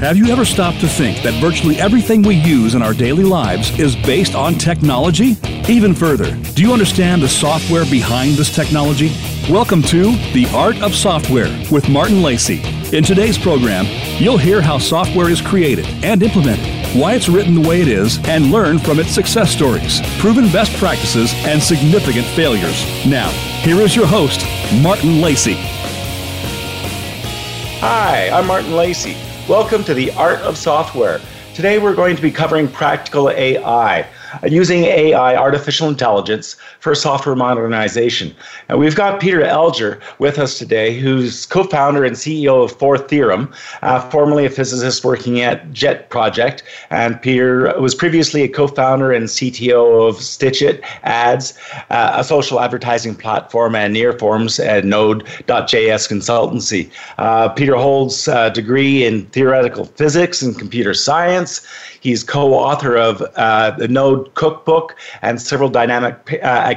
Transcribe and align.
Have 0.00 0.16
you 0.16 0.28
ever 0.28 0.44
stopped 0.44 0.78
to 0.82 0.86
think 0.86 1.24
that 1.24 1.34
virtually 1.40 1.74
everything 1.80 2.22
we 2.22 2.36
use 2.36 2.76
in 2.76 2.82
our 2.82 2.94
daily 2.94 3.24
lives 3.24 3.76
is 3.80 3.96
based 3.96 4.36
on 4.36 4.54
technology? 4.54 5.36
Even 5.68 5.92
further, 5.92 6.36
do 6.54 6.62
you 6.62 6.72
understand 6.72 7.20
the 7.20 7.28
software 7.28 7.84
behind 7.84 8.34
this 8.34 8.54
technology? 8.54 9.10
Welcome 9.50 9.82
to 9.82 10.12
The 10.32 10.46
Art 10.54 10.80
of 10.82 10.94
Software 10.94 11.48
with 11.72 11.88
Martin 11.88 12.22
Lacey. 12.22 12.62
In 12.96 13.02
today's 13.02 13.36
program, 13.36 13.86
you'll 14.22 14.38
hear 14.38 14.62
how 14.62 14.78
software 14.78 15.30
is 15.30 15.40
created 15.40 15.84
and 16.04 16.22
implemented, 16.22 16.64
why 16.94 17.14
it's 17.14 17.28
written 17.28 17.60
the 17.60 17.68
way 17.68 17.80
it 17.80 17.88
is, 17.88 18.18
and 18.28 18.52
learn 18.52 18.78
from 18.78 19.00
its 19.00 19.10
success 19.10 19.50
stories, 19.50 20.00
proven 20.20 20.44
best 20.52 20.72
practices, 20.76 21.32
and 21.38 21.60
significant 21.60 22.26
failures. 22.36 22.84
Now, 23.04 23.30
here 23.62 23.80
is 23.80 23.96
your 23.96 24.06
host, 24.06 24.46
Martin 24.80 25.20
Lacey. 25.20 25.56
Hi, 27.80 28.30
I'm 28.30 28.46
Martin 28.46 28.76
Lacey. 28.76 29.16
Welcome 29.48 29.82
to 29.84 29.94
the 29.94 30.12
Art 30.12 30.40
of 30.40 30.58
Software. 30.58 31.22
Today 31.54 31.78
we're 31.78 31.94
going 31.94 32.14
to 32.16 32.20
be 32.20 32.30
covering 32.30 32.68
practical 32.68 33.30
AI 33.30 34.06
using 34.46 34.84
AI, 34.84 35.36
artificial 35.36 35.88
intelligence, 35.88 36.56
for 36.80 36.94
software 36.94 37.36
modernization. 37.36 38.34
And 38.68 38.78
we've 38.78 38.96
got 38.96 39.20
Peter 39.20 39.40
Elger 39.40 40.00
with 40.18 40.38
us 40.38 40.58
today, 40.58 40.98
who's 40.98 41.46
co 41.46 41.64
founder 41.64 42.04
and 42.04 42.16
CEO 42.16 42.64
of 42.64 42.72
Four 42.72 42.98
Theorem, 42.98 43.52
uh, 43.82 44.00
formerly 44.10 44.46
a 44.46 44.50
physicist 44.50 45.04
working 45.04 45.40
at 45.40 45.72
JET 45.72 46.10
Project. 46.10 46.62
And 46.90 47.20
Peter 47.20 47.78
was 47.80 47.94
previously 47.94 48.42
a 48.42 48.48
co 48.48 48.66
founder 48.66 49.12
and 49.12 49.26
CTO 49.26 50.08
of 50.08 50.16
Stitchit 50.16 50.82
Ads, 51.02 51.58
uh, 51.90 52.14
a 52.16 52.24
social 52.24 52.60
advertising 52.60 53.14
platform, 53.14 53.74
and 53.74 53.94
Nearforms 53.94 54.64
at 54.64 54.84
Node.js 54.84 56.08
consultancy. 56.08 56.90
Uh, 57.18 57.48
Peter 57.48 57.76
holds 57.76 58.28
a 58.28 58.50
degree 58.50 59.04
in 59.04 59.26
theoretical 59.26 59.84
physics 59.84 60.42
and 60.42 60.58
computer 60.58 60.94
science. 60.94 61.66
He's 62.00 62.22
co 62.22 62.54
author 62.54 62.96
of 62.96 63.22
uh, 63.36 63.72
the 63.72 63.88
Node 63.88 64.32
Cookbook 64.34 64.96
and 65.22 65.40
several 65.40 65.68
dynamic 65.68 66.38
uh, 66.42 66.74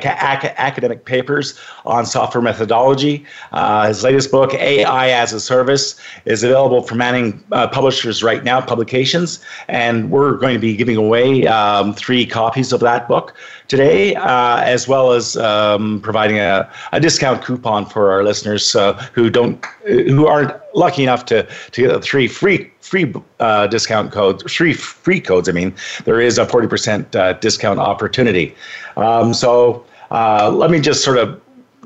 academic 0.58 1.06
papers 1.06 1.60
on 1.86 2.06
software 2.06 2.42
methodology. 2.42 3.26
Uh, 3.52 3.88
his 3.88 4.04
latest 4.04 4.32
book, 4.32 4.54
AI 4.54 5.10
as 5.10 5.34
a 5.34 5.40
Service, 5.40 6.00
is 6.26 6.44
available 6.44 6.82
from 6.84 6.98
Manning 6.98 7.44
uh, 7.52 7.68
Publishers 7.68 8.24
right 8.24 8.44
now, 8.44 8.62
publications, 8.62 9.40
and 9.68 10.12
we're 10.12 10.34
going 10.34 10.54
to 10.54 10.60
be 10.60 10.76
giving 10.76 10.98
away 10.98 11.48
um, 11.48 11.94
three 11.94 12.26
copies 12.26 12.74
of 12.74 12.80
that 12.82 13.08
book 13.08 13.36
today, 13.68 14.16
uh, 14.16 14.58
as 14.58 14.88
well 14.88 15.12
as 15.14 15.38
um, 15.38 16.02
providing 16.02 16.40
a, 16.40 16.70
a, 16.92 17.00
discount 17.00 17.44
coupon 17.44 17.86
for 17.86 18.12
our 18.12 18.24
listeners 18.24 18.76
who 19.14 19.30
don't 19.30 19.66
who 19.86 20.28
aren't 20.28 20.54
lucky 20.76 21.04
enough 21.04 21.26
to 21.26 21.48
to 21.72 21.82
get 21.82 21.94
the 21.94 22.00
three 22.02 22.28
free 22.28 22.72
free 22.92 23.14
uh, 23.40 23.68
discount 23.68 24.12
codes, 24.12 24.44
free 24.54 24.74
free 24.74 25.22
codes. 25.22 25.48
I 25.48 25.54
mean, 25.54 25.74
there 26.04 26.20
is 26.20 26.38
a 26.38 26.46
forty 26.46 26.68
percent 26.68 27.16
uh, 27.16 27.34
discount 27.34 27.80
opportunity. 27.80 28.54
Um, 28.98 29.34
so 29.34 29.86
uh, 30.12 30.52
let 30.52 30.70
me 30.70 30.82
just 30.82 31.02
sort 31.02 31.18
of 31.18 31.40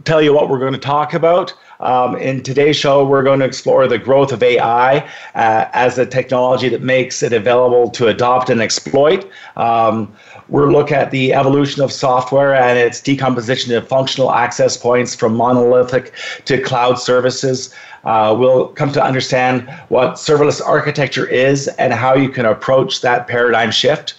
tell 0.03 0.19
you 0.19 0.33
what 0.33 0.49
we're 0.49 0.57
going 0.57 0.73
to 0.73 0.79
talk 0.79 1.13
about. 1.13 1.53
Um, 1.79 2.15
in 2.15 2.41
today's 2.43 2.75
show, 2.75 3.05
we're 3.05 3.23
going 3.23 3.39
to 3.39 3.45
explore 3.45 3.87
the 3.87 3.97
growth 3.97 4.31
of 4.31 4.41
AI 4.41 4.97
uh, 5.35 5.69
as 5.73 5.97
a 5.97 6.05
technology 6.05 6.69
that 6.69 6.81
makes 6.81 7.21
it 7.21 7.33
available 7.33 7.89
to 7.91 8.07
adopt 8.07 8.49
and 8.49 8.61
exploit. 8.61 9.29
Um, 9.57 10.13
we'll 10.47 10.71
look 10.71 10.91
at 10.91 11.11
the 11.11 11.33
evolution 11.33 11.81
of 11.81 11.91
software 11.91 12.53
and 12.53 12.77
its 12.77 13.01
decomposition 13.01 13.73
of 13.75 13.87
functional 13.87 14.31
access 14.31 14.77
points 14.77 15.15
from 15.15 15.35
monolithic 15.35 16.13
to 16.45 16.61
cloud 16.61 16.95
services. 16.95 17.73
Uh, 18.05 18.35
we'll 18.37 18.67
come 18.69 18.91
to 18.91 19.03
understand 19.03 19.67
what 19.89 20.13
serverless 20.13 20.61
architecture 20.65 21.27
is 21.27 21.67
and 21.79 21.91
how 21.91 22.13
you 22.13 22.29
can 22.29 22.45
approach 22.45 23.01
that 23.01 23.27
paradigm 23.27 23.71
shift. 23.71 24.15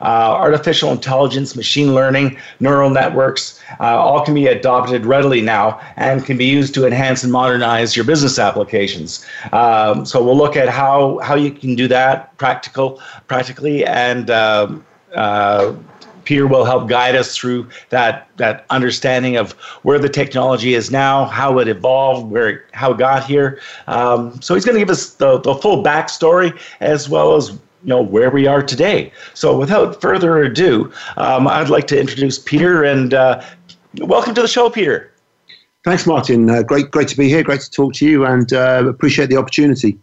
Uh, 0.00 0.36
artificial 0.38 0.90
intelligence, 0.90 1.56
machine 1.56 1.94
learning, 1.94 2.38
neural 2.60 2.90
networks, 2.90 3.60
uh, 3.80 3.96
all 3.98 4.24
can 4.24 4.34
be 4.34 4.46
adopted 4.46 5.04
readily 5.04 5.40
now 5.40 5.80
and 5.96 6.24
can 6.24 6.36
be 6.36 6.44
used 6.44 6.74
to 6.74 6.86
enhance 6.86 7.22
and 7.24 7.32
modernize 7.32 7.96
your 7.96 8.04
business 8.04 8.38
applications. 8.38 9.26
Um, 9.52 10.06
so 10.06 10.22
we'll 10.22 10.36
look 10.36 10.56
at 10.56 10.68
how, 10.68 11.18
how 11.18 11.34
you 11.34 11.50
can 11.50 11.74
do 11.74 11.88
that 11.88 12.36
practical, 12.38 13.00
practically 13.26 13.84
and 13.84 14.30
um, 14.30 14.84
uh, 15.14 15.74
Peter 16.28 16.46
will 16.46 16.66
help 16.66 16.90
guide 16.90 17.16
us 17.16 17.34
through 17.34 17.66
that 17.88 18.28
that 18.36 18.66
understanding 18.68 19.38
of 19.38 19.52
where 19.82 19.98
the 19.98 20.10
technology 20.10 20.74
is 20.74 20.90
now, 20.90 21.24
how 21.24 21.58
it 21.58 21.68
evolved, 21.68 22.30
where 22.30 22.50
it, 22.50 22.62
how 22.72 22.92
it 22.92 22.98
got 22.98 23.24
here. 23.24 23.58
Um, 23.86 24.38
so 24.42 24.54
he's 24.54 24.66
going 24.66 24.74
to 24.74 24.78
give 24.78 24.90
us 24.90 25.14
the, 25.14 25.40
the 25.40 25.54
full 25.54 25.82
backstory 25.82 26.52
as 26.80 27.08
well 27.08 27.34
as 27.34 27.58
you 27.82 27.88
know 27.88 28.02
where 28.02 28.30
we 28.30 28.46
are 28.46 28.62
today. 28.62 29.12
So 29.34 29.56
without 29.56 30.00
further 30.00 30.42
ado, 30.42 30.92
um, 31.16 31.46
I'd 31.46 31.68
like 31.68 31.86
to 31.88 32.00
introduce 32.00 32.38
Peter 32.38 32.82
and 32.84 33.14
uh, 33.14 33.42
welcome 33.98 34.34
to 34.34 34.42
the 34.42 34.48
show, 34.48 34.70
Peter. 34.70 35.12
Thanks, 35.84 36.06
Martin. 36.06 36.50
Uh, 36.50 36.62
great, 36.62 36.90
great 36.90 37.08
to 37.08 37.16
be 37.16 37.28
here. 37.28 37.42
Great 37.42 37.60
to 37.60 37.70
talk 37.70 37.94
to 37.94 38.06
you, 38.06 38.26
and 38.26 38.52
uh, 38.52 38.84
appreciate 38.86 39.30
the 39.30 39.36
opportunity. 39.36 39.98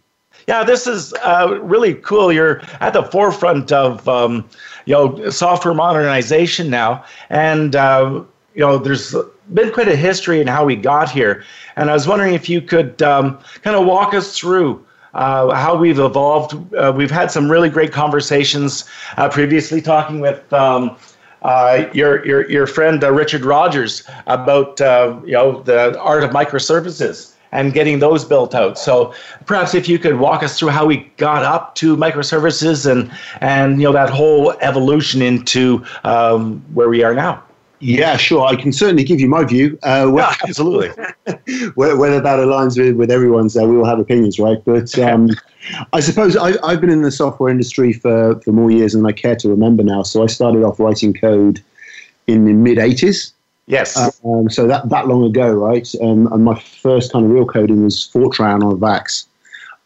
Yeah, 0.48 0.62
this 0.62 0.86
is 0.86 1.12
uh, 1.24 1.58
really 1.62 1.94
cool. 1.94 2.32
You're 2.32 2.62
at 2.80 2.92
the 2.92 3.02
forefront 3.02 3.72
of 3.72 4.08
um, 4.08 4.48
you 4.84 4.94
know 4.94 5.30
software 5.30 5.74
modernization 5.74 6.70
now, 6.70 7.04
and 7.30 7.76
uh, 7.76 8.22
you 8.54 8.60
know 8.60 8.78
there's 8.78 9.14
been 9.52 9.72
quite 9.72 9.88
a 9.88 9.96
history 9.96 10.40
in 10.40 10.46
how 10.46 10.64
we 10.64 10.76
got 10.76 11.10
here. 11.10 11.44
And 11.76 11.90
I 11.90 11.92
was 11.92 12.08
wondering 12.08 12.34
if 12.34 12.48
you 12.48 12.62
could 12.62 13.02
um, 13.02 13.38
kind 13.62 13.76
of 13.76 13.86
walk 13.86 14.14
us 14.14 14.38
through 14.38 14.84
uh, 15.16 15.54
how 15.54 15.76
we've 15.76 15.98
evolved. 15.98 16.74
Uh, 16.74 16.92
we've 16.94 17.10
had 17.10 17.30
some 17.30 17.50
really 17.50 17.68
great 17.68 17.92
conversations 17.92 18.84
uh, 19.16 19.28
previously, 19.28 19.80
talking 19.80 20.20
with. 20.20 20.52
Um, 20.52 20.96
uh, 21.42 21.88
your, 21.92 22.26
your 22.26 22.50
your 22.50 22.66
friend 22.66 23.04
uh, 23.04 23.12
Richard 23.12 23.44
Rogers 23.44 24.02
about 24.26 24.80
you 25.24 25.32
know 25.32 25.62
the 25.62 25.96
art 26.00 26.24
of 26.24 26.30
microservices 26.30 27.36
and 27.52 27.72
getting 27.72 27.98
those 27.98 28.24
built 28.24 28.54
out. 28.54 28.78
So 28.78 29.14
perhaps 29.46 29.74
if 29.74 29.88
you 29.88 29.98
could 29.98 30.18
walk 30.18 30.42
us 30.42 30.58
through 30.58 30.70
how 30.70 30.86
we 30.86 31.10
got 31.16 31.42
up 31.42 31.74
to 31.76 31.96
microservices 31.96 32.90
and 32.90 33.12
and 33.40 33.80
you 33.80 33.86
know 33.86 33.92
that 33.92 34.10
whole 34.10 34.52
evolution 34.60 35.22
into 35.22 35.84
um, 36.04 36.64
where 36.74 36.88
we 36.88 37.02
are 37.04 37.14
now. 37.14 37.42
Yeah, 37.86 38.16
sure. 38.16 38.44
I 38.44 38.56
can 38.56 38.72
certainly 38.72 39.04
give 39.04 39.20
you 39.20 39.28
my 39.28 39.44
view. 39.44 39.78
Uh, 39.84 40.12
yeah, 40.16 40.34
absolutely. 40.42 40.88
whether 41.76 42.20
that 42.20 42.40
aligns 42.40 42.76
with, 42.76 42.96
with 42.96 43.12
everyone's, 43.12 43.56
uh, 43.56 43.64
we 43.64 43.76
all 43.76 43.84
have 43.84 44.00
opinions, 44.00 44.40
right? 44.40 44.58
But 44.64 44.98
um, 44.98 45.30
I 45.92 46.00
suppose 46.00 46.36
I, 46.36 46.68
have 46.68 46.80
been 46.80 46.90
in 46.90 47.02
the 47.02 47.12
software 47.12 47.48
industry 47.48 47.92
for, 47.92 48.40
for 48.40 48.50
more 48.50 48.72
years 48.72 48.94
than 48.94 49.06
I 49.06 49.12
care 49.12 49.36
to 49.36 49.48
remember 49.48 49.84
now. 49.84 50.02
So 50.02 50.24
I 50.24 50.26
started 50.26 50.64
off 50.64 50.80
writing 50.80 51.14
code 51.14 51.62
in 52.26 52.44
the 52.44 52.54
mid 52.54 52.78
80s. 52.78 53.32
Yes. 53.68 53.96
Um, 54.24 54.50
so 54.50 54.66
that 54.66 54.88
that 54.88 55.06
long 55.06 55.24
ago, 55.24 55.52
right? 55.52 55.88
Um, 56.00 56.32
and 56.32 56.44
my 56.44 56.58
first 56.58 57.12
kind 57.12 57.24
of 57.24 57.30
real 57.30 57.46
coding 57.46 57.84
was 57.84 58.10
Fortran 58.12 58.64
on 58.64 58.80
VAX. 58.80 59.26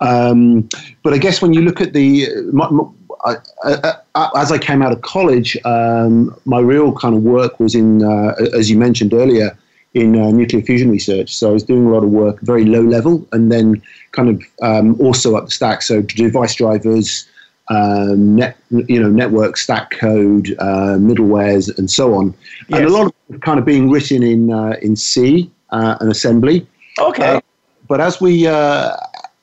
Um, 0.00 0.70
but 1.02 1.12
I 1.12 1.18
guess 1.18 1.42
when 1.42 1.52
you 1.52 1.60
look 1.60 1.82
at 1.82 1.92
the, 1.92 2.28
my, 2.52 2.70
my, 2.70 2.84
uh, 3.24 3.36
uh, 3.64 4.30
as 4.36 4.50
I 4.50 4.58
came 4.58 4.82
out 4.82 4.92
of 4.92 5.02
college, 5.02 5.56
um, 5.64 6.34
my 6.44 6.58
real 6.58 6.92
kind 6.92 7.14
of 7.14 7.22
work 7.22 7.60
was 7.60 7.74
in, 7.74 8.02
uh, 8.02 8.34
as 8.54 8.70
you 8.70 8.78
mentioned 8.78 9.12
earlier, 9.12 9.56
in 9.94 10.18
uh, 10.20 10.30
nuclear 10.30 10.62
fusion 10.62 10.90
research. 10.90 11.34
So 11.34 11.50
I 11.50 11.52
was 11.52 11.64
doing 11.64 11.86
a 11.86 11.90
lot 11.90 12.04
of 12.04 12.10
work, 12.10 12.40
very 12.42 12.64
low 12.64 12.82
level, 12.82 13.26
and 13.32 13.50
then 13.50 13.82
kind 14.12 14.28
of 14.28 14.42
um, 14.62 15.00
also 15.00 15.36
up 15.36 15.46
the 15.46 15.50
stack. 15.50 15.82
So 15.82 16.02
device 16.02 16.54
drivers, 16.54 17.28
um, 17.68 18.36
net, 18.36 18.56
you 18.70 19.00
know, 19.00 19.08
network 19.08 19.56
stack 19.56 19.90
code, 19.90 20.54
uh, 20.58 20.96
middlewares, 20.98 21.76
and 21.78 21.90
so 21.90 22.14
on. 22.14 22.34
Yes. 22.68 22.80
And 22.80 22.84
a 22.86 22.88
lot 22.88 23.06
of 23.30 23.40
kind 23.40 23.58
of 23.58 23.64
being 23.64 23.90
written 23.90 24.22
in 24.22 24.52
uh, 24.52 24.76
in 24.82 24.96
C 24.96 25.50
uh, 25.70 25.96
and 26.00 26.10
assembly. 26.10 26.66
Okay. 26.98 27.36
Uh, 27.36 27.40
but 27.88 28.00
as 28.00 28.20
we 28.20 28.46
uh, 28.46 28.96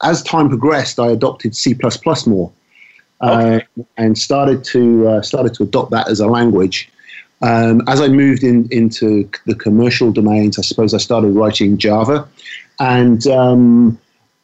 as 0.03 0.23
time 0.23 0.49
progressed, 0.49 0.99
I 0.99 1.07
adopted 1.07 1.55
C 1.55 1.75
more, 2.25 2.51
uh, 3.21 3.59
and 3.97 4.17
started 4.17 4.63
to 4.65 5.21
started 5.23 5.53
to 5.55 5.63
adopt 5.63 5.91
that 5.91 6.09
as 6.09 6.19
a 6.19 6.27
language. 6.27 6.89
Um, 7.41 7.83
as 7.87 8.01
I 8.01 8.07
moved 8.07 8.43
in, 8.43 8.67
into 8.71 9.29
the 9.45 9.53
commercial 9.53 10.11
domains, 10.11 10.57
I 10.57 10.63
suppose 10.63 10.93
I 10.93 10.97
started 10.97 11.29
writing 11.29 11.77
Java, 11.77 12.27
and 12.79 13.25
um, 13.27 13.99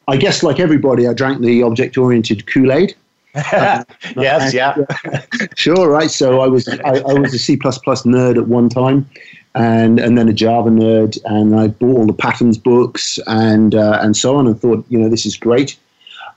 I 0.08 0.18
guess 0.18 0.44
like 0.44 0.60
everybody, 0.60 1.08
I 1.08 1.14
drank 1.14 1.42
the 1.42 1.64
object-oriented 1.64 2.46
Kool-Aid. 2.48 2.96
yes, 3.36 4.54
yeah. 4.54 4.76
sure, 5.56 5.90
right. 5.90 6.12
So 6.12 6.42
I 6.42 6.48
was 6.48 6.68
I, 6.68 7.00
I, 7.00 7.14
was 7.14 7.34
a 7.34 7.40
C 7.40 7.58
nerd 7.58 8.38
at 8.38 8.48
one 8.48 8.70
time, 8.70 9.10
and 9.56 10.00
and 10.00 10.16
then 10.16 10.30
a 10.30 10.34
Java 10.34 10.70
nerd, 10.70 11.18
and 11.26 11.60
I 11.60 11.70
bought 11.70 11.98
all 11.98 12.06
the 12.06 12.14
patterns 12.14 12.60
books 12.60 13.18
and 13.26 13.74
uh, 13.74 13.98
and 14.04 14.16
so 14.16 14.36
on, 14.36 14.46
and 14.46 14.60
thought, 14.60 14.86
you 14.90 15.00
know, 15.00 15.10
this 15.10 15.26
is 15.26 15.36
great. 15.36 15.78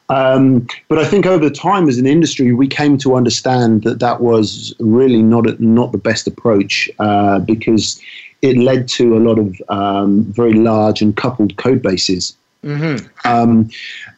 Um, 0.08 0.66
but 0.88 0.98
I 0.98 1.04
think 1.04 1.26
over 1.26 1.50
time, 1.50 1.88
as 1.88 1.98
an 1.98 2.06
industry, 2.06 2.52
we 2.52 2.68
came 2.68 2.96
to 2.98 3.16
understand 3.16 3.82
that 3.82 3.98
that 3.98 4.20
was 4.20 4.74
really 4.78 5.22
not 5.22 5.48
a, 5.48 5.62
not 5.64 5.92
the 5.92 5.98
best 5.98 6.26
approach 6.26 6.88
uh, 6.98 7.40
because 7.40 8.00
it 8.42 8.56
led 8.56 8.86
to 8.88 9.16
a 9.16 9.20
lot 9.20 9.38
of 9.38 9.60
um, 9.68 10.24
very 10.24 10.52
large 10.52 11.02
and 11.02 11.16
coupled 11.16 11.56
code 11.56 11.82
bases. 11.82 12.36
Mm-hmm. 12.62 13.06
Um, 13.28 13.70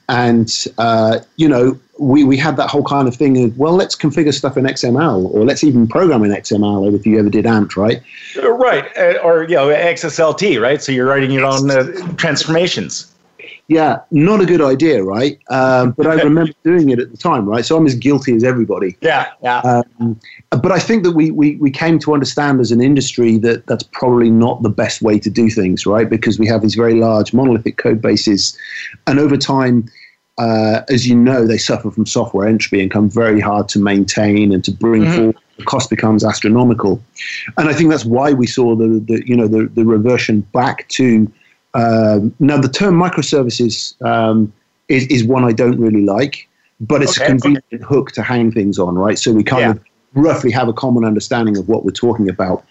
and 0.08 0.66
uh, 0.78 1.20
you 1.36 1.48
know 1.48 1.78
we, 1.98 2.24
we 2.24 2.36
had 2.36 2.56
that 2.56 2.70
whole 2.70 2.84
kind 2.84 3.08
of 3.08 3.16
thing 3.16 3.44
of, 3.44 3.58
well, 3.58 3.74
let's 3.74 3.96
configure 3.96 4.32
stuff 4.32 4.56
in 4.56 4.64
XML 4.64 5.32
or 5.32 5.44
let's 5.44 5.64
even 5.64 5.86
program 5.86 6.24
in 6.24 6.30
XML 6.30 6.94
if 6.94 7.04
you 7.04 7.18
ever 7.18 7.28
did 7.28 7.46
AMP, 7.46 7.76
right? 7.76 8.00
Right. 8.42 8.84
Uh, 8.96 9.18
or, 9.22 9.44
you 9.44 9.56
know, 9.56 9.68
XSLT, 9.68 10.60
right? 10.60 10.82
So 10.82 10.92
you're 10.92 11.06
writing 11.06 11.30
your 11.30 11.44
own 11.44 11.70
uh, 11.70 11.84
transformations. 12.16 13.12
Yeah, 13.68 14.00
not 14.10 14.40
a 14.40 14.46
good 14.46 14.62
idea, 14.62 15.04
right? 15.04 15.38
Um, 15.50 15.90
but 15.90 16.06
I 16.06 16.14
remember 16.14 16.52
doing 16.64 16.88
it 16.88 16.98
at 16.98 17.10
the 17.10 17.18
time, 17.18 17.46
right? 17.46 17.64
So 17.66 17.76
I'm 17.76 17.84
as 17.84 17.94
guilty 17.94 18.34
as 18.34 18.42
everybody. 18.42 18.96
Yeah, 19.02 19.30
yeah. 19.42 19.58
Um, 19.60 20.18
but 20.50 20.72
I 20.72 20.78
think 20.78 21.02
that 21.02 21.12
we, 21.12 21.30
we, 21.30 21.56
we 21.56 21.70
came 21.70 21.98
to 22.00 22.14
understand 22.14 22.60
as 22.60 22.72
an 22.72 22.80
industry 22.80 23.36
that 23.38 23.66
that's 23.66 23.82
probably 23.82 24.30
not 24.30 24.62
the 24.62 24.70
best 24.70 25.02
way 25.02 25.18
to 25.18 25.28
do 25.28 25.50
things, 25.50 25.84
right? 25.84 26.08
Because 26.08 26.38
we 26.38 26.46
have 26.46 26.62
these 26.62 26.76
very 26.76 26.94
large 26.94 27.34
monolithic 27.34 27.76
code 27.76 28.00
bases. 28.00 28.56
And 29.06 29.18
over 29.18 29.36
time, 29.36 29.86
uh, 30.38 30.82
as 30.88 31.06
you 31.06 31.14
know, 31.14 31.46
they 31.46 31.58
suffer 31.58 31.90
from 31.90 32.06
software 32.06 32.48
entropy 32.48 32.80
and 32.80 32.90
come 32.90 33.10
very 33.10 33.40
hard 33.40 33.68
to 33.70 33.78
maintain 33.78 34.50
and 34.50 34.64
to 34.64 34.70
bring 34.70 35.02
mm-hmm. 35.02 35.14
forward. 35.14 35.36
The 35.58 35.64
cost 35.64 35.90
becomes 35.90 36.24
astronomical, 36.24 37.02
and 37.56 37.68
I 37.68 37.74
think 37.74 37.90
that's 37.90 38.04
why 38.04 38.32
we 38.32 38.46
saw 38.46 38.76
the, 38.76 39.02
the 39.04 39.26
you 39.26 39.36
know 39.36 39.48
the, 39.48 39.66
the 39.66 39.84
reversion 39.84 40.42
back 40.52 40.86
to 40.90 41.28
um, 41.78 42.34
now 42.38 42.58
the 42.58 42.68
term 42.68 42.94
microservices 42.94 44.00
um, 44.04 44.52
is 44.88 45.06
is 45.06 45.24
one 45.24 45.44
I 45.44 45.52
don't 45.52 45.78
really 45.78 46.04
like, 46.04 46.48
but 46.80 47.02
it's 47.02 47.18
okay. 47.18 47.26
a 47.26 47.28
convenient 47.28 47.64
okay. 47.72 47.84
hook 47.84 48.12
to 48.12 48.22
hang 48.22 48.50
things 48.52 48.78
on, 48.78 48.96
right? 48.96 49.18
So 49.18 49.32
we 49.32 49.44
kind 49.44 49.62
yeah. 49.62 49.70
of 49.70 49.80
roughly 50.14 50.50
have 50.50 50.68
a 50.68 50.72
common 50.72 51.04
understanding 51.04 51.56
of 51.56 51.68
what 51.68 51.84
we're 51.84 51.90
talking 51.90 52.28
about. 52.28 52.64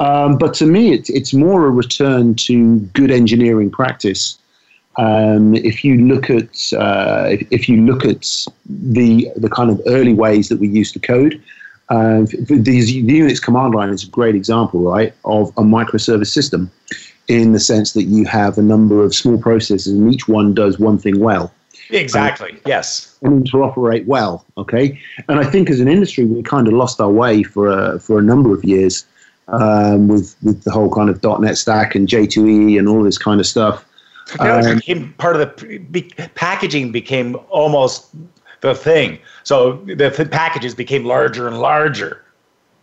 Um, 0.00 0.38
but 0.38 0.54
to 0.54 0.66
me, 0.66 0.92
it's 0.92 1.10
it's 1.10 1.32
more 1.32 1.66
a 1.66 1.70
return 1.70 2.34
to 2.46 2.78
good 2.98 3.10
engineering 3.10 3.70
practice 3.70 4.38
um, 4.96 5.54
if 5.54 5.84
you 5.84 5.96
look 6.06 6.30
at 6.30 6.72
uh, 6.74 7.28
if, 7.30 7.46
if, 7.50 7.68
you 7.68 7.84
look 7.84 8.04
at 8.04 8.46
the 8.66 9.28
the 9.36 9.48
kind 9.48 9.70
of 9.70 9.80
early 9.86 10.14
ways 10.14 10.48
that 10.48 10.60
we 10.60 10.68
used 10.68 10.92
to 10.94 11.00
code, 11.00 11.42
uh, 11.88 12.24
these 12.48 12.86
the 12.86 13.20
Unix 13.20 13.42
command 13.42 13.74
line 13.74 13.90
is 13.90 14.04
a 14.04 14.08
great 14.08 14.34
example, 14.34 14.80
right, 14.80 15.12
of 15.24 15.48
a 15.56 15.62
microservice 15.62 16.28
system, 16.28 16.70
in 17.28 17.52
the 17.52 17.60
sense 17.60 17.92
that 17.92 18.04
you 18.04 18.24
have 18.26 18.58
a 18.58 18.62
number 18.62 19.02
of 19.02 19.14
small 19.14 19.38
processes 19.38 19.92
and 19.92 20.12
each 20.12 20.28
one 20.28 20.54
does 20.54 20.78
one 20.78 20.98
thing 20.98 21.20
well. 21.20 21.52
Exactly. 21.90 22.52
Um, 22.52 22.60
yes. 22.66 23.16
And 23.22 23.44
interoperate 23.44 24.06
well. 24.06 24.44
Okay. 24.56 24.98
And 25.28 25.38
I 25.38 25.44
think 25.44 25.70
as 25.70 25.80
an 25.80 25.88
industry, 25.88 26.24
we 26.24 26.42
kind 26.42 26.66
of 26.66 26.74
lost 26.74 27.00
our 27.00 27.10
way 27.10 27.42
for 27.42 27.68
a, 27.68 27.98
for 27.98 28.18
a 28.18 28.22
number 28.22 28.54
of 28.54 28.64
years 28.64 29.04
um, 29.48 30.08
with 30.08 30.36
with 30.42 30.62
the 30.64 30.70
whole 30.70 30.90
kind 30.90 31.10
of 31.10 31.22
.NET 31.40 31.58
stack 31.58 31.94
and 31.94 32.08
J2E 32.08 32.78
and 32.78 32.88
all 32.88 33.02
this 33.02 33.18
kind 33.18 33.40
of 33.40 33.46
stuff. 33.46 33.84
Um, 34.38 34.76
became 34.76 35.12
part 35.14 35.36
of 35.36 35.56
the 35.56 35.78
be, 35.78 36.02
packaging 36.34 36.92
became 36.92 37.36
almost 37.50 38.06
the 38.62 38.74
thing. 38.74 39.18
So 39.42 39.74
the 39.84 40.10
th- 40.10 40.30
packages 40.30 40.74
became 40.74 41.04
larger 41.04 41.46
and 41.46 41.60
larger. 41.60 42.24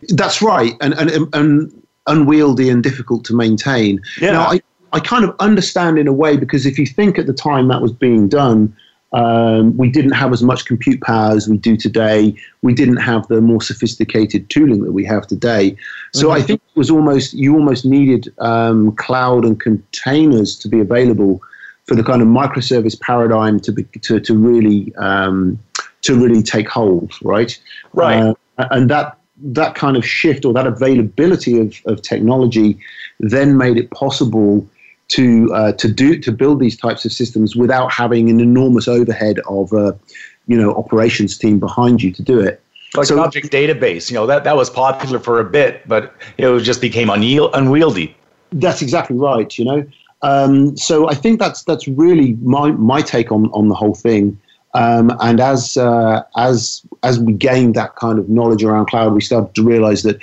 That's 0.08 0.40
right, 0.40 0.74
and 0.80 0.94
and 0.94 1.34
and 1.34 1.81
unwieldy 2.06 2.68
and 2.68 2.82
difficult 2.82 3.24
to 3.26 3.34
maintain. 3.34 4.00
Yeah. 4.20 4.32
Now, 4.32 4.42
I, 4.44 4.60
I 4.92 5.00
kind 5.00 5.24
of 5.24 5.34
understand 5.38 5.98
in 5.98 6.06
a 6.06 6.12
way 6.12 6.36
because 6.36 6.66
if 6.66 6.78
you 6.78 6.86
think 6.86 7.18
at 7.18 7.26
the 7.26 7.32
time 7.32 7.68
that 7.68 7.80
was 7.80 7.92
being 7.92 8.28
done, 8.28 8.76
um, 9.12 9.76
we 9.76 9.90
didn't 9.90 10.12
have 10.12 10.32
as 10.32 10.42
much 10.42 10.64
compute 10.64 11.00
power 11.02 11.36
as 11.36 11.46
we 11.46 11.58
do 11.58 11.76
today. 11.76 12.34
We 12.62 12.72
didn't 12.72 12.96
have 12.96 13.26
the 13.28 13.40
more 13.40 13.60
sophisticated 13.60 14.48
tooling 14.48 14.84
that 14.84 14.92
we 14.92 15.04
have 15.04 15.26
today. 15.26 15.76
So 16.14 16.28
mm-hmm. 16.28 16.36
I 16.36 16.42
think 16.42 16.62
it 16.66 16.78
was 16.78 16.90
almost 16.90 17.34
you 17.34 17.54
almost 17.54 17.84
needed 17.84 18.32
um, 18.38 18.92
cloud 18.96 19.44
and 19.44 19.60
containers 19.60 20.58
to 20.60 20.68
be 20.68 20.80
available 20.80 21.42
for 21.84 21.94
the 21.94 22.02
kind 22.02 22.22
of 22.22 22.28
microservice 22.28 22.98
paradigm 23.00 23.60
to 23.60 23.72
be, 23.72 23.84
to 23.84 24.18
to 24.18 24.36
really 24.36 24.94
um, 24.96 25.58
to 26.02 26.14
really 26.14 26.42
take 26.42 26.68
hold, 26.68 27.12
right? 27.22 27.60
Right. 27.92 28.34
Uh, 28.58 28.66
and 28.70 28.90
that 28.90 29.18
that 29.42 29.74
kind 29.74 29.96
of 29.96 30.06
shift 30.06 30.44
or 30.44 30.52
that 30.52 30.66
availability 30.66 31.60
of, 31.60 31.80
of 31.86 32.00
technology 32.02 32.78
then 33.20 33.56
made 33.56 33.76
it 33.76 33.90
possible 33.90 34.66
to 35.08 35.52
uh, 35.52 35.72
to 35.72 35.90
do 35.90 36.18
to 36.18 36.32
build 36.32 36.60
these 36.60 36.76
types 36.76 37.04
of 37.04 37.12
systems 37.12 37.54
without 37.54 37.92
having 37.92 38.30
an 38.30 38.40
enormous 38.40 38.88
overhead 38.88 39.40
of 39.48 39.72
a 39.72 39.98
you 40.46 40.56
know 40.56 40.74
operations 40.74 41.36
team 41.36 41.58
behind 41.58 42.02
you 42.02 42.12
to 42.12 42.22
do 42.22 42.40
it. 42.40 42.60
Like 42.94 43.06
so, 43.06 43.20
object 43.20 43.50
database, 43.50 44.10
you 44.10 44.14
know 44.14 44.26
that 44.26 44.44
that 44.44 44.56
was 44.56 44.70
popular 44.70 45.18
for 45.18 45.40
a 45.40 45.44
bit, 45.44 45.86
but 45.86 46.14
it 46.38 46.58
just 46.60 46.80
became 46.80 47.10
unwieldy. 47.10 48.16
That's 48.52 48.82
exactly 48.82 49.16
right. 49.16 49.58
You 49.58 49.64
know, 49.64 49.86
um, 50.22 50.76
so 50.76 51.08
I 51.08 51.14
think 51.14 51.38
that's 51.38 51.62
that's 51.64 51.86
really 51.88 52.34
my 52.42 52.70
my 52.72 53.02
take 53.02 53.32
on 53.32 53.46
on 53.52 53.68
the 53.68 53.74
whole 53.74 53.94
thing. 53.94 54.40
Um, 54.74 55.12
and 55.20 55.40
as 55.40 55.76
uh, 55.76 56.22
as 56.36 56.82
as 57.02 57.18
we 57.18 57.32
gained 57.32 57.74
that 57.74 57.96
kind 57.96 58.18
of 58.18 58.28
knowledge 58.28 58.64
around 58.64 58.86
cloud, 58.86 59.12
we 59.12 59.20
started 59.20 59.54
to 59.54 59.62
realize 59.62 60.02
that 60.02 60.18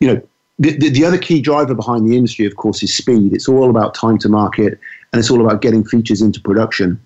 you 0.00 0.08
know 0.08 0.22
the, 0.58 0.76
the, 0.76 0.88
the, 0.90 1.04
other 1.04 1.18
key 1.18 1.40
driver 1.40 1.74
behind 1.74 2.08
the 2.08 2.16
industry, 2.16 2.46
of 2.46 2.56
course, 2.56 2.82
is 2.82 2.94
speed. 2.94 3.32
It's 3.34 3.48
all 3.48 3.68
about 3.68 3.94
time 3.94 4.18
to 4.18 4.28
market, 4.28 4.78
and 5.12 5.20
it's 5.20 5.30
all 5.30 5.40
about 5.40 5.60
getting 5.60 5.84
features 5.84 6.22
into 6.22 6.40
production. 6.40 7.00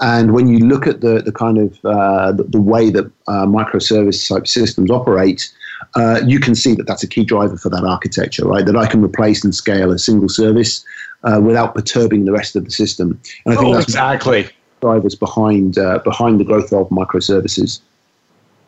And 0.00 0.32
when 0.32 0.48
you 0.48 0.58
look 0.66 0.86
at 0.86 1.02
the, 1.02 1.20
the 1.20 1.32
kind 1.32 1.58
of 1.58 1.78
uh, 1.84 2.32
the, 2.32 2.44
the, 2.44 2.60
way 2.60 2.90
that 2.90 3.06
uh, 3.28 3.44
microservice 3.46 4.26
type 4.26 4.46
systems 4.46 4.90
operate, 4.90 5.52
uh, 5.94 6.20
you 6.24 6.40
can 6.40 6.54
see 6.54 6.74
that 6.74 6.86
that's 6.86 7.02
a 7.02 7.08
key 7.08 7.24
driver 7.24 7.56
for 7.56 7.68
that 7.68 7.84
architecture, 7.84 8.46
right? 8.46 8.64
That 8.64 8.76
I 8.76 8.86
can 8.86 9.04
replace 9.04 9.44
and 9.44 9.54
scale 9.54 9.92
a 9.92 9.98
single 9.98 10.28
service 10.28 10.84
uh, 11.24 11.40
without 11.42 11.74
perturbing 11.74 12.24
the 12.24 12.32
rest 12.32 12.56
of 12.56 12.64
the 12.64 12.70
system. 12.70 13.20
And 13.44 13.54
I 13.54 13.56
think 13.56 13.68
oh, 13.68 13.74
that's 13.74 13.84
exactly 13.84 14.48
drivers 14.80 15.14
behind 15.14 15.78
uh, 15.78 15.98
behind 16.04 16.40
the 16.40 16.44
growth 16.44 16.72
of 16.72 16.88
microservices. 16.90 17.80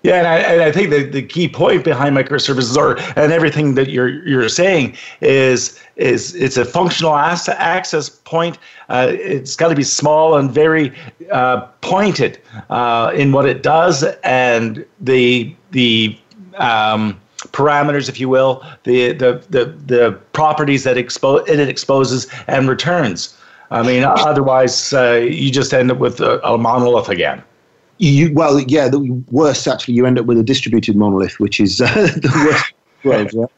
Yeah, 0.05 0.19
and 0.19 0.29
I, 0.29 0.37
and 0.39 0.63
I, 0.63 0.71
think 0.71 0.91
the, 0.91 1.03
the 1.03 1.23
key 1.23 1.49
point 1.49 1.83
behind 1.83 2.17
microservices, 2.17 2.77
or 2.77 2.99
and 3.21 3.33
everything 3.33 3.75
that 3.75 3.91
you're 3.91 4.25
you're 4.25 4.49
saying, 4.49 4.97
is 5.21 5.79
is 5.97 6.37
it's 6.37 6.57
a 6.57 6.65
functional 6.65 7.17
as- 7.17 7.49
access 7.49 8.09
point. 8.09 8.59
Uh, 8.89 9.09
it's 9.11 9.57
got 9.57 9.69
to 9.69 9.75
be 9.75 9.83
small 9.83 10.37
and 10.37 10.53
very 10.53 10.97
uh, 11.33 11.63
pointed 11.81 12.39
uh, 12.71 13.11
in 13.15 13.33
what 13.33 13.45
it 13.45 13.65
does, 13.65 14.05
and 14.23 14.87
the 15.01 15.53
the 15.73 16.17
um, 16.59 17.21
parameters, 17.47 18.09
if 18.09 18.21
you 18.21 18.29
will, 18.29 18.65
the 18.85 19.13
the 19.13 19.45
the, 19.51 19.65
the 19.87 20.13
properties 20.33 20.85
that 20.85 20.97
expose 20.97 21.49
it 21.49 21.59
exposes 21.69 22.29
and 22.47 22.69
returns. 22.69 23.37
I 23.71 23.83
mean, 23.83 24.05
otherwise 24.05 24.93
uh, 24.93 25.27
you 25.31 25.51
just 25.51 25.75
end 25.75 25.91
up 25.91 25.99
with 25.99 26.21
a, 26.21 26.41
a 26.47 26.57
monolith 26.57 27.09
again. 27.09 27.43
You, 27.99 28.33
well, 28.33 28.61
yeah, 28.61 28.89
the 28.89 29.01
worst 29.31 29.67
actually, 29.67 29.95
you 29.95 30.07
end 30.07 30.19
up 30.19 30.27
with 30.27 30.39
a 30.39 30.43
distributed 30.43 30.97
monolith, 30.97 31.41
which 31.41 31.61
is 31.61 31.81
uh, 31.81 31.87
the 31.95 32.73
worst. 33.05 33.35
right? 33.35 33.51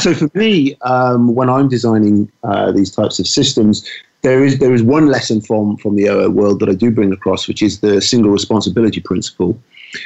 So 0.00 0.14
for 0.14 0.30
me, 0.34 0.76
um, 0.82 1.34
when 1.34 1.50
I'm 1.50 1.68
designing 1.68 2.30
uh, 2.44 2.72
these 2.72 2.90
types 2.90 3.18
of 3.18 3.26
systems, 3.26 3.86
there 4.22 4.44
is 4.44 4.58
there 4.58 4.74
is 4.74 4.82
one 4.82 5.06
lesson 5.06 5.40
from 5.40 5.76
from 5.78 5.96
the 5.96 6.08
OO 6.08 6.30
world 6.30 6.60
that 6.60 6.68
I 6.68 6.74
do 6.74 6.90
bring 6.90 7.12
across, 7.12 7.48
which 7.48 7.62
is 7.62 7.80
the 7.80 8.00
single 8.00 8.30
responsibility 8.30 9.00
principle. 9.00 9.58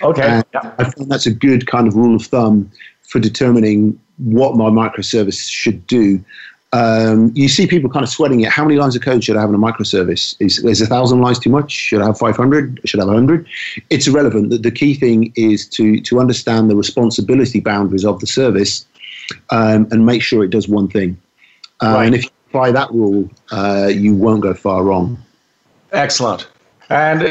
Okay, 0.03 0.43
yeah. 0.53 0.75
I 0.79 0.91
find 0.91 1.11
that's 1.11 1.27
a 1.27 1.33
good 1.33 1.67
kind 1.67 1.89
of 1.89 1.95
rule 1.95 2.17
of 2.17 2.27
thumb 2.27 2.71
for 3.09 3.19
determining 3.19 3.99
what 4.19 4.57
my 4.57 4.71
microservice 4.71 5.51
should 5.51 5.87
do 5.87 6.25
um, 6.75 7.31
you 7.37 7.49
see 7.49 7.69
people 7.69 7.89
kind 7.89 8.03
of 8.03 8.09
sweating 8.09 8.41
it. 8.41 8.49
How 8.49 8.65
many 8.65 8.77
lines 8.77 8.97
of 8.97 9.03
code 9.03 9.23
should 9.23 9.37
I 9.37 9.41
have 9.41 9.49
in 9.49 9.55
a 9.55 9.59
microservice? 9.59 10.35
Is, 10.41 10.59
is 10.59 10.81
a 10.81 10.87
thousand 10.87 11.21
lines 11.21 11.39
too 11.39 11.49
much? 11.49 11.71
Should 11.71 12.03
I 12.03 12.07
have 12.07 12.19
500? 12.19 12.81
Should 12.85 12.99
I 12.99 13.05
have 13.05 13.15
100? 13.15 13.47
It's 13.91 14.09
irrelevant. 14.09 14.51
The, 14.51 14.59
the 14.59 14.73
key 14.73 14.95
thing 14.95 15.33
is 15.37 15.69
to, 15.69 16.01
to 16.01 16.19
understand 16.19 16.69
the 16.69 16.75
responsibility 16.75 17.61
boundaries 17.61 18.05
of 18.05 18.19
the 18.19 18.27
service 18.27 18.87
um, 19.51 19.87
and 19.93 20.05
make 20.05 20.21
sure 20.21 20.43
it 20.43 20.51
does 20.51 20.67
one 20.67 20.89
thing. 20.89 21.17
Uh, 21.81 21.95
right. 21.95 22.07
And 22.07 22.15
if 22.17 22.25
you 22.25 22.31
apply 22.49 22.73
that 22.73 22.91
rule, 22.91 23.31
uh, 23.53 23.89
you 23.95 24.17
won't 24.17 24.43
go 24.43 24.53
far 24.53 24.83
wrong. 24.83 25.17
Excellent. 25.93 26.49
And 26.91 27.23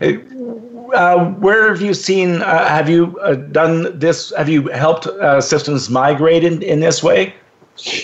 uh, 0.00 0.96
uh 0.96 1.24
where 1.32 1.68
have 1.68 1.82
you 1.82 1.92
seen, 1.92 2.40
uh, 2.40 2.66
have 2.66 2.88
you 2.88 3.18
uh, 3.18 3.34
done 3.34 3.98
this? 3.98 4.32
Have 4.38 4.48
you 4.48 4.68
helped 4.68 5.06
systems 5.44 5.90
migrate 5.90 6.44
in, 6.44 6.62
in 6.62 6.80
this 6.80 7.02
way? 7.02 7.34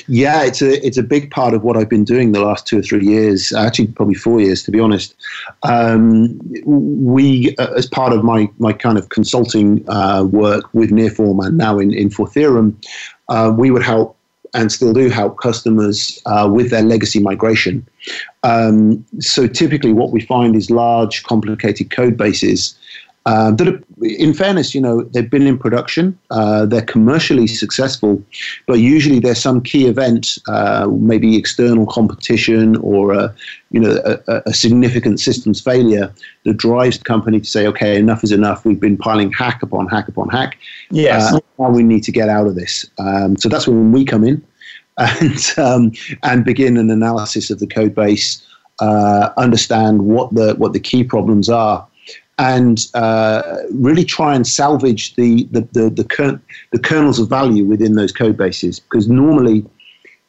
Yeah, 0.06 0.44
it's 0.44 0.62
a 0.62 0.84
it's 0.86 0.98
a 0.98 1.02
big 1.02 1.30
part 1.30 1.54
of 1.54 1.62
what 1.62 1.76
I've 1.76 1.88
been 1.88 2.04
doing 2.04 2.32
the 2.32 2.40
last 2.40 2.66
two 2.66 2.78
or 2.78 2.82
three 2.82 3.04
years. 3.04 3.52
Actually, 3.52 3.88
probably 3.88 4.14
four 4.14 4.40
years, 4.40 4.62
to 4.64 4.70
be 4.70 4.80
honest. 4.80 5.14
Um, 5.62 6.38
we, 6.64 7.56
uh, 7.56 7.72
as 7.74 7.86
part 7.86 8.12
of 8.12 8.24
my 8.24 8.50
my 8.58 8.72
kind 8.72 8.98
of 8.98 9.08
consulting 9.08 9.88
uh, 9.88 10.24
work 10.24 10.72
with 10.74 10.90
Nearform 10.90 11.44
and 11.44 11.56
now 11.56 11.78
in 11.78 11.92
in 11.92 12.10
Four 12.10 12.28
Theorem, 12.28 12.78
uh, 13.28 13.52
we 13.56 13.70
would 13.70 13.82
help 13.82 14.16
and 14.54 14.70
still 14.70 14.92
do 14.92 15.08
help 15.08 15.38
customers 15.38 16.20
uh, 16.26 16.48
with 16.52 16.70
their 16.70 16.82
legacy 16.82 17.20
migration. 17.20 17.86
Um, 18.42 19.04
so 19.18 19.46
typically, 19.46 19.92
what 19.92 20.10
we 20.10 20.20
find 20.20 20.54
is 20.54 20.70
large, 20.70 21.22
complicated 21.22 21.90
code 21.90 22.16
bases 22.16 22.78
uh, 23.24 23.52
that, 23.52 23.68
are, 23.68 23.80
in 24.04 24.34
fairness, 24.34 24.74
you 24.74 24.80
know, 24.80 25.02
they've 25.02 25.30
been 25.30 25.46
in 25.46 25.56
production, 25.56 26.18
uh, 26.30 26.66
they're 26.66 26.82
commercially 26.82 27.46
successful, 27.46 28.20
but 28.66 28.80
usually 28.80 29.20
there's 29.20 29.40
some 29.40 29.60
key 29.60 29.86
event, 29.86 30.38
uh, 30.48 30.88
maybe 30.90 31.36
external 31.36 31.86
competition 31.86 32.76
or 32.76 33.12
a, 33.12 33.34
you 33.70 33.80
know 33.80 33.98
a, 34.04 34.42
a, 34.46 34.52
significant 34.52 35.18
systems 35.18 35.60
failure 35.60 36.12
that 36.44 36.56
drives 36.56 36.98
the 36.98 37.04
company 37.04 37.40
to 37.40 37.46
say, 37.46 37.66
okay, 37.66 37.96
enough 37.96 38.24
is 38.24 38.32
enough. 38.32 38.64
We've 38.64 38.80
been 38.80 38.98
piling 38.98 39.32
hack 39.32 39.62
upon 39.62 39.86
hack 39.86 40.08
upon 40.08 40.28
hack. 40.28 40.58
Yes, 40.90 41.32
uh, 41.32 41.38
now 41.58 41.70
we 41.70 41.84
need 41.84 42.02
to 42.04 42.12
get 42.12 42.28
out 42.28 42.46
of 42.46 42.56
this. 42.56 42.90
Um, 42.98 43.36
so 43.36 43.48
that's 43.48 43.68
when 43.68 43.92
we 43.92 44.04
come 44.04 44.24
in 44.24 44.44
and 44.98 45.58
um, 45.58 45.92
and 46.24 46.44
begin 46.44 46.76
an 46.76 46.90
analysis 46.90 47.50
of 47.50 47.60
the 47.60 47.68
code 47.68 47.94
base, 47.94 48.44
uh, 48.80 49.30
understand 49.36 50.02
what 50.02 50.34
the 50.34 50.54
what 50.56 50.72
the 50.72 50.80
key 50.80 51.04
problems 51.04 51.48
are 51.48 51.86
and 52.42 52.88
uh, 52.94 53.42
really 53.70 54.04
try 54.04 54.34
and 54.34 54.46
salvage 54.46 55.14
the 55.14 55.44
the 55.52 55.60
the, 55.72 55.90
the, 55.90 56.40
the, 56.72 56.78
kernels 56.78 57.20
of 57.20 57.28
value 57.28 57.64
within 57.64 57.94
those 57.94 58.10
code 58.10 58.36
bases 58.36 58.80
because 58.80 59.08
normally 59.08 59.64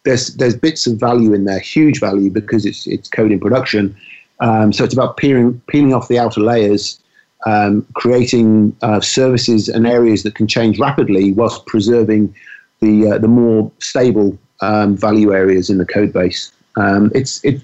there's 0.05 0.35
there's 0.35 0.55
bits 0.55 0.85
of 0.85 0.99
value 0.99 1.33
in 1.33 1.45
there, 1.45 1.59
huge 1.59 1.99
value 1.99 2.29
because 2.29 2.67
it's 2.67 2.85
it's 2.85 3.09
code 3.09 3.31
in 3.31 3.39
production. 3.39 3.95
Um, 4.41 4.71
so 4.71 4.83
it's 4.83 4.93
about 4.93 5.17
peeling 5.17 5.59
peeling 5.67 5.93
off 5.93 6.07
the 6.07 6.19
outer 6.19 6.41
layers, 6.41 7.01
um, 7.47 7.85
creating 7.95 8.75
uh, 8.83 9.01
services 9.01 9.67
and 9.67 9.87
areas 9.87 10.21
that 10.21 10.35
can 10.35 10.47
change 10.47 10.77
rapidly 10.77 11.31
whilst 11.31 11.65
preserving 11.65 12.35
the 12.79 13.11
uh, 13.11 13.17
the 13.17 13.27
more 13.27 13.71
stable 13.79 14.37
um, 14.61 14.95
value 14.95 15.33
areas 15.33 15.71
in 15.71 15.79
the 15.79 15.85
code 15.85 16.13
base. 16.13 16.51
Um, 16.75 17.11
it's 17.15 17.43
it 17.43 17.59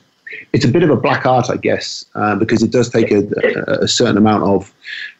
it's 0.53 0.65
a 0.65 0.67
bit 0.67 0.83
of 0.83 0.89
a 0.89 0.95
black 0.95 1.25
art, 1.25 1.49
I 1.49 1.57
guess, 1.57 2.05
uh, 2.15 2.35
because 2.35 2.63
it 2.63 2.71
does 2.71 2.89
take 2.89 3.11
a, 3.11 3.23
a, 3.81 3.87
certain 3.87 4.17
amount 4.17 4.43
of 4.43 4.73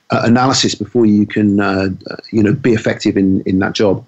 uh, 0.10 0.22
analysis 0.24 0.76
before 0.76 1.06
you 1.06 1.26
can, 1.26 1.60
uh, 1.60 1.90
you 2.32 2.44
know, 2.44 2.54
be 2.54 2.74
effective 2.74 3.18
in, 3.18 3.42
in 3.42 3.60
that 3.60 3.74
job. 3.74 4.06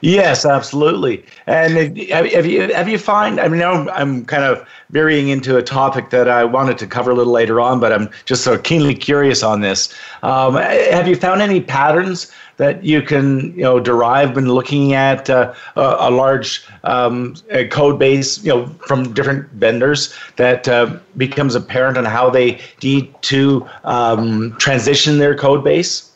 Yes, 0.00 0.44
absolutely. 0.44 1.24
And 1.46 1.98
have 2.10 2.46
you 2.46 2.72
have 2.72 2.88
you 2.88 2.98
find? 2.98 3.40
I 3.40 3.48
mean, 3.48 3.60
now 3.60 3.88
I'm 3.90 4.24
kind 4.24 4.44
of 4.44 4.66
varying 4.90 5.28
into 5.28 5.56
a 5.56 5.62
topic 5.62 6.10
that 6.10 6.28
I 6.28 6.44
wanted 6.44 6.78
to 6.78 6.86
cover 6.86 7.10
a 7.10 7.14
little 7.14 7.32
later 7.32 7.60
on, 7.60 7.80
but 7.80 7.92
I'm 7.92 8.10
just 8.24 8.44
so 8.44 8.58
keenly 8.58 8.94
curious 8.94 9.42
on 9.42 9.60
this. 9.60 9.94
Um, 10.22 10.56
have 10.56 11.08
you 11.08 11.16
found 11.16 11.42
any 11.42 11.60
patterns 11.60 12.30
that 12.56 12.84
you 12.84 13.02
can 13.02 13.52
you 13.56 13.62
know 13.62 13.80
derive 13.80 14.36
when 14.36 14.48
looking 14.48 14.94
at 14.94 15.28
uh, 15.30 15.52
a, 15.76 16.10
large 16.10 16.64
um, 16.84 17.34
a 17.50 17.66
code 17.68 17.98
base 17.98 18.42
you 18.44 18.50
know 18.50 18.66
from 18.86 19.12
different 19.12 19.48
vendors 19.52 20.14
that 20.36 20.68
uh, 20.68 20.96
becomes 21.16 21.54
apparent 21.54 21.96
on 21.96 22.04
how 22.04 22.30
they 22.30 22.60
need 22.82 23.14
to 23.22 23.66
um, 23.84 24.56
transition 24.58 25.18
their 25.18 25.36
code 25.36 25.64
base? 25.64 26.10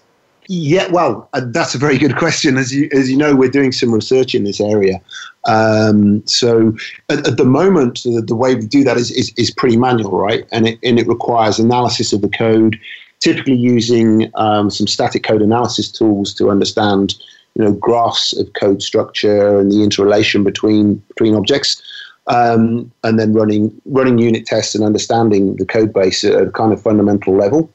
Yeah, 0.50 0.88
well, 0.90 1.28
uh, 1.34 1.42
that's 1.44 1.74
a 1.74 1.78
very 1.78 1.98
good 1.98 2.16
question. 2.16 2.56
As 2.56 2.72
you 2.72 2.88
as 2.92 3.10
you 3.10 3.16
know, 3.16 3.36
we're 3.36 3.50
doing 3.50 3.70
some 3.70 3.92
research 3.92 4.34
in 4.34 4.44
this 4.44 4.60
area. 4.60 5.00
Um, 5.44 6.26
so 6.26 6.74
at, 7.10 7.26
at, 7.26 7.36
the 7.36 7.44
moment, 7.44 8.02
the, 8.02 8.22
the, 8.22 8.34
way 8.34 8.54
we 8.54 8.66
do 8.66 8.84
that 8.84 8.96
is, 8.96 9.10
is, 9.10 9.32
is 9.36 9.50
pretty 9.50 9.76
manual, 9.76 10.18
right? 10.18 10.46
And 10.50 10.66
it 10.68 10.78
and 10.82 10.98
it 10.98 11.06
requires 11.06 11.58
analysis 11.58 12.14
of 12.14 12.22
the 12.22 12.30
code, 12.30 12.78
typically 13.20 13.54
using 13.54 14.30
um, 14.34 14.70
some 14.70 14.86
static 14.86 15.22
code 15.22 15.42
analysis 15.42 15.90
tools 15.90 16.34
to 16.34 16.50
understand, 16.50 17.14
you 17.54 17.64
know, 17.64 17.72
graphs 17.72 18.36
of 18.36 18.52
code 18.54 18.82
structure 18.82 19.58
and 19.58 19.72
the 19.72 19.82
interrelation 19.82 20.44
between 20.44 20.96
between 21.08 21.34
objects. 21.34 21.82
Um, 22.26 22.92
and 23.04 23.18
then 23.18 23.32
running 23.32 23.80
running 23.86 24.18
unit 24.18 24.44
tests 24.44 24.74
and 24.74 24.84
understanding 24.84 25.56
the 25.56 25.64
code 25.64 25.94
base 25.94 26.22
at 26.24 26.34
a 26.42 26.50
kind 26.50 26.74
of 26.74 26.82
fundamental 26.82 27.34
level. 27.34 27.70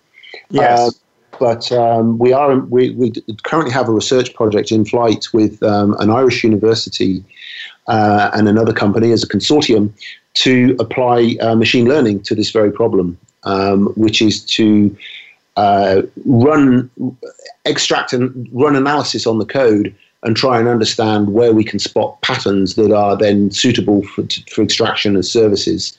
Yes. 0.51 0.79
Uh, 0.79 0.91
but 1.39 1.71
um, 1.71 2.19
we 2.19 2.33
are 2.33 2.59
we, 2.59 2.91
we 2.91 3.11
currently 3.43 3.73
have 3.73 3.89
a 3.89 3.91
research 3.91 4.33
project 4.35 4.71
in 4.71 4.85
flight 4.85 5.25
with 5.33 5.61
um, 5.63 5.95
an 5.99 6.09
Irish 6.09 6.43
university 6.43 7.23
uh, 7.87 8.31
and 8.33 8.47
another 8.47 8.73
company 8.73 9.11
as 9.11 9.23
a 9.23 9.27
consortium 9.27 9.91
to 10.35 10.75
apply 10.79 11.35
uh, 11.41 11.55
machine 11.55 11.87
learning 11.87 12.21
to 12.23 12.35
this 12.35 12.51
very 12.51 12.71
problem, 12.71 13.17
um, 13.43 13.87
which 13.95 14.21
is 14.21 14.43
to 14.45 14.95
uh, 15.55 16.01
run 16.25 16.89
extract 17.65 18.13
and 18.13 18.47
run 18.51 18.75
analysis 18.75 19.27
on 19.27 19.37
the 19.39 19.45
code 19.45 19.93
and 20.23 20.35
try 20.35 20.59
and 20.59 20.67
understand 20.67 21.33
where 21.33 21.53
we 21.53 21.63
can 21.63 21.79
spot 21.79 22.21
patterns 22.21 22.75
that 22.75 22.91
are 22.91 23.17
then 23.17 23.51
suitable 23.51 24.03
for, 24.03 24.23
for 24.51 24.61
extraction 24.63 25.15
as 25.15 25.29
services. 25.29 25.97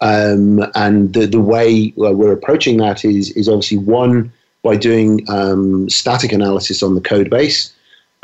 Um, 0.00 0.64
and 0.74 1.14
the, 1.14 1.26
the 1.26 1.40
way 1.40 1.92
we're 1.96 2.32
approaching 2.32 2.76
that 2.78 3.04
is, 3.04 3.30
is 3.32 3.48
obviously 3.48 3.78
one, 3.78 4.32
by 4.62 4.76
doing 4.76 5.24
um, 5.28 5.88
static 5.88 6.32
analysis 6.32 6.82
on 6.82 6.96
the 6.96 7.00
code 7.00 7.30
base, 7.30 7.72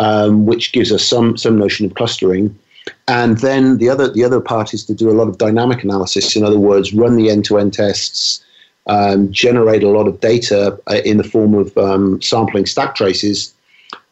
um, 0.01 0.45
which 0.45 0.73
gives 0.73 0.91
us 0.91 1.05
some 1.05 1.37
some 1.37 1.57
notion 1.57 1.87
of 1.87 1.95
clustering. 1.95 2.59
And 3.07 3.39
then 3.39 3.79
the 3.79 3.89
other 3.89 4.11
the 4.11 4.25
other 4.25 4.41
part 4.41 4.75
is 4.75 4.85
to 4.87 4.95
do 4.95 5.09
a 5.09 5.15
lot 5.15 5.29
of 5.29 5.39
dynamic 5.39 5.85
analysis. 5.85 6.35
In 6.35 6.45
other 6.45 6.59
words, 6.59 6.93
run 6.93 7.17
the 7.17 7.31
end 7.31 7.45
to 7.45 7.59
end 7.59 7.75
tests, 7.75 8.45
um, 8.87 9.31
generate 9.31 9.83
a 9.83 9.89
lot 9.89 10.09
of 10.09 10.21
data 10.21 10.79
uh, 10.91 11.01
in 11.05 11.17
the 11.17 11.25
form 11.25 11.55
of 11.55 11.77
um, 11.79 12.21
sampling 12.21 12.67
stack 12.67 12.95
traces, 12.95 13.55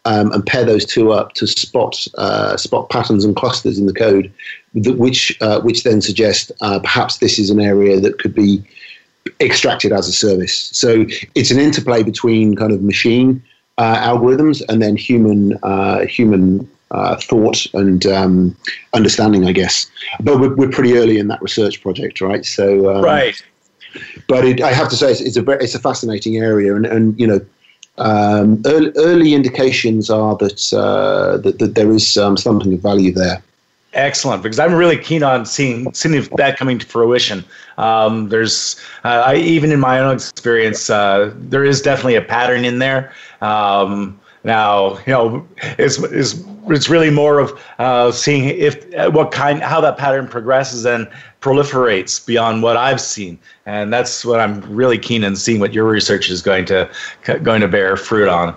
um, 0.05 0.33
and 0.33 0.47
pair 0.47 0.65
those 0.65 0.85
two 0.85 1.13
up 1.13 1.35
to 1.35 1.47
spot 1.47 2.07
uh, 2.17 2.57
spot 2.57 2.89
patterns 2.91 3.25
and 3.25 3.37
clusters 3.37 3.79
in 3.79 3.87
the 3.87 3.93
code, 3.93 4.33
which 4.75 5.37
uh, 5.41 5.61
which 5.61 5.83
then 5.85 6.01
suggest 6.01 6.53
uh, 6.61 6.79
perhaps 6.79 7.19
this 7.19 7.39
is 7.39 7.51
an 7.51 7.61
area 7.61 8.01
that 8.01 8.19
could 8.19 8.35
be 8.35 8.63
extracted 9.41 9.93
as 9.93 10.09
a 10.09 10.13
service. 10.13 10.71
So 10.73 11.05
it's 11.35 11.51
an 11.51 11.59
interplay 11.59 12.03
between 12.03 12.57
kind 12.57 12.73
of 12.73 12.83
machine 12.83 13.43
uh, 13.79 13.97
algorithms 13.97 14.63
and 14.69 14.81
then 14.83 14.97
human 14.97 15.59
uh, 15.63 16.07
human 16.07 16.71
uh, 16.91 17.17
thought 17.17 17.67
and 17.75 18.05
um, 18.07 18.57
understanding, 18.95 19.47
I 19.47 19.53
guess. 19.53 19.91
But 20.21 20.41
we're, 20.41 20.55
we're 20.55 20.71
pretty 20.71 20.97
early 20.97 21.19
in 21.19 21.29
that 21.29 21.41
research 21.43 21.83
project, 21.83 22.21
right? 22.21 22.45
So 22.45 22.95
um, 22.95 23.05
right. 23.05 23.41
But 24.29 24.45
it, 24.45 24.61
I 24.63 24.73
have 24.73 24.89
to 24.91 24.97
say, 24.97 25.11
it's, 25.11 25.21
it's, 25.21 25.37
a 25.37 25.51
it's 25.53 25.75
a 25.75 25.81
fascinating 25.81 26.37
area, 26.37 26.75
and, 26.75 26.87
and 26.87 27.19
you 27.19 27.27
know. 27.27 27.41
Um, 27.99 28.63
early, 28.65 28.93
early, 28.97 29.35
indications 29.35 30.09
are 30.09 30.35
that, 30.37 30.73
uh, 30.73 31.37
that, 31.39 31.59
that 31.59 31.75
there 31.75 31.91
is 31.91 32.17
um, 32.17 32.39
something 32.39 32.73
of 32.73 32.81
value 32.81 33.13
there. 33.13 33.43
Excellent, 33.93 34.43
because 34.43 34.59
I'm 34.59 34.73
really 34.73 34.97
keen 34.97 35.23
on 35.23 35.45
seeing 35.45 35.93
seeing 35.93 36.23
that 36.37 36.57
coming 36.57 36.79
to 36.79 36.87
fruition. 36.87 37.45
Um, 37.77 38.31
there's, 38.31 38.81
uh, 39.05 39.25
I, 39.27 39.35
even 39.35 39.71
in 39.71 39.81
my 39.81 39.99
own 39.99 40.15
experience, 40.15 40.89
uh, 40.89 41.35
there 41.37 41.65
is 41.65 41.83
definitely 41.83 42.15
a 42.15 42.23
pattern 42.23 42.65
in 42.65 42.79
there. 42.79 43.13
Um, 43.43 44.19
now, 44.45 44.97
you 45.01 45.13
know, 45.13 45.47
it's, 45.77 45.99
it's, 45.99 46.43
it's 46.69 46.89
really 46.89 47.11
more 47.11 47.39
of 47.41 47.61
uh, 47.81 48.13
seeing 48.13 48.49
if 48.49 48.87
what 49.13 49.33
kind, 49.33 49.61
how 49.61 49.81
that 49.83 49.99
pattern 49.99 50.27
progresses 50.27 50.87
and 50.87 51.07
proliferates 51.41 52.25
beyond 52.25 52.63
what 52.63 52.77
I've 52.77 53.01
seen, 53.01 53.39
and 53.67 53.93
that's 53.93 54.25
what 54.25 54.41
I'm 54.41 54.61
really 54.63 54.99
keen 54.99 55.25
on 55.25 55.37
seeing 55.37 55.61
what 55.61 55.73
your 55.73 55.87
research 55.87 56.31
is 56.31 56.43
going 56.43 56.67
to 56.67 56.89
going 57.43 57.61
to 57.61 57.69
bear 57.69 57.97
fruit 57.97 58.29
on. 58.29 58.55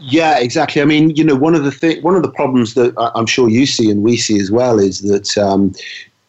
Yeah, 0.00 0.38
exactly. 0.38 0.82
I 0.82 0.84
mean, 0.84 1.10
you 1.10 1.24
know, 1.24 1.36
one 1.36 1.54
of 1.54 1.64
the 1.64 1.70
th- 1.70 2.02
one 2.02 2.16
of 2.16 2.22
the 2.22 2.30
problems 2.30 2.74
that 2.74 2.92
I'm 3.14 3.26
sure 3.26 3.48
you 3.48 3.66
see 3.66 3.90
and 3.90 4.02
we 4.02 4.16
see 4.16 4.38
as 4.40 4.50
well 4.50 4.78
is 4.78 5.00
that 5.02 5.38
um, 5.38 5.72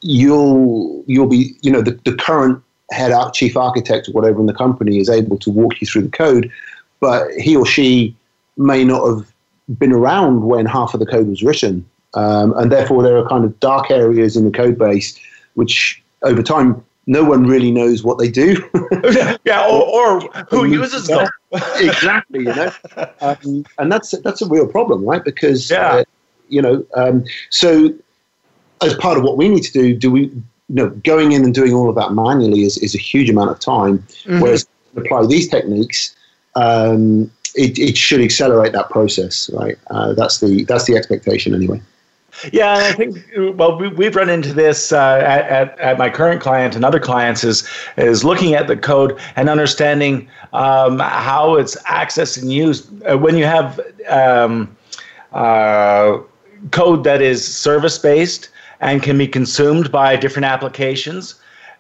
you'll 0.02 1.04
you'll 1.08 1.28
be, 1.28 1.56
you 1.62 1.72
know, 1.72 1.82
the, 1.82 2.00
the 2.06 2.16
current 2.16 2.62
head 2.92 3.12
out 3.12 3.34
chief 3.34 3.58
architect 3.58 4.08
or 4.08 4.12
whatever 4.12 4.40
in 4.40 4.46
the 4.46 4.54
company 4.54 5.00
is 5.00 5.10
able 5.10 5.38
to 5.40 5.50
walk 5.50 5.82
you 5.82 5.88
through 5.88 6.04
the 6.04 6.10
code, 6.10 6.52
but 7.00 7.32
he 7.32 7.56
or 7.56 7.66
she 7.66 8.16
may 8.58 8.84
not 8.84 9.06
have 9.08 9.34
been 9.80 9.92
around 9.92 10.44
when 10.44 10.68
half 10.68 10.94
of 10.94 11.00
the 11.00 11.06
code 11.06 11.28
was 11.28 11.42
written, 11.42 11.84
um, 12.14 12.54
and 12.58 12.72
therefore 12.72 13.02
there 13.02 13.18
are 13.18 13.28
kind 13.28 13.44
of 13.44 13.60
dark 13.60 13.90
areas 13.90 14.38
in 14.38 14.46
the 14.46 14.52
code 14.52 14.78
base 14.78 15.20
which 15.56 16.02
over 16.22 16.42
time 16.42 16.84
no 17.08 17.24
one 17.24 17.46
really 17.46 17.72
knows 17.72 18.04
what 18.04 18.18
they 18.18 18.30
do. 18.30 18.64
yeah, 19.46 19.68
or, 19.70 19.84
or 19.84 20.22
who 20.50 20.66
uses 20.66 21.08
them. 21.08 21.28
exactly, 21.76 22.40
you 22.40 22.54
know, 22.56 22.72
um, 23.22 23.66
and 23.78 23.92
that's 23.92 24.12
that's 24.22 24.42
a 24.42 24.48
real 24.48 24.68
problem, 24.68 25.04
right? 25.04 25.24
Because 25.24 25.70
yeah. 25.70 25.88
Uh, 25.90 26.04
you 26.48 26.62
know, 26.62 26.86
um, 26.96 27.26
so 27.50 27.94
as 28.82 28.94
part 28.96 29.18
of 29.18 29.24
what 29.24 29.38
we 29.38 29.50
need 29.50 29.64
to 29.64 29.72
do, 29.72 29.96
do 29.96 30.12
we, 30.12 30.22
you 30.22 30.44
know, 30.70 30.90
going 30.90 31.32
in 31.32 31.44
and 31.44 31.54
doing 31.54 31.74
all 31.74 31.90
of 31.90 31.96
that 31.96 32.14
manually 32.14 32.64
is, 32.64 32.78
is 32.80 32.96
a 32.96 33.00
huge 33.00 33.30
amount 33.30 33.50
of 33.50 33.60
time. 33.60 34.00
Mm-hmm. 34.00 34.42
Whereas 34.42 34.68
apply 34.96 35.26
these 35.26 35.48
techniques, 35.48 36.16
um, 36.56 37.32
it, 37.56 37.80
it 37.80 37.98
should 37.98 38.22
accelerate 38.22 38.74
that 38.74 38.90
process, 38.90 39.50
right? 39.54 39.78
Uh, 39.90 40.14
that's 40.14 40.40
the 40.40 40.64
that's 40.66 40.86
the 40.86 40.96
expectation 40.96 41.54
anyway. 41.54 41.82
Yeah, 42.52 42.74
I 42.74 42.92
think 42.92 43.18
well, 43.58 43.78
we, 43.78 44.06
have 44.06 44.16
run 44.16 44.30
into 44.30 44.54
this 44.54 44.92
uh, 44.92 45.22
at, 45.26 45.42
at, 45.48 45.80
at, 45.80 45.98
my 45.98 46.10
current 46.10 46.42
client 46.42 46.76
and 46.76 46.84
other 46.84 47.00
clients 47.00 47.44
is 47.44 47.68
is 47.98 48.24
looking 48.24 48.54
at 48.56 48.68
the 48.68 48.76
code 48.76 49.20
and 49.36 49.50
understanding 49.50 50.28
um, 50.54 51.00
how 51.00 51.56
it's 51.56 51.76
accessed 51.84 52.42
and 52.42 52.52
used. 52.52 52.90
Uh, 53.04 53.18
when 53.18 53.38
you 53.38 53.46
have 53.46 53.80
um, 54.10 54.76
uh, 55.34 56.20
code 56.72 57.04
that 57.04 57.22
is 57.22 57.46
service 57.46 57.98
based 57.98 58.50
and 58.82 59.02
can 59.02 59.18
be 59.18 59.28
consumed 59.28 59.92
by 59.92 60.16
different 60.16 60.46
applications, 60.46 61.36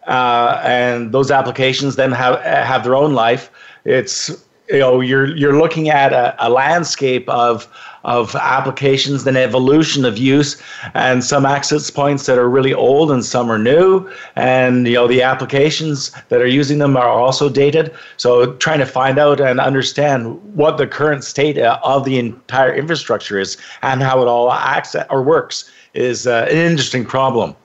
uh, 0.07 0.61
and 0.63 1.11
those 1.11 1.31
applications 1.31 1.95
then 1.97 2.11
have 2.11 2.41
have 2.41 2.83
their 2.83 2.95
own 2.95 3.13
life. 3.13 3.51
It's 3.83 4.44
you 4.69 4.79
know 4.79 5.01
you're 5.01 5.35
you're 5.35 5.57
looking 5.57 5.89
at 5.89 6.13
a, 6.13 6.35
a 6.39 6.49
landscape 6.49 7.27
of 7.29 7.67
of 8.05 8.35
applications 8.35 9.25
and 9.25 9.35
evolution 9.35 10.05
of 10.05 10.17
use. 10.17 10.61
And 10.93 11.23
some 11.23 11.45
access 11.45 11.89
points 11.89 12.27
that 12.27 12.37
are 12.37 12.47
really 12.47 12.73
old 12.73 13.11
and 13.11 13.25
some 13.25 13.51
are 13.51 13.57
new. 13.57 14.07
And 14.35 14.87
you 14.87 14.93
know 14.93 15.07
the 15.07 15.21
applications 15.21 16.11
that 16.29 16.41
are 16.41 16.47
using 16.47 16.77
them 16.77 16.95
are 16.95 17.09
also 17.09 17.49
dated. 17.49 17.93
So 18.17 18.53
trying 18.53 18.79
to 18.79 18.85
find 18.85 19.17
out 19.17 19.41
and 19.41 19.59
understand 19.59 20.39
what 20.55 20.77
the 20.77 20.87
current 20.87 21.23
state 21.23 21.57
of 21.57 22.05
the 22.05 22.19
entire 22.19 22.73
infrastructure 22.73 23.39
is 23.39 23.57
and 23.81 24.01
how 24.01 24.21
it 24.21 24.27
all 24.27 24.51
acts 24.51 24.95
or 25.09 25.23
works 25.23 25.69
is 25.93 26.27
uh, 26.27 26.47
an 26.49 26.57
interesting 26.57 27.05
problem 27.05 27.55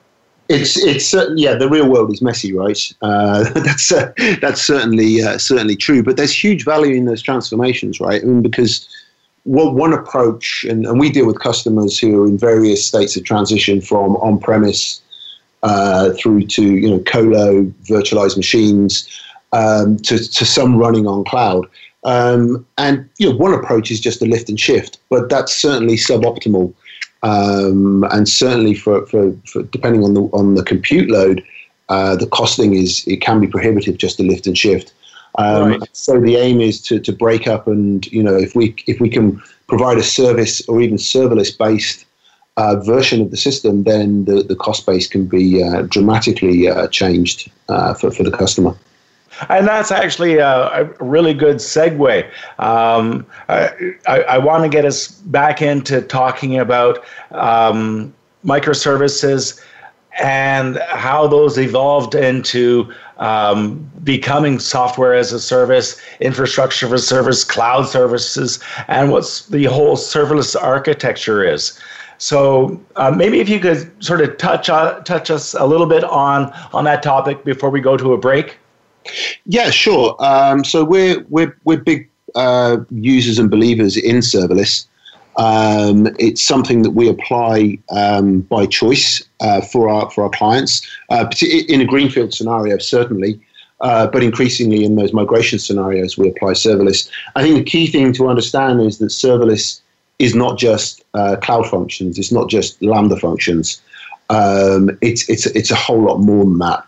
it's 0.51 0.77
it's 0.77 1.13
uh, 1.13 1.29
yeah 1.35 1.55
the 1.55 1.69
real 1.69 1.89
world 1.89 2.11
is 2.11 2.21
messy 2.21 2.53
right 2.53 2.93
uh, 3.01 3.49
that's 3.61 3.91
uh, 3.91 4.11
that's 4.41 4.61
certainly 4.61 5.21
uh, 5.21 5.37
certainly 5.37 5.75
true 5.75 6.03
but 6.03 6.17
there's 6.17 6.43
huge 6.43 6.65
value 6.65 6.95
in 6.95 7.05
those 7.05 7.21
transformations 7.21 7.99
right 7.99 8.21
I 8.21 8.25
mean, 8.25 8.41
because 8.41 8.87
well, 9.45 9.73
one 9.73 9.93
approach, 9.93 10.65
and, 10.69 10.85
and, 10.85 10.99
we 10.99 11.09
deal 11.09 11.25
with 11.25 11.39
customers 11.39 11.97
who 11.97 12.21
are 12.21 12.27
in 12.27 12.37
various 12.37 12.85
states 12.85 13.15
of 13.17 13.23
transition 13.23 13.81
from 13.81 14.15
on-premise 14.17 15.01
uh, 15.63 16.11
through 16.13 16.45
to 16.47 16.75
you 16.75 16.89
know 16.89 16.99
colo 16.99 17.63
virtualized 17.83 18.37
machines 18.37 19.07
um, 19.51 19.97
to, 19.97 20.17
to 20.17 20.45
some 20.45 20.77
running 20.77 21.07
on 21.07 21.23
cloud. 21.23 21.67
Um, 22.03 22.65
and 22.77 23.07
you 23.17 23.29
know, 23.29 23.35
one 23.35 23.53
approach 23.53 23.91
is 23.91 23.99
just 23.99 24.21
a 24.21 24.25
lift 24.25 24.49
and 24.49 24.59
shift, 24.59 24.99
but 25.09 25.29
that's 25.29 25.55
certainly 25.55 25.95
suboptimal. 25.95 26.73
Um, 27.23 28.03
and 28.11 28.27
certainly 28.27 28.73
for, 28.73 29.05
for, 29.05 29.33
for, 29.45 29.63
depending 29.63 30.03
on 30.03 30.13
the 30.13 30.21
on 30.33 30.55
the 30.55 30.63
compute 30.63 31.09
load, 31.09 31.43
uh, 31.89 32.15
the 32.15 32.27
costing 32.27 32.73
is 32.73 33.05
it 33.07 33.21
can 33.21 33.39
be 33.39 33.47
prohibitive 33.47 33.97
just 33.97 34.17
to 34.17 34.23
lift 34.23 34.47
and 34.47 34.57
shift. 34.57 34.93
Um, 35.37 35.69
right. 35.69 35.89
So 35.93 36.19
the 36.19 36.35
aim 36.35 36.59
is 36.59 36.81
to, 36.83 36.99
to 36.99 37.11
break 37.11 37.47
up 37.47 37.67
and 37.67 38.05
you 38.07 38.23
know 38.23 38.35
if 38.35 38.55
we 38.55 38.75
if 38.87 38.99
we 38.99 39.09
can 39.09 39.41
provide 39.67 39.97
a 39.97 40.03
service 40.03 40.67
or 40.67 40.81
even 40.81 40.97
serverless 40.97 41.57
based 41.57 42.05
uh, 42.57 42.75
version 42.77 43.21
of 43.21 43.31
the 43.31 43.37
system, 43.37 43.83
then 43.83 44.25
the, 44.25 44.43
the 44.43 44.55
cost 44.55 44.85
base 44.85 45.07
can 45.07 45.25
be 45.25 45.63
uh, 45.63 45.83
dramatically 45.83 46.67
uh, 46.67 46.87
changed 46.87 47.49
uh, 47.69 47.93
for, 47.93 48.11
for 48.11 48.23
the 48.23 48.31
customer. 48.31 48.75
And 49.49 49.67
that's 49.67 49.91
actually 49.91 50.37
a, 50.37 50.47
a 50.47 50.83
really 50.99 51.33
good 51.33 51.57
segue. 51.57 52.25
Um, 52.59 53.25
I, 53.49 53.95
I, 54.07 54.21
I 54.23 54.37
want 54.37 54.63
to 54.63 54.69
get 54.69 54.85
us 54.85 55.07
back 55.07 55.61
into 55.61 56.01
talking 56.01 56.59
about 56.59 57.03
um, 57.31 58.13
microservices 58.45 59.61
and 60.19 60.77
how 60.89 61.27
those 61.27 61.57
evolved 61.57 62.15
into 62.15 62.91
um, 63.17 63.89
becoming 64.03 64.59
software 64.59 65.13
as 65.13 65.31
a 65.31 65.39
service, 65.39 66.01
infrastructure 66.19 66.87
as 66.87 66.93
a 66.93 67.05
service, 67.05 67.43
cloud 67.43 67.83
services, 67.87 68.59
and 68.87 69.11
what's 69.11 69.47
the 69.47 69.65
whole 69.65 69.95
serverless 69.95 70.61
architecture 70.61 71.43
is. 71.47 71.79
So 72.17 72.79
uh, 72.97 73.11
maybe 73.11 73.39
if 73.39 73.49
you 73.49 73.59
could 73.59 73.91
sort 74.03 74.21
of 74.21 74.37
touch 74.37 74.67
touch 74.67 75.31
us 75.31 75.55
a 75.55 75.65
little 75.65 75.87
bit 75.87 76.03
on 76.03 76.51
on 76.71 76.83
that 76.83 77.01
topic 77.01 77.43
before 77.43 77.69
we 77.71 77.81
go 77.81 77.97
to 77.97 78.13
a 78.13 78.17
break. 78.17 78.57
Yeah, 79.45 79.69
sure. 79.69 80.15
Um, 80.19 80.63
so 80.63 80.83
we're 80.83 81.21
we're 81.29 81.57
we're 81.63 81.79
big 81.79 82.09
uh, 82.35 82.77
users 82.89 83.39
and 83.39 83.49
believers 83.49 83.97
in 83.97 84.17
serverless. 84.17 84.85
Um, 85.37 86.07
it's 86.19 86.45
something 86.45 86.81
that 86.81 86.91
we 86.91 87.07
apply 87.07 87.79
um, 87.89 88.41
by 88.41 88.65
choice 88.65 89.23
uh, 89.39 89.61
for 89.61 89.89
our 89.89 90.09
for 90.11 90.23
our 90.23 90.29
clients, 90.29 90.85
uh, 91.09 91.29
in 91.41 91.81
a 91.81 91.85
greenfield 91.85 92.33
scenario, 92.33 92.77
certainly, 92.77 93.39
uh, 93.79 94.07
but 94.07 94.23
increasingly 94.23 94.83
in 94.83 94.95
those 94.95 95.13
migration 95.13 95.57
scenarios, 95.57 96.17
we 96.17 96.29
apply 96.29 96.51
serverless. 96.51 97.09
I 97.35 97.43
think 97.43 97.55
the 97.55 97.63
key 97.63 97.87
thing 97.87 98.13
to 98.13 98.27
understand 98.27 98.81
is 98.81 98.97
that 98.99 99.07
serverless 99.07 99.81
is 100.19 100.35
not 100.35 100.59
just 100.59 101.03
uh, 101.13 101.37
cloud 101.41 101.67
functions; 101.67 102.19
it's 102.19 102.31
not 102.31 102.49
just 102.49 102.81
Lambda 102.81 103.15
functions. 103.17 103.81
Um, 104.31 104.97
it's 105.01 105.29
it's 105.29 105.45
it's 105.47 105.71
a 105.71 105.75
whole 105.75 106.01
lot 106.01 106.17
more 106.17 106.45
than 106.45 106.59
that. 106.59 106.85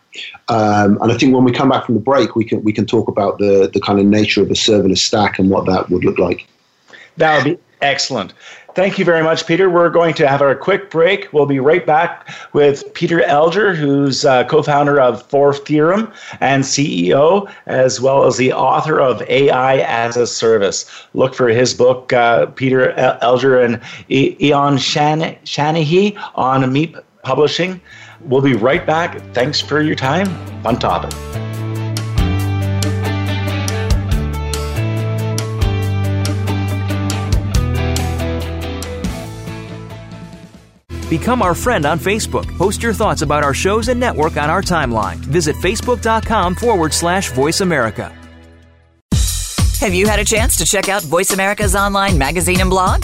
Um, 0.48 0.98
and 1.02 1.12
I 1.12 1.18
think 1.18 1.34
when 1.34 1.44
we 1.44 1.52
come 1.52 1.70
back 1.70 1.86
from 1.86 1.96
the 1.96 2.02
break, 2.02 2.36
we 2.36 2.46
can 2.46 2.64
we 2.64 2.72
can 2.74 2.86
talk 2.86 3.08
about 3.08 3.38
the 3.40 3.70
the 3.74 3.80
kind 3.80 4.00
of 4.00 4.06
nature 4.06 4.42
of 4.42 4.50
a 4.50 4.54
serverless 4.54 5.00
stack 5.00 5.40
and 5.40 5.50
what 5.50 5.66
that 5.66 5.90
would 5.90 6.04
look 6.04 6.18
like. 6.18 6.48
That 7.18 7.36
would 7.36 7.58
be 7.58 7.64
Excellent. 7.84 8.34
Thank 8.76 8.98
you 8.98 9.04
very 9.04 9.22
much, 9.22 9.46
Peter. 9.46 9.70
We're 9.70 9.90
going 9.90 10.14
to 10.16 10.28
have 10.28 10.42
our 10.42 10.56
quick 10.56 10.90
break. 10.90 11.32
We'll 11.34 11.46
be 11.46 11.60
right 11.60 11.86
back 11.86 12.30
with 12.54 12.92
Peter 12.94 13.20
Elger, 13.20 13.76
who's 13.76 14.24
uh, 14.24 14.46
co 14.46 14.64
founder 14.64 15.02
of 15.02 15.22
Four 15.30 15.54
Theorem 15.54 16.12
and 16.40 16.64
CEO, 16.64 17.52
as 17.66 18.00
well 18.00 18.24
as 18.24 18.38
the 18.38 18.54
author 18.54 19.02
of 19.02 19.22
AI 19.24 19.80
as 19.80 20.16
a 20.16 20.26
Service. 20.26 20.90
Look 21.14 21.36
for 21.36 21.50
his 21.50 21.74
book, 21.74 22.14
uh, 22.14 22.46
Peter 22.48 22.94
Elger 23.22 23.64
and 23.64 23.82
Eoin 24.10 24.80
Shanaghy 25.44 26.18
on 26.36 26.64
Meep 26.64 27.04
Publishing. 27.24 27.82
We'll 28.22 28.42
be 28.42 28.54
right 28.54 28.86
back. 28.86 29.20
Thanks 29.34 29.60
for 29.60 29.82
your 29.82 29.96
time. 29.96 30.28
Fun 30.62 30.78
topic. 30.78 31.12
Become 41.10 41.44
our 41.44 41.54
friend 41.54 41.86
on 41.86 42.00
Facebook. 42.00 42.46
Post 42.58 42.82
your 42.82 42.92
thoughts 42.94 43.22
about 43.22 43.44
our 43.44 43.54
shows 43.54 43.88
and 43.88 44.00
network 44.00 44.36
on 44.36 44.50
our 44.50 44.64
timeline. 44.64 45.18
Visit 45.18 45.56
facebook.com 45.58 46.56
forward 46.56 46.92
slash 46.92 47.32
voice 47.34 47.62
America. 47.62 48.12
Have 49.80 49.94
you 49.94 50.08
had 50.08 50.18
a 50.20 50.26
chance 50.26 50.56
to 50.58 50.66
check 50.66 50.90
out 50.90 51.04
Voice 51.04 51.32
America's 51.32 51.76
online 51.76 52.18
magazine 52.18 52.62
and 52.62 52.70
blog? 52.70 53.04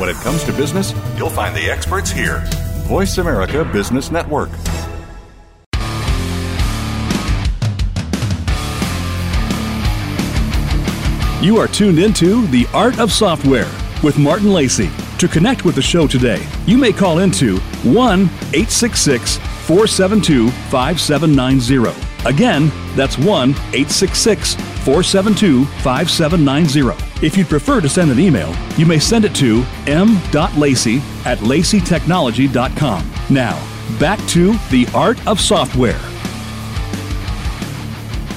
When 0.00 0.08
it 0.08 0.16
comes 0.16 0.42
to 0.44 0.52
business, 0.54 0.94
you'll 1.18 1.28
find 1.28 1.54
the 1.54 1.70
experts 1.70 2.10
here. 2.10 2.42
Voice 2.88 3.18
America 3.18 3.66
Business 3.66 4.10
Network. 4.10 4.48
You 11.42 11.58
are 11.58 11.68
tuned 11.68 11.98
into 11.98 12.46
The 12.46 12.66
Art 12.72 12.98
of 12.98 13.12
Software 13.12 13.70
with 14.02 14.16
Martin 14.18 14.54
Lacey. 14.54 14.88
To 15.18 15.28
connect 15.28 15.66
with 15.66 15.74
the 15.74 15.82
show 15.82 16.06
today, 16.06 16.46
you 16.64 16.78
may 16.78 16.92
call 16.92 17.18
into 17.18 17.58
1 17.58 18.20
866 18.20 19.38
472 19.70 20.50
5790. 20.68 22.28
Again, 22.28 22.72
that's 22.96 23.16
1 23.16 23.50
866 23.50 24.54
472 24.54 25.64
5790. 25.64 27.24
If 27.24 27.36
you'd 27.36 27.46
prefer 27.46 27.80
to 27.80 27.88
send 27.88 28.10
an 28.10 28.18
email, 28.18 28.52
you 28.76 28.84
may 28.84 28.98
send 28.98 29.24
it 29.24 29.32
to 29.36 29.64
m.lacey 29.86 30.98
at 31.24 31.38
laceytechnology.com. 31.38 33.12
Now, 33.30 33.98
back 34.00 34.18
to 34.30 34.54
the 34.70 34.88
art 34.92 35.24
of 35.28 35.38
software. 35.38 36.00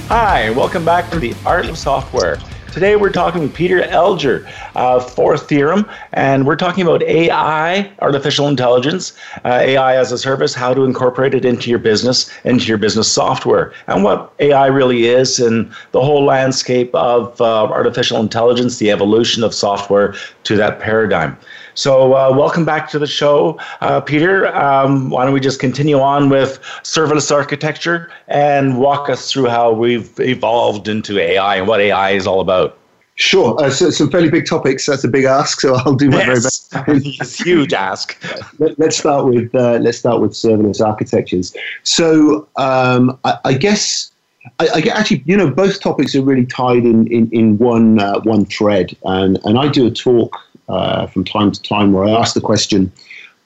Hi, 0.06 0.50
welcome 0.50 0.84
back 0.84 1.10
to 1.10 1.18
the 1.18 1.34
art 1.44 1.66
of 1.66 1.76
software. 1.76 2.38
Today 2.74 2.96
we're 2.96 3.12
talking 3.12 3.42
with 3.42 3.54
Peter 3.54 3.82
Elger 3.82 4.44
of 4.74 5.08
Four 5.14 5.38
Theorem, 5.38 5.88
and 6.12 6.44
we're 6.44 6.56
talking 6.56 6.82
about 6.84 7.04
AI, 7.04 7.88
artificial 8.00 8.48
intelligence, 8.48 9.16
uh, 9.44 9.60
AI 9.62 9.96
as 9.96 10.10
a 10.10 10.18
service, 10.18 10.54
how 10.54 10.74
to 10.74 10.82
incorporate 10.82 11.36
it 11.36 11.44
into 11.44 11.70
your 11.70 11.78
business, 11.78 12.28
into 12.42 12.64
your 12.64 12.76
business 12.76 13.06
software, 13.06 13.72
and 13.86 14.02
what 14.02 14.32
AI 14.40 14.66
really 14.66 15.06
is, 15.06 15.38
and 15.38 15.72
the 15.92 16.02
whole 16.02 16.24
landscape 16.24 16.92
of 16.96 17.40
uh, 17.40 17.66
artificial 17.66 18.18
intelligence, 18.18 18.78
the 18.78 18.90
evolution 18.90 19.44
of 19.44 19.54
software 19.54 20.12
to 20.42 20.56
that 20.56 20.80
paradigm. 20.80 21.38
So, 21.76 22.14
uh, 22.14 22.32
welcome 22.32 22.64
back 22.64 22.88
to 22.90 23.00
the 23.00 23.06
show, 23.06 23.58
uh, 23.80 24.00
Peter. 24.00 24.54
Um, 24.54 25.10
why 25.10 25.24
don't 25.24 25.34
we 25.34 25.40
just 25.40 25.58
continue 25.58 25.98
on 25.98 26.28
with 26.28 26.60
serverless 26.84 27.34
architecture 27.34 28.12
and 28.28 28.78
walk 28.78 29.10
us 29.10 29.32
through 29.32 29.46
how 29.46 29.72
we've 29.72 30.18
evolved 30.20 30.86
into 30.86 31.18
AI 31.18 31.56
and 31.56 31.66
what 31.66 31.80
AI 31.80 32.10
is 32.12 32.28
all 32.28 32.40
about? 32.40 32.78
Sure. 33.16 33.60
Uh, 33.60 33.70
so 33.70 33.90
some 33.90 34.08
fairly 34.08 34.30
big 34.30 34.46
topics. 34.46 34.86
That's 34.86 35.02
a 35.02 35.08
big 35.08 35.24
ask. 35.24 35.60
So 35.60 35.74
I'll 35.74 35.96
do 35.96 36.10
my 36.10 36.18
yes. 36.18 36.68
very 36.68 37.00
best. 37.00 37.20
it's 37.20 37.42
huge 37.42 37.72
ask. 37.72 38.22
Let, 38.58 38.78
us 38.80 38.96
start 38.96 39.26
with 39.26 39.52
uh, 39.52 39.78
let's 39.80 39.98
start 39.98 40.20
with 40.20 40.30
serverless 40.30 40.84
architectures. 40.84 41.56
So 41.82 42.48
um, 42.54 43.18
I, 43.24 43.38
I, 43.46 43.54
guess 43.54 44.12
I, 44.60 44.68
I 44.74 44.78
actually, 44.92 45.24
you 45.26 45.36
know, 45.36 45.50
both 45.50 45.80
topics 45.80 46.14
are 46.14 46.22
really 46.22 46.46
tied 46.46 46.84
in 46.84 47.08
in, 47.08 47.28
in 47.32 47.58
one 47.58 47.98
uh, 47.98 48.20
one 48.20 48.44
thread, 48.46 48.96
and 49.04 49.40
and 49.44 49.58
I 49.58 49.66
do 49.66 49.86
a 49.88 49.90
talk 49.90 50.36
uh, 50.68 51.06
from 51.06 51.24
time 51.24 51.52
to 51.52 51.62
time 51.62 51.92
where 51.92 52.04
I 52.04 52.10
ask 52.10 52.34
the 52.34 52.40
question. 52.40 52.92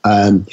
Um, 0.04 0.46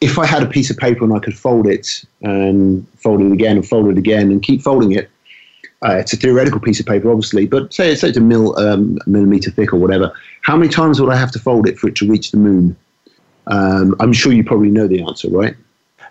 if 0.00 0.18
I 0.18 0.26
had 0.26 0.42
a 0.42 0.46
piece 0.46 0.70
of 0.70 0.76
paper 0.76 1.04
and 1.04 1.12
I 1.12 1.18
could 1.18 1.36
fold 1.36 1.66
it 1.66 2.04
and 2.22 2.86
fold 2.98 3.20
it 3.20 3.32
again 3.32 3.56
and 3.56 3.66
fold 3.66 3.88
it 3.88 3.98
again 3.98 4.30
and 4.30 4.42
keep 4.42 4.62
folding 4.62 4.92
it, 4.92 5.10
uh, 5.84 5.92
it's 5.92 6.12
a 6.12 6.16
theoretical 6.16 6.60
piece 6.60 6.80
of 6.80 6.86
paper, 6.86 7.10
obviously, 7.10 7.46
but 7.46 7.72
say, 7.72 7.94
say 7.94 8.08
it's 8.08 8.18
a 8.18 8.20
mil, 8.20 8.56
um, 8.58 8.98
millimeter 9.06 9.50
thick 9.50 9.72
or 9.72 9.76
whatever. 9.76 10.12
How 10.42 10.56
many 10.56 10.68
times 10.68 11.00
would 11.00 11.10
I 11.10 11.16
have 11.16 11.30
to 11.32 11.38
fold 11.38 11.68
it 11.68 11.78
for 11.78 11.88
it 11.88 11.96
to 11.96 12.08
reach 12.08 12.32
the 12.32 12.36
moon? 12.36 12.76
Um, 13.46 13.94
I'm 14.00 14.12
sure 14.12 14.32
you 14.32 14.44
probably 14.44 14.70
know 14.70 14.86
the 14.86 15.02
answer, 15.02 15.28
right? 15.30 15.54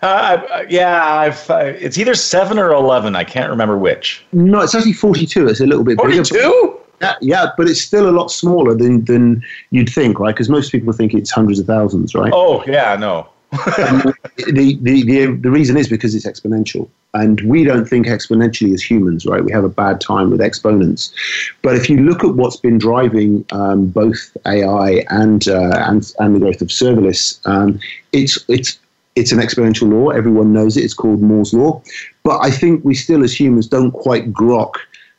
Uh, 0.00 0.64
yeah, 0.68 1.04
I've, 1.04 1.50
uh, 1.50 1.56
it's 1.78 1.98
either 1.98 2.14
seven 2.14 2.58
or 2.58 2.72
eleven. 2.72 3.16
I 3.16 3.24
can't 3.24 3.50
remember 3.50 3.76
which. 3.76 4.24
No, 4.32 4.60
it's 4.60 4.74
actually 4.74 4.92
42. 4.92 5.48
It's 5.48 5.60
a 5.60 5.66
little 5.66 5.84
bit 5.84 5.98
42? 5.98 6.22
bigger. 6.22 6.48
42? 6.48 6.77
Yeah, 7.00 7.14
yeah, 7.20 7.46
but 7.56 7.68
it's 7.68 7.80
still 7.80 8.08
a 8.08 8.12
lot 8.12 8.30
smaller 8.30 8.74
than, 8.74 9.04
than 9.04 9.42
you'd 9.70 9.88
think, 9.88 10.18
right? 10.18 10.34
Because 10.34 10.48
most 10.48 10.72
people 10.72 10.92
think 10.92 11.14
it's 11.14 11.30
hundreds 11.30 11.60
of 11.60 11.66
thousands, 11.66 12.14
right? 12.14 12.32
Oh, 12.34 12.64
yeah, 12.66 12.96
no. 12.96 13.28
the, 13.50 14.78
the, 14.82 15.04
the, 15.04 15.26
the 15.40 15.50
reason 15.50 15.76
is 15.76 15.88
because 15.88 16.14
it's 16.14 16.26
exponential. 16.26 16.88
And 17.14 17.40
we 17.42 17.64
don't 17.64 17.86
think 17.86 18.06
exponentially 18.06 18.74
as 18.74 18.82
humans, 18.82 19.24
right? 19.24 19.42
We 19.42 19.52
have 19.52 19.64
a 19.64 19.70
bad 19.70 20.00
time 20.00 20.30
with 20.30 20.40
exponents. 20.40 21.14
But 21.62 21.76
if 21.76 21.88
you 21.88 21.98
look 22.00 22.24
at 22.24 22.34
what's 22.34 22.56
been 22.56 22.78
driving 22.78 23.46
um, 23.52 23.86
both 23.86 24.36
AI 24.46 25.04
and, 25.08 25.48
uh, 25.48 25.84
and, 25.86 26.12
and 26.18 26.34
the 26.34 26.40
growth 26.40 26.60
of 26.60 26.68
serverless, 26.68 27.40
um, 27.46 27.80
it's, 28.12 28.44
it's 28.48 28.78
it's 29.18 29.32
an 29.32 29.38
exponential 29.40 29.90
law. 29.90 30.10
Everyone 30.10 30.52
knows 30.52 30.76
it. 30.76 30.84
It's 30.84 30.94
called 30.94 31.20
Moore's 31.20 31.52
law. 31.52 31.82
But 32.22 32.38
I 32.38 32.52
think 32.52 32.84
we 32.84 32.94
still, 32.94 33.24
as 33.24 33.38
humans, 33.38 33.66
don't 33.66 33.90
quite 33.90 34.32
grok 34.32 34.74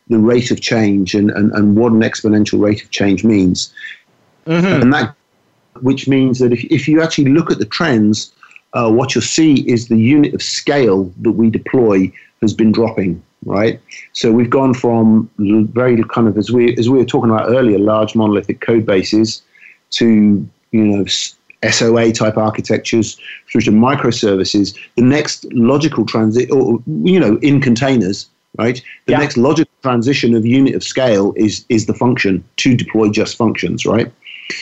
the 0.10 0.19
rate 0.19 0.52
of 0.52 0.62
change 0.62 1.13
and, 1.13 1.32
and, 1.32 1.52
and 1.54 1.78
what 1.78 1.91
an 1.91 2.02
exponential 2.02 2.60
rate 2.60 2.84
of 2.84 2.89
change 2.91 3.24
means. 3.24 3.74
Mm-hmm. 4.45 4.82
And 4.82 4.93
that, 4.93 5.15
which 5.82 6.08
means 6.08 6.39
that 6.39 6.52
if, 6.52 6.63
if 6.65 6.88
you 6.88 7.02
actually 7.02 7.30
look 7.30 7.52
at 7.52 7.60
the 7.60 7.65
trends, 7.65 8.32
uh, 8.74 8.91
what 8.91 9.15
you'll 9.15 9.22
see 9.22 9.67
is 9.69 9.88
the 9.88 9.98
unit 9.98 10.34
of 10.34 10.41
scale 10.41 11.12
that 11.22 11.32
we 11.32 11.50
deploy 11.50 12.12
has 12.41 12.54
been 12.54 12.72
dropping. 12.72 13.22
Right, 13.45 13.80
so 14.12 14.34
we've 14.34 14.50
gone 14.50 14.74
from 14.74 15.30
very 15.38 16.04
kind 16.04 16.28
of 16.28 16.38
as 16.38 16.52
we 16.52 16.76
as 16.76 16.89
we 16.89 16.98
were 16.98 17.06
talking 17.06 17.30
about 17.30 17.48
earlier, 17.48 17.80
large 17.80 18.13
monolithic 18.13 18.60
code 18.60 18.86
bases 18.86 19.41
to 19.91 20.45
you 20.72 20.84
know 20.84 21.06
SOA 21.67 22.12
type 22.12 22.36
architectures 22.38 23.17
through 23.50 23.62
to 23.62 23.72
microservices. 23.72 24.78
The 24.95 25.04
next 25.04 25.45
logical 25.54 26.06
transit, 26.06 26.52
or 26.52 26.84
you 27.04 27.17
know, 27.17 27.38
in 27.38 27.62
containers, 27.62 28.28
right? 28.57 28.81
The 29.05 29.13
yeah. 29.13 29.19
next 29.19 29.38
logical 29.38 29.73
transition 29.81 30.35
of 30.35 30.45
unit 30.45 30.75
of 30.75 30.83
scale 30.83 31.33
is 31.35 31.65
is 31.69 31.85
the 31.85 31.93
function 31.93 32.43
to 32.57 32.75
deploy 32.75 33.09
just 33.09 33.38
functions, 33.38 33.85
right? 33.85 34.12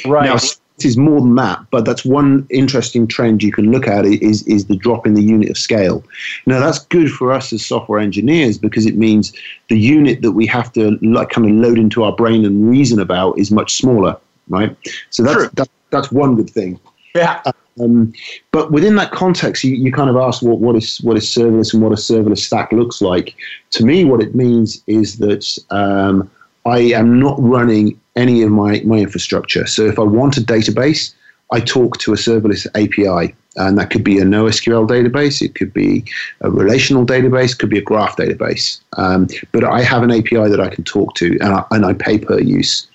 Right. 0.06 0.26
Now, 0.26 0.36
it 0.36 0.86
is 0.86 0.96
more 0.96 1.22
than 1.22 1.34
that, 1.36 1.66
but 1.72 1.86
that's 1.86 2.06
one 2.06 2.46
interesting 2.52 3.08
trend 3.08 3.42
you 3.42 3.52
can 3.52 3.72
look 3.72 3.88
at 3.88 4.06
is 4.06 4.44
is 4.44 4.66
the 4.66 4.76
drop 4.76 5.08
in 5.08 5.16
the 5.16 5.24
unit 5.24 5.50
of 5.50 5.58
scale. 5.58 6.04
Now 6.46 6.60
that's 6.60 6.80
good 6.80 7.12
for 7.12 7.32
us 7.32 7.52
as 7.52 7.66
software 7.66 8.00
engineers 8.00 8.60
because 8.60 8.86
it 8.86 8.96
means 8.96 9.34
the 9.70 9.80
unit 9.80 10.22
that 10.22 10.34
we 10.34 10.46
have 10.48 10.72
to 10.74 10.98
like 11.02 11.30
kind 11.30 11.50
of 11.50 11.56
load 11.56 11.80
into 11.80 12.04
our 12.04 12.12
brain 12.12 12.46
and 12.46 12.70
reason 12.70 13.00
about 13.00 13.40
is 13.40 13.50
much 13.50 13.76
smaller, 13.76 14.18
right? 14.50 14.76
So 15.10 15.24
that's 15.24 15.50
that's, 15.54 15.70
that's 15.90 16.12
one 16.12 16.36
good 16.36 16.50
thing. 16.50 16.80
Yeah. 17.16 17.42
Uh, 17.46 17.54
Um, 17.80 18.14
but 18.52 18.72
within 18.72 18.96
that 18.96 19.12
context, 19.12 19.64
you, 19.64 19.76
you 19.76 19.92
kind 19.92 20.10
of 20.10 20.16
ask 20.16 20.42
what, 20.42 20.60
what 20.60 20.76
is 20.76 21.00
what 21.02 21.18
is 21.18 21.26
serverless 21.26 21.74
and 21.74 21.84
what 21.84 21.92
a 21.92 21.96
serverless 21.96 22.40
stack 22.40 22.72
looks 22.72 23.02
like. 23.02 23.36
To 23.72 23.86
me, 23.86 24.04
what 24.04 24.22
it 24.22 24.36
means 24.36 24.82
is 24.88 25.18
that 25.18 25.58
um, 25.70 26.30
I 26.66 26.80
am 26.80 27.20
not 27.20 27.38
running 27.40 28.00
any 28.16 28.42
of 28.42 28.52
my, 28.52 28.82
my 28.82 28.98
infrastructure. 28.98 29.66
So 29.68 29.86
if 29.86 30.00
I 30.00 30.04
want 30.04 30.38
a 30.38 30.42
database, 30.42 31.14
I 31.52 31.60
talk 31.62 31.98
to 32.00 32.14
a 32.14 32.18
serverless 32.18 32.68
API. 32.76 33.36
And 33.56 33.78
that 33.80 33.90
could 33.90 34.04
be 34.04 34.20
a 34.20 34.24
NoSQL 34.24 34.88
database, 34.88 35.42
it 35.42 35.56
could 35.56 35.74
be 35.74 36.06
a 36.42 36.52
relational 36.52 37.08
database, 37.08 37.58
could 37.58 37.72
be 37.72 37.80
a 37.80 37.82
graph 37.82 38.16
database. 38.16 38.80
Um, 38.98 39.28
but 39.52 39.64
I 39.64 39.82
have 39.82 40.04
an 40.04 40.12
API 40.12 40.48
that 40.48 40.62
I 40.62 40.70
can 40.70 40.84
talk 40.84 41.16
to, 41.16 41.40
and 41.40 41.54
I, 41.54 41.64
and 41.72 41.84
I 41.84 41.94
pay 41.94 42.20
per 42.20 42.40
use. 42.40 42.88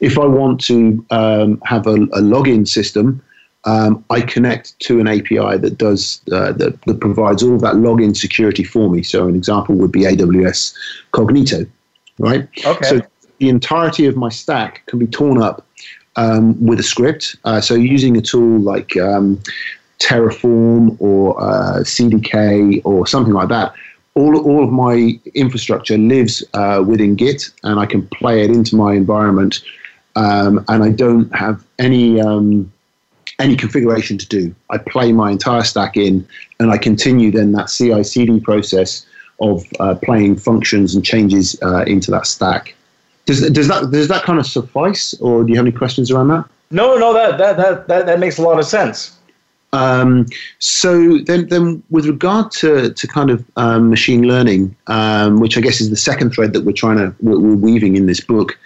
If 0.00 0.18
I 0.18 0.26
want 0.26 0.60
to 0.64 1.04
um, 1.10 1.62
have 1.64 1.86
a, 1.86 1.94
a 1.94 2.20
login 2.20 2.68
system, 2.68 3.22
um, 3.64 4.04
I 4.10 4.20
connect 4.20 4.78
to 4.80 4.98
an 4.98 5.06
API 5.06 5.56
that 5.58 5.76
does 5.78 6.20
uh, 6.32 6.52
that, 6.52 6.80
that, 6.82 7.00
provides 7.00 7.42
all 7.42 7.58
that 7.58 7.74
login 7.74 8.16
security 8.16 8.64
for 8.64 8.90
me. 8.90 9.02
So 9.02 9.28
an 9.28 9.36
example 9.36 9.76
would 9.76 9.92
be 9.92 10.00
AWS 10.00 10.74
Cognito, 11.12 11.68
right? 12.18 12.48
Okay. 12.64 12.88
So 12.88 13.00
the 13.38 13.48
entirety 13.48 14.06
of 14.06 14.16
my 14.16 14.30
stack 14.30 14.84
can 14.86 14.98
be 14.98 15.06
torn 15.06 15.40
up 15.40 15.66
um, 16.16 16.64
with 16.64 16.80
a 16.80 16.82
script. 16.82 17.36
Uh, 17.44 17.60
so 17.60 17.74
using 17.74 18.16
a 18.16 18.20
tool 18.20 18.58
like 18.60 18.96
um, 18.96 19.40
Terraform 20.00 20.96
or 21.00 21.40
uh, 21.40 21.80
CDK 21.80 22.82
or 22.84 23.06
something 23.06 23.32
like 23.32 23.48
that. 23.48 23.74
All, 24.14 24.36
all 24.44 24.64
of 24.64 24.70
my 24.70 25.18
infrastructure 25.34 25.96
lives 25.96 26.44
uh, 26.52 26.84
within 26.86 27.14
Git, 27.14 27.50
and 27.62 27.80
I 27.80 27.86
can 27.86 28.06
play 28.08 28.42
it 28.42 28.50
into 28.50 28.76
my 28.76 28.94
environment, 28.94 29.62
um, 30.16 30.62
and 30.68 30.82
I 30.82 30.90
don't 30.90 31.34
have 31.34 31.64
any 31.78 32.20
um, 32.20 32.70
any 33.42 33.56
configuration 33.56 34.18
to 34.18 34.26
do. 34.26 34.54
I 34.70 34.78
play 34.78 35.12
my 35.12 35.30
entire 35.30 35.64
stack 35.64 35.96
in, 35.96 36.26
and 36.58 36.70
I 36.70 36.78
continue 36.78 37.30
then 37.30 37.52
that 37.52 37.66
CI/CD 37.66 38.40
process 38.40 39.06
of 39.40 39.64
uh, 39.80 39.94
playing 39.96 40.36
functions 40.36 40.94
and 40.94 41.04
changes 41.04 41.58
uh, 41.62 41.84
into 41.86 42.10
that 42.12 42.26
stack. 42.26 42.74
Does, 43.26 43.50
does 43.50 43.68
that 43.68 43.90
does 43.90 44.08
that 44.08 44.22
kind 44.24 44.38
of 44.38 44.46
suffice, 44.46 45.14
or 45.20 45.44
do 45.44 45.52
you 45.52 45.56
have 45.56 45.66
any 45.66 45.76
questions 45.76 46.10
around 46.10 46.28
that? 46.28 46.44
No, 46.70 46.96
no, 46.96 47.12
that 47.12 47.38
that 47.38 47.56
that 47.56 47.88
that, 47.88 48.06
that 48.06 48.18
makes 48.18 48.38
a 48.38 48.42
lot 48.42 48.58
of 48.58 48.66
sense. 48.66 49.16
Um, 49.74 50.26
so 50.58 51.18
then, 51.18 51.48
then 51.48 51.82
with 51.88 52.06
regard 52.06 52.50
to, 52.52 52.92
to 52.92 53.08
kind 53.08 53.30
of 53.30 53.42
um, 53.56 53.88
machine 53.88 54.28
learning, 54.28 54.76
um, 54.88 55.40
which 55.40 55.56
I 55.56 55.62
guess 55.62 55.80
is 55.80 55.88
the 55.88 55.96
second 55.96 56.32
thread 56.32 56.52
that 56.52 56.64
we're 56.64 56.72
trying 56.72 56.98
to 56.98 57.14
we're, 57.20 57.38
we're 57.38 57.56
weaving 57.56 57.96
in 57.96 58.06
this 58.06 58.20
book. 58.20 58.58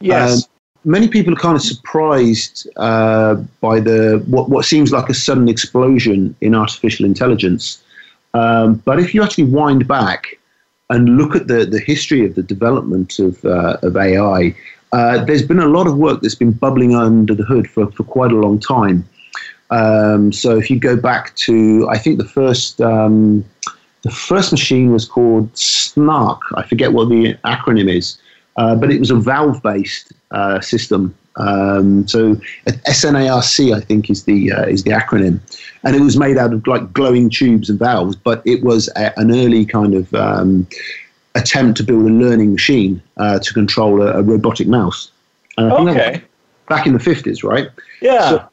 Yes. 0.00 0.48
Many 0.84 1.08
people 1.08 1.32
are 1.32 1.36
kind 1.36 1.56
of 1.56 1.62
surprised 1.62 2.68
uh, 2.76 3.36
by 3.60 3.80
the 3.80 4.22
what, 4.26 4.48
what 4.48 4.64
seems 4.64 4.92
like 4.92 5.08
a 5.08 5.14
sudden 5.14 5.48
explosion 5.48 6.34
in 6.40 6.54
artificial 6.54 7.06
intelligence. 7.06 7.82
Um, 8.34 8.74
but 8.84 8.98
if 8.98 9.14
you 9.14 9.22
actually 9.22 9.44
wind 9.44 9.86
back 9.86 10.38
and 10.90 11.16
look 11.16 11.36
at 11.36 11.46
the, 11.46 11.64
the 11.64 11.80
history 11.80 12.26
of 12.26 12.34
the 12.34 12.42
development 12.42 13.18
of, 13.18 13.44
uh, 13.44 13.76
of 13.82 13.96
AI, 13.96 14.54
uh, 14.92 15.24
there's 15.24 15.42
been 15.42 15.58
a 15.58 15.66
lot 15.66 15.86
of 15.86 15.96
work 15.96 16.20
that's 16.20 16.34
been 16.34 16.52
bubbling 16.52 16.94
under 16.94 17.34
the 17.34 17.44
hood 17.44 17.68
for, 17.68 17.90
for 17.92 18.04
quite 18.04 18.32
a 18.32 18.36
long 18.36 18.58
time. 18.58 19.08
Um, 19.70 20.32
so 20.32 20.58
if 20.58 20.70
you 20.70 20.78
go 20.78 20.96
back 20.96 21.34
to, 21.36 21.88
I 21.88 21.96
think 21.96 22.18
the 22.18 22.28
first 22.28 22.80
um, 22.80 23.44
the 24.02 24.10
first 24.10 24.52
machine 24.52 24.92
was 24.92 25.06
called 25.06 25.50
SNARC. 25.54 26.40
I 26.56 26.66
forget 26.66 26.92
what 26.92 27.08
the 27.08 27.34
acronym 27.44 27.88
is, 27.90 28.18
uh, 28.56 28.74
but 28.74 28.90
it 28.90 28.98
was 28.98 29.10
a 29.10 29.16
valve-based 29.16 30.12
uh, 30.30 30.60
system. 30.60 31.14
Um, 31.36 32.06
so 32.06 32.36
SNARC, 32.66 33.74
I 33.74 33.80
think, 33.80 34.10
is 34.10 34.24
the 34.24 34.52
uh, 34.52 34.64
is 34.64 34.84
the 34.84 34.90
acronym, 34.90 35.40
and 35.82 35.96
it 35.96 36.00
was 36.00 36.18
made 36.18 36.36
out 36.36 36.52
of 36.52 36.66
like 36.66 36.92
glowing 36.92 37.30
tubes 37.30 37.70
and 37.70 37.78
valves. 37.78 38.16
But 38.16 38.42
it 38.44 38.62
was 38.62 38.90
a, 38.96 39.18
an 39.18 39.30
early 39.30 39.64
kind 39.64 39.94
of 39.94 40.12
um, 40.14 40.66
attempt 41.34 41.78
to 41.78 41.84
build 41.84 42.04
a 42.04 42.12
learning 42.12 42.52
machine 42.52 43.02
uh, 43.16 43.38
to 43.38 43.54
control 43.54 44.02
a, 44.02 44.18
a, 44.18 44.22
robotic 44.22 44.68
mouse. 44.68 45.10
okay. 45.58 46.22
back 46.68 46.86
in 46.86 46.92
the 46.92 47.00
fifties, 47.00 47.42
right? 47.42 47.68
Yeah. 48.02 48.28
So, 48.28 48.48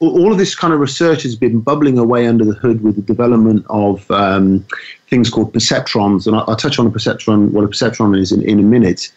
all 0.00 0.30
of 0.30 0.38
this 0.38 0.54
kind 0.54 0.74
of 0.74 0.80
research 0.80 1.22
has 1.22 1.34
been 1.34 1.60
bubbling 1.60 1.98
away 1.98 2.26
under 2.26 2.44
the 2.44 2.52
hood 2.52 2.82
with 2.82 2.96
the 2.96 3.02
development 3.02 3.64
of 3.70 4.08
um, 4.10 4.64
things 5.08 5.30
called 5.30 5.52
perceptrons, 5.52 6.26
and 6.26 6.36
I'll, 6.36 6.44
I'll, 6.48 6.56
touch 6.56 6.78
on 6.78 6.86
a 6.86 6.90
perceptron, 6.90 7.50
what 7.50 7.64
a 7.64 7.68
perceptron 7.68 8.18
is 8.18 8.30
in, 8.30 8.42
in 8.42 8.60
a 8.60 8.62
minute 8.62 9.10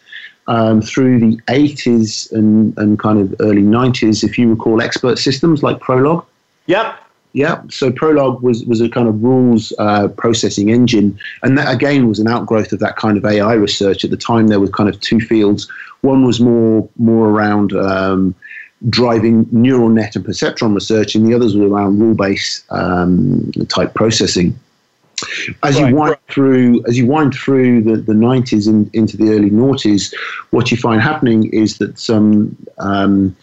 um, 0.46 0.82
through 0.82 1.20
the 1.20 1.36
80s 1.48 2.30
and, 2.32 2.76
and 2.78 2.98
kind 2.98 3.18
of 3.18 3.34
early 3.40 3.62
90s, 3.62 4.24
if 4.24 4.38
you 4.38 4.50
recall, 4.50 4.82
expert 4.82 5.18
systems 5.18 5.62
like 5.62 5.78
Prolog. 5.78 6.24
Yep. 6.66 7.00
Yeah, 7.32 7.62
so 7.68 7.90
Prolog 7.90 8.42
was, 8.42 8.64
was 8.64 8.80
a 8.80 8.88
kind 8.88 9.08
of 9.08 9.20
rules 9.20 9.72
uh, 9.80 10.06
processing 10.06 10.70
engine, 10.70 11.18
and 11.42 11.58
that 11.58 11.74
again 11.74 12.08
was 12.08 12.20
an 12.20 12.28
outgrowth 12.28 12.72
of 12.72 12.78
that 12.78 12.94
kind 12.94 13.18
of 13.18 13.24
AI 13.24 13.54
research. 13.54 14.04
At 14.04 14.10
the 14.10 14.16
time, 14.16 14.46
there 14.46 14.60
were 14.60 14.68
kind 14.68 14.88
of 14.88 15.00
two 15.00 15.18
fields. 15.18 15.68
One 16.02 16.24
was 16.24 16.38
more 16.38 16.88
more 16.96 17.30
around 17.30 17.72
um, 17.72 18.36
driving 18.88 19.48
neural 19.50 19.88
net 19.88 20.14
and 20.14 20.24
perceptron 20.24 20.74
research, 20.74 21.16
and 21.16 21.26
the 21.26 21.34
others 21.34 21.56
were 21.56 21.66
around 21.66 21.98
rule 21.98 22.14
based 22.14 22.64
um, 22.70 23.50
type 23.68 23.94
processing 23.94 24.56
as 25.62 25.80
right, 25.80 25.90
you 25.90 25.96
wind 25.96 26.16
through 26.28 26.84
as 26.86 26.98
you 26.98 27.06
wind 27.06 27.34
through 27.34 27.82
the, 27.82 27.96
the 27.96 28.12
90s 28.12 28.68
and 28.68 28.92
into 28.94 29.16
the 29.16 29.30
early 29.30 29.50
noughties, 29.50 30.14
what 30.50 30.70
you 30.70 30.76
find 30.76 31.00
happening 31.00 31.52
is 31.52 31.78
that 31.78 31.98
some 31.98 32.56
um, 32.78 33.36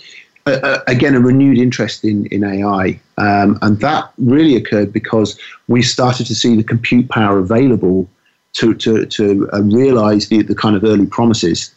again 0.46 1.16
a 1.16 1.20
renewed 1.20 1.58
interest 1.58 2.04
in 2.04 2.26
in 2.28 2.44
AI, 2.44 3.00
um, 3.18 3.58
and 3.62 3.80
that 3.80 4.12
really 4.18 4.56
occurred 4.56 4.92
because 4.92 5.40
we 5.68 5.82
started 5.82 6.26
to 6.28 6.36
see 6.36 6.56
the 6.56 6.64
compute 6.64 7.10
power 7.10 7.40
available 7.40 8.10
to 8.54 8.74
to, 8.76 9.06
to 9.06 9.50
uh, 9.54 9.62
realize 9.62 10.30
the, 10.30 10.42
the 10.42 10.56
kind 10.56 10.76
of 10.76 10.84
early 10.84 11.06
promises. 11.06 11.74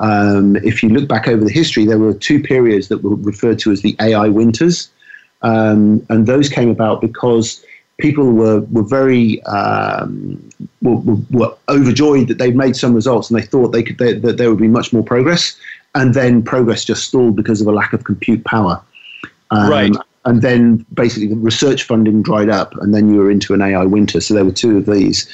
Um, 0.00 0.56
if 0.56 0.82
you 0.82 0.88
look 0.88 1.08
back 1.08 1.28
over 1.28 1.44
the 1.44 1.52
history, 1.52 1.84
there 1.84 1.98
were 1.98 2.14
two 2.14 2.42
periods 2.42 2.88
that 2.88 3.02
were 3.02 3.16
referred 3.16 3.58
to 3.60 3.70
as 3.70 3.82
the 3.82 3.94
AI 4.00 4.28
winters, 4.28 4.90
um, 5.42 6.04
and 6.08 6.26
those 6.26 6.48
came 6.48 6.70
about 6.70 7.00
because 7.00 7.64
people 8.00 8.32
were 8.32 8.60
were 8.60 8.82
very 8.82 9.42
um, 9.44 10.50
were, 10.82 10.96
were, 11.30 11.54
overjoyed 11.68 12.28
that 12.28 12.38
they'd 12.38 12.56
made 12.56 12.76
some 12.76 12.94
results, 12.94 13.30
and 13.30 13.38
they 13.38 13.46
thought 13.46 13.68
they 13.68 13.82
could 13.82 13.98
they, 13.98 14.14
that 14.14 14.36
there 14.36 14.50
would 14.50 14.60
be 14.60 14.68
much 14.68 14.92
more 14.92 15.02
progress, 15.02 15.58
and 15.94 16.14
then 16.14 16.42
progress 16.42 16.84
just 16.84 17.04
stalled 17.04 17.36
because 17.36 17.60
of 17.60 17.66
a 17.66 17.72
lack 17.72 17.92
of 17.92 18.04
compute 18.04 18.44
power. 18.44 18.82
Um, 19.50 19.70
right 19.70 19.96
and 20.24 20.42
then 20.42 20.84
basically 20.94 21.28
the 21.28 21.36
research 21.36 21.84
funding 21.84 22.22
dried 22.22 22.50
up, 22.50 22.74
and 22.76 22.94
then 22.94 23.12
you 23.12 23.20
were 23.20 23.30
into 23.30 23.54
an 23.54 23.62
AI 23.62 23.84
winter. 23.84 24.20
So 24.20 24.34
there 24.34 24.44
were 24.44 24.52
two 24.52 24.76
of 24.76 24.86
these. 24.86 25.28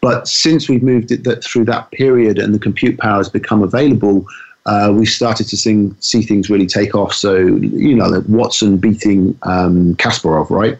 But 0.00 0.28
since 0.28 0.68
we've 0.68 0.82
moved 0.82 1.10
it 1.10 1.24
that 1.24 1.42
through 1.42 1.64
that 1.66 1.90
period 1.90 2.38
and 2.38 2.54
the 2.54 2.58
compute 2.58 2.98
power 2.98 3.16
has 3.16 3.30
become 3.30 3.62
available, 3.62 4.26
uh, 4.66 4.92
we 4.94 5.06
started 5.06 5.48
to 5.48 5.56
sing, 5.56 5.96
see 6.00 6.22
things 6.22 6.50
really 6.50 6.66
take 6.66 6.94
off. 6.94 7.14
So 7.14 7.36
you 7.36 7.94
know, 7.94 8.22
Watson 8.28 8.76
beating 8.76 9.38
um, 9.42 9.94
Kasparov, 9.96 10.50
right? 10.50 10.78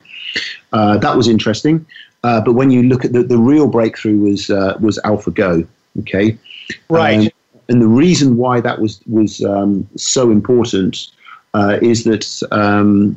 Uh, 0.73 0.99
that 0.99 1.17
was 1.17 1.29
interesting. 1.29 1.87
Uh, 2.23 2.41
but 2.41 2.55
when 2.55 2.71
you 2.71 2.83
look 2.83 3.05
at 3.05 3.13
the, 3.13 3.23
the 3.23 3.39
real 3.39 3.69
breakthrough 3.69 4.19
was 4.19 4.51
uh, 4.51 4.77
was 4.81 4.99
AlphaGo. 5.05 5.67
Okay, 6.01 6.37
right. 6.91 7.27
Um, 7.27 7.31
and 7.69 7.83
the 7.83 7.89
reason 7.89 8.37
why 8.37 8.61
that 8.61 8.81
was 8.81 9.01
was 9.07 9.43
um, 9.45 9.89
so 9.97 10.31
important 10.31 11.09
uh, 11.55 11.79
is 11.81 12.05
that 12.05 12.43
um, 12.51 13.17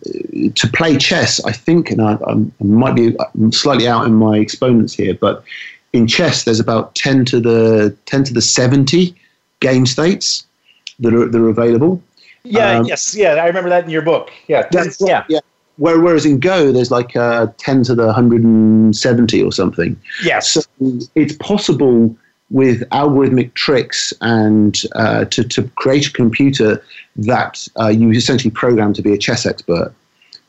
to 0.55 0.67
play 0.73 0.97
chess, 0.97 1.43
I 1.43 1.51
think, 1.51 1.91
and 1.91 2.01
I, 2.01 2.13
I, 2.25 2.36
might 2.63 2.95
be 2.95 3.15
slightly 3.51 3.88
out 3.88 4.05
in 4.05 4.13
my 4.13 4.38
exponents 4.38 4.93
here, 4.93 5.13
but 5.13 5.43
in 5.91 6.08
chess, 6.08 6.45
there's 6.45 6.60
about 6.60 6.95
10 6.95 7.25
to 7.25 7.39
the 7.41 7.95
10 8.05 8.23
to 8.25 8.34
the 8.34 8.41
70 8.41 9.13
game 9.60 9.86
states 9.86 10.45
that 10.99 11.13
are, 11.13 11.27
that 11.27 11.38
are 11.38 11.49
available. 11.49 12.01
Yeah, 12.43 12.79
um, 12.79 12.86
yes, 12.86 13.13
yeah, 13.13 13.34
I 13.34 13.45
remember 13.47 13.69
that 13.69 13.84
in 13.84 13.89
your 13.89 14.03
book. 14.03 14.32
Yeah, 14.47 14.69
yeah. 14.71 15.25
yeah. 15.27 15.39
Whereas 15.79 16.25
in 16.25 16.39
Go, 16.39 16.73
there's 16.73 16.91
like 16.91 17.15
uh, 17.15 17.47
10 17.57 17.83
to 17.85 17.95
the 17.95 18.05
170 18.07 19.41
or 19.43 19.51
something. 19.51 19.99
Yes. 20.23 20.51
So 20.51 20.61
it's 21.15 21.35
possible 21.37 22.15
with 22.49 22.81
algorithmic 22.89 23.53
tricks 23.53 24.11
and 24.19 24.81
uh, 24.95 25.23
to, 25.25 25.43
to 25.45 25.63
create 25.75 26.07
a 26.07 26.11
computer 26.11 26.83
that 27.15 27.65
uh, 27.79 27.87
you 27.87 28.11
essentially 28.11 28.51
program 28.51 28.91
to 28.93 29.01
be 29.01 29.13
a 29.13 29.17
chess 29.17 29.45
expert. 29.45 29.93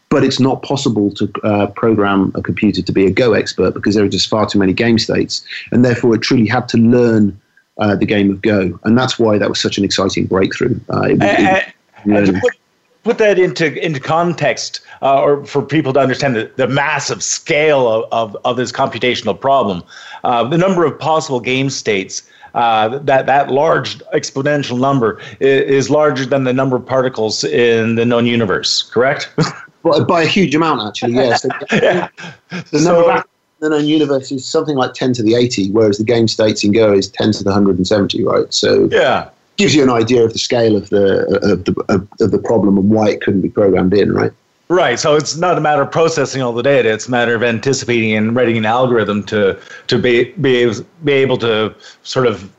But 0.08 0.24
it's 0.24 0.40
not 0.40 0.62
possible 0.62 1.12
to 1.14 1.32
uh, 1.44 1.68
program 1.68 2.32
a 2.34 2.42
computer 2.42 2.82
to 2.82 2.92
be 2.92 3.06
a 3.06 3.10
Go 3.12 3.34
expert 3.34 3.74
because 3.74 3.94
there 3.94 4.04
are 4.04 4.08
just 4.08 4.28
far 4.28 4.46
too 4.46 4.58
many 4.58 4.72
game 4.72 4.98
states. 4.98 5.46
And 5.70 5.84
therefore, 5.84 6.16
it 6.16 6.22
truly 6.22 6.48
had 6.48 6.68
to 6.70 6.78
learn 6.78 7.40
uh, 7.78 7.94
the 7.94 8.06
game 8.06 8.32
of 8.32 8.42
Go. 8.42 8.80
And 8.82 8.98
that's 8.98 9.16
why 9.16 9.38
that 9.38 9.48
was 9.48 9.60
such 9.60 9.78
an 9.78 9.84
exciting 9.84 10.26
breakthrough. 10.26 10.80
Uh, 10.92 11.02
it, 11.02 11.18
it, 11.22 11.74
and 12.04 12.26
to 12.26 12.32
put, 12.40 12.54
put 13.02 13.18
that 13.18 13.38
into, 13.38 13.84
into 13.84 14.00
context, 14.00 14.80
uh, 15.02 15.20
or 15.20 15.44
for 15.44 15.62
people 15.62 15.92
to 15.92 16.00
understand 16.00 16.36
the, 16.36 16.50
the 16.56 16.68
massive 16.68 17.22
scale 17.22 17.88
of, 17.88 18.04
of, 18.12 18.36
of 18.44 18.56
this 18.56 18.72
computational 18.72 19.38
problem, 19.38 19.82
uh, 20.24 20.44
the 20.44 20.58
number 20.58 20.84
of 20.84 20.98
possible 20.98 21.40
game 21.40 21.70
states. 21.70 22.22
Uh, 22.52 22.98
that 22.98 23.26
that 23.26 23.48
large 23.48 24.00
exponential 24.08 24.80
number 24.80 25.20
is, 25.38 25.84
is, 25.84 25.88
larger 25.88 26.26
than 26.26 26.42
the 26.42 26.52
number 26.52 26.74
of 26.74 26.84
particles 26.84 27.44
in 27.44 27.94
the 27.94 28.04
known 28.04 28.26
universe. 28.26 28.82
Correct? 28.82 29.32
by, 29.84 30.00
by 30.00 30.22
a 30.22 30.26
huge 30.26 30.54
amount, 30.54 30.86
actually. 30.86 31.14
Yes. 31.14 31.46
yeah. 31.72 32.08
The 32.48 32.80
number 32.80 33.02
so, 33.02 33.18
of 33.18 33.24
the 33.60 33.68
known 33.68 33.86
universe 33.86 34.32
is 34.32 34.44
something 34.44 34.76
like 34.76 34.94
10 34.94 35.12
to 35.14 35.22
the 35.22 35.34
80, 35.34 35.70
whereas 35.70 35.98
the 35.98 36.04
game 36.04 36.26
states 36.26 36.64
in 36.64 36.72
Go 36.72 36.92
is 36.92 37.08
10 37.08 37.32
to 37.32 37.44
the 37.44 37.50
170, 37.50 38.24
right? 38.24 38.52
So 38.52 38.88
yeah, 38.90 39.30
gives 39.60 39.74
you 39.74 39.82
an 39.82 39.90
idea 39.90 40.24
of 40.24 40.32
the 40.32 40.38
scale 40.38 40.74
of 40.74 40.88
the 40.88 41.26
of 41.42 41.64
the 41.64 41.74
of, 41.88 42.08
of 42.20 42.30
the 42.30 42.38
problem 42.38 42.78
and 42.78 42.88
why 42.90 43.10
it 43.10 43.20
couldn't 43.20 43.42
be 43.42 43.50
programmed 43.50 43.94
in, 43.94 44.12
right? 44.12 44.32
Right. 44.68 44.98
So 44.98 45.16
it's 45.16 45.36
not 45.36 45.58
a 45.58 45.60
matter 45.60 45.82
of 45.82 45.90
processing 45.90 46.42
all 46.42 46.52
the 46.52 46.62
data. 46.62 46.92
It's 46.92 47.08
a 47.08 47.10
matter 47.10 47.34
of 47.34 47.42
anticipating 47.42 48.12
and 48.12 48.34
writing 48.34 48.56
an 48.56 48.64
algorithm 48.64 49.22
to 49.24 49.58
to 49.88 49.98
be 49.98 50.32
be 50.40 50.56
able, 50.62 50.74
be 51.04 51.12
able 51.12 51.38
to 51.38 51.74
sort 52.02 52.26
of 52.26 52.50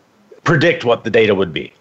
predict 0.44 0.86
what 0.86 1.04
the 1.04 1.10
data 1.10 1.34
would 1.34 1.54
be. 1.54 1.74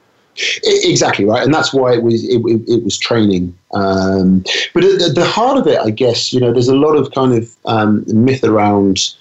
Exactly 0.62 1.24
right, 1.26 1.42
and 1.42 1.52
that's 1.52 1.74
why 1.74 1.92
it 1.92 2.02
was 2.02 2.24
it, 2.24 2.40
it, 2.46 2.62
it 2.66 2.84
was 2.84 2.96
training. 2.96 3.54
Um, 3.74 4.44
but 4.72 4.84
at 4.84 4.98
the, 4.98 5.12
the, 5.16 5.24
heart 5.24 5.58
of 5.58 5.66
it, 5.66 5.78
I 5.78 5.90
guess, 5.90 6.32
you 6.32 6.40
know, 6.40 6.52
there's 6.52 6.68
a 6.68 6.74
lot 6.74 6.94
of 6.94 7.12
kind 7.12 7.34
of 7.34 7.54
um, 7.66 8.04
myth 8.06 8.42
around 8.42 9.14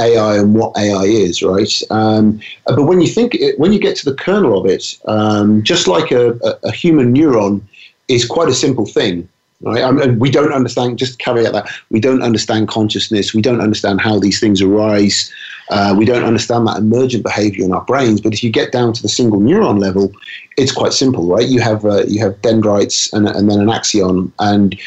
AI 0.00 0.38
and 0.38 0.54
what 0.54 0.76
AI 0.76 1.04
is, 1.04 1.42
right? 1.42 1.70
Um, 1.90 2.40
but 2.66 2.84
when 2.84 3.00
you 3.00 3.08
think, 3.08 3.34
it, 3.34 3.58
when 3.58 3.72
you 3.72 3.78
get 3.78 3.96
to 3.96 4.04
the 4.04 4.14
kernel 4.14 4.58
of 4.58 4.66
it, 4.66 4.98
um, 5.06 5.62
just 5.62 5.86
like 5.86 6.10
a, 6.10 6.32
a, 6.64 6.72
human 6.72 7.14
neuron 7.14 7.60
is 8.08 8.26
quite 8.26 8.48
a 8.48 8.54
simple 8.54 8.86
thing. 8.86 9.28
Right? 9.62 9.84
I 9.84 9.90
mean, 9.90 10.18
we 10.18 10.30
don't 10.30 10.54
understand. 10.54 10.98
Just 10.98 11.18
caveat 11.18 11.52
that 11.52 11.70
we 11.90 12.00
don't 12.00 12.22
understand 12.22 12.68
consciousness. 12.68 13.34
We 13.34 13.42
don't 13.42 13.60
understand 13.60 14.00
how 14.00 14.18
these 14.18 14.40
things 14.40 14.62
arise. 14.62 15.30
Uh, 15.68 15.94
we 15.96 16.06
don't 16.06 16.24
understand 16.24 16.66
that 16.66 16.78
emergent 16.78 17.22
behavior 17.22 17.66
in 17.66 17.72
our 17.72 17.84
brains. 17.84 18.22
But 18.22 18.32
if 18.32 18.42
you 18.42 18.50
get 18.50 18.72
down 18.72 18.94
to 18.94 19.02
the 19.02 19.08
single 19.08 19.38
neuron 19.38 19.78
level, 19.78 20.12
it's 20.56 20.72
quite 20.72 20.94
simple, 20.94 21.26
right? 21.26 21.46
You 21.46 21.60
have 21.60 21.84
uh, 21.84 22.04
you 22.08 22.20
have 22.24 22.40
dendrites 22.40 23.12
and, 23.12 23.28
and 23.28 23.50
then 23.50 23.60
an 23.60 23.68
axon, 23.68 24.32
and 24.38 24.80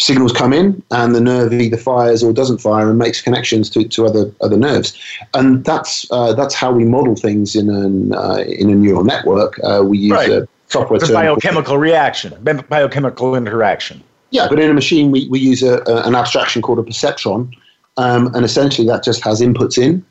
signals 0.00 0.32
come 0.32 0.52
in, 0.52 0.82
and 0.90 1.14
the 1.14 1.20
nerve 1.20 1.52
either 1.52 1.76
fires 1.76 2.22
or 2.22 2.32
doesn't 2.32 2.58
fire 2.58 2.88
and 2.88 2.98
makes 2.98 3.20
connections 3.20 3.68
to, 3.70 3.86
to 3.88 4.06
other 4.06 4.32
other 4.40 4.56
nerves. 4.56 4.98
And 5.34 5.64
that's 5.64 6.06
uh, 6.10 6.32
that's 6.34 6.54
how 6.54 6.72
we 6.72 6.84
model 6.84 7.16
things 7.16 7.56
in 7.56 7.68
an 7.70 8.14
uh, 8.14 8.44
in 8.46 8.70
a 8.70 8.74
neural 8.74 9.04
network. 9.04 9.58
Uh, 9.62 9.82
we 9.84 9.98
use 9.98 10.12
right. 10.12 10.30
a 10.30 10.48
software 10.68 11.00
biochemical 11.00 11.78
reaction, 11.78 12.34
biochemical 12.68 13.34
interaction. 13.34 14.02
Yeah, 14.30 14.46
but 14.48 14.58
in 14.58 14.70
a 14.70 14.74
machine, 14.74 15.10
we, 15.10 15.26
we 15.28 15.38
use 15.38 15.62
a, 15.62 15.78
a, 15.86 16.06
an 16.06 16.14
abstraction 16.14 16.60
called 16.60 16.78
a 16.78 16.82
perceptron, 16.82 17.50
um, 17.96 18.26
and 18.34 18.44
essentially 18.44 18.86
that 18.86 19.02
just 19.02 19.24
has 19.24 19.40
inputs 19.40 19.78
in, 19.78 20.04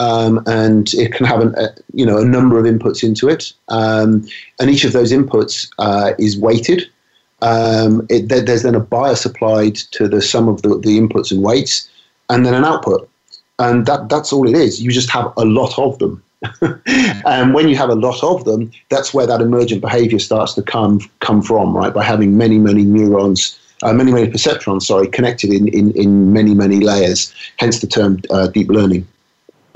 um, 0.00 0.42
and 0.46 0.92
it 0.94 1.12
can 1.12 1.24
have 1.24 1.40
an, 1.40 1.54
a, 1.56 1.68
you 1.92 2.04
know 2.04 2.18
a 2.18 2.24
number 2.24 2.58
of 2.58 2.64
inputs 2.64 3.04
into 3.04 3.28
it, 3.28 3.52
um, 3.68 4.26
and 4.58 4.70
each 4.70 4.84
of 4.84 4.92
those 4.92 5.12
inputs 5.12 5.70
uh, 5.78 6.12
is 6.18 6.36
weighted. 6.36 6.90
Um, 7.42 8.06
it, 8.10 8.28
there, 8.28 8.42
there's 8.42 8.62
then 8.62 8.74
a 8.74 8.80
bias 8.80 9.24
applied 9.24 9.76
to 9.92 10.08
the 10.08 10.20
sum 10.20 10.48
of 10.48 10.62
the, 10.62 10.68
the 10.68 10.98
inputs 10.98 11.30
and 11.30 11.42
weights, 11.42 11.88
and 12.28 12.44
then 12.44 12.54
an 12.54 12.64
output, 12.64 13.08
and 13.58 13.86
that 13.86 14.08
that's 14.08 14.32
all 14.32 14.48
it 14.48 14.56
is. 14.56 14.82
You 14.82 14.90
just 14.90 15.10
have 15.10 15.32
a 15.36 15.44
lot 15.44 15.78
of 15.78 15.98
them. 15.98 16.22
and 17.26 17.52
when 17.52 17.68
you 17.68 17.76
have 17.76 17.90
a 17.90 17.94
lot 17.94 18.22
of 18.22 18.44
them, 18.44 18.70
that's 18.88 19.12
where 19.12 19.26
that 19.26 19.42
emergent 19.42 19.80
behavior 19.80 20.18
starts 20.18 20.54
to 20.54 20.62
come 20.62 21.00
come 21.20 21.42
from, 21.42 21.76
right? 21.76 21.92
By 21.92 22.04
having 22.04 22.36
many, 22.36 22.58
many 22.58 22.84
neurons, 22.84 23.58
uh, 23.82 23.92
many, 23.92 24.12
many 24.12 24.30
perceptrons, 24.30 24.82
sorry, 24.82 25.08
connected 25.08 25.52
in, 25.52 25.68
in, 25.68 25.92
in 25.92 26.32
many, 26.32 26.54
many 26.54 26.80
layers, 26.80 27.34
hence 27.56 27.80
the 27.80 27.86
term 27.86 28.20
uh, 28.30 28.46
deep 28.48 28.68
learning. 28.68 29.06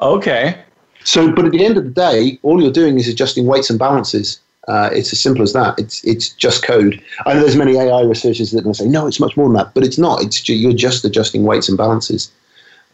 Okay. 0.01 0.59
So, 1.05 1.31
but 1.33 1.45
at 1.45 1.53
the 1.53 1.65
end 1.65 1.77
of 1.77 1.85
the 1.85 1.91
day, 1.91 2.39
all 2.43 2.63
you're 2.63 2.73
doing 2.73 2.99
is 2.99 3.09
adjusting 3.09 3.47
weights 3.47 3.71
and 3.71 3.79
balances. 3.79 4.41
Uh, 4.67 4.89
it's 4.93 5.13
as 5.13 5.21
simple 5.21 5.43
as 5.43 5.53
that. 5.53 5.79
It's 5.79 6.03
it's 6.05 6.31
just 6.31 6.63
code. 6.63 7.03
I 7.27 7.35
know 7.35 7.41
there's 7.41 7.57
many 7.57 7.77
AI 7.77 8.03
researchers 8.03 8.51
that 8.53 8.65
will 8.65 8.75
say, 8.75 8.87
no, 8.87 9.07
it's 9.07 9.21
much 9.21 9.37
more 9.37 9.47
than 9.47 9.57
that, 9.57 9.75
but 9.75 9.85
it's 9.85 9.99
not. 9.99 10.23
It's 10.23 10.49
you're 10.49 10.73
just 10.73 11.05
adjusting 11.05 11.45
weights 11.45 11.69
and 11.69 11.77
balances 11.77 12.31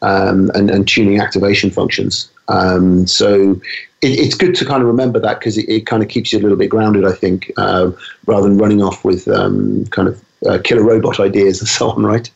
um, 0.03 0.51
and, 0.55 0.71
and 0.71 0.87
tuning 0.89 1.21
activation 1.21 1.71
functions. 1.71 2.31
Um, 2.49 3.07
so 3.07 3.53
it, 4.03 4.19
it's 4.19 4.35
good 4.35 4.55
to 4.57 4.65
kind 4.65 4.83
of 4.83 4.89
remember 4.89 5.21
that 5.21 5.39
because 5.39 5.59
it, 5.59 5.69
it, 5.69 5.87
kind 5.87 6.03
of 6.03 6.09
keeps 6.09 6.33
you 6.33 6.39
a 6.39 6.43
little 6.43 6.57
bit 6.57 6.69
grounded, 6.69 7.05
I 7.05 7.13
think, 7.13 7.53
uh, 7.57 7.93
rather 8.27 8.49
than 8.49 8.59
running 8.59 8.83
off 8.83 9.05
with 9.05 9.29
um, 9.29 9.87
kind 9.87 10.09
of 10.09 10.23
uh, 10.47 10.59
killer 10.63 10.83
robot 10.83 11.21
ideas 11.29 11.61
and 11.61 11.69
so 11.69 11.91
on, 11.91 12.03
right? 12.03 12.31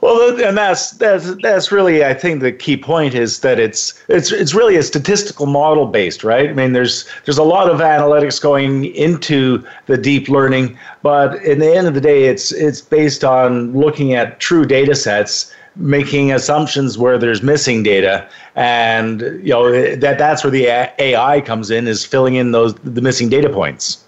Well, 0.00 0.40
and 0.40 0.56
that's 0.56 0.92
that's 0.92 1.34
that's 1.36 1.70
really, 1.70 2.04
I 2.04 2.12
think, 2.14 2.40
the 2.40 2.52
key 2.52 2.76
point 2.76 3.14
is 3.14 3.40
that 3.40 3.58
it's 3.58 3.94
it's 4.08 4.32
it's 4.32 4.54
really 4.54 4.76
a 4.76 4.82
statistical 4.82 5.46
model 5.46 5.86
based, 5.86 6.24
right? 6.24 6.50
I 6.50 6.52
mean, 6.52 6.72
there's 6.72 7.08
there's 7.24 7.38
a 7.38 7.44
lot 7.44 7.70
of 7.70 7.80
analytics 7.80 8.40
going 8.40 8.86
into 8.94 9.64
the 9.86 9.96
deep 9.96 10.28
learning, 10.28 10.76
but 11.02 11.42
in 11.44 11.60
the 11.60 11.74
end 11.74 11.86
of 11.86 11.94
the 11.94 12.00
day, 12.00 12.24
it's 12.24 12.52
it's 12.52 12.80
based 12.80 13.24
on 13.24 13.72
looking 13.72 14.14
at 14.14 14.40
true 14.40 14.64
data 14.64 14.94
sets 14.94 15.52
making 15.76 16.32
assumptions 16.32 16.96
where 16.96 17.18
there's 17.18 17.42
missing 17.42 17.82
data 17.82 18.26
and 18.54 19.20
you 19.42 19.50
know 19.50 19.70
that 19.96 20.16
that's 20.16 20.42
where 20.42 20.50
the 20.50 20.66
ai 20.66 21.40
comes 21.42 21.70
in 21.70 21.86
is 21.86 22.02
filling 22.02 22.34
in 22.36 22.52
those 22.52 22.74
the 22.76 23.02
missing 23.02 23.28
data 23.28 23.50
points 23.50 24.02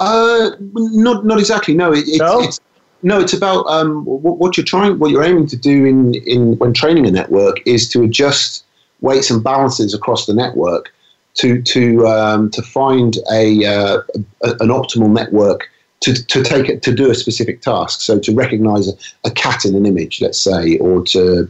uh 0.00 0.50
not 0.74 1.24
not 1.24 1.38
exactly 1.38 1.72
no, 1.72 1.92
it, 1.92 2.08
it, 2.08 2.18
no? 2.18 2.40
it's 2.40 2.58
no 3.04 3.20
it's 3.20 3.32
about 3.32 3.64
um, 3.66 4.04
what, 4.04 4.38
what, 4.38 4.56
you're 4.56 4.64
trying 4.64 4.98
what 4.98 5.10
you're 5.10 5.22
aiming 5.22 5.46
to 5.46 5.56
do 5.56 5.84
in 5.84 6.14
in 6.14 6.58
when 6.58 6.72
training 6.72 7.06
a 7.06 7.10
network 7.10 7.56
is 7.66 7.88
to 7.88 8.02
adjust 8.02 8.64
weights 9.00 9.30
and 9.30 9.44
balances 9.44 9.94
across 9.94 10.26
the 10.26 10.34
network 10.34 10.92
to 11.34 11.62
to 11.62 12.06
um, 12.06 12.50
to 12.50 12.62
find 12.62 13.18
a, 13.30 13.64
uh, 13.64 13.98
a 14.42 14.50
an 14.60 14.68
optimal 14.68 15.12
network 15.12 15.70
to, 16.00 16.12
to 16.26 16.42
take 16.42 16.68
it 16.68 16.82
to 16.82 16.94
do 16.94 17.10
a 17.10 17.14
specific 17.14 17.62
task. 17.62 18.00
So 18.00 18.18
to 18.18 18.34
recognize 18.34 18.88
a, 18.88 18.92
a 19.24 19.30
cat 19.30 19.64
in 19.64 19.74
an 19.74 19.86
image, 19.86 20.20
let's 20.20 20.40
say, 20.40 20.76
or 20.78 21.02
to 21.06 21.48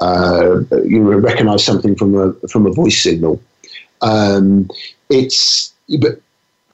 uh, 0.00 0.60
you 0.84 1.02
recognize 1.02 1.64
something 1.64 1.94
from 1.94 2.14
a 2.14 2.32
from 2.48 2.66
a 2.66 2.72
voice 2.72 3.02
signal. 3.02 3.40
Um, 4.02 4.68
it's 5.10 5.72
but 6.00 6.20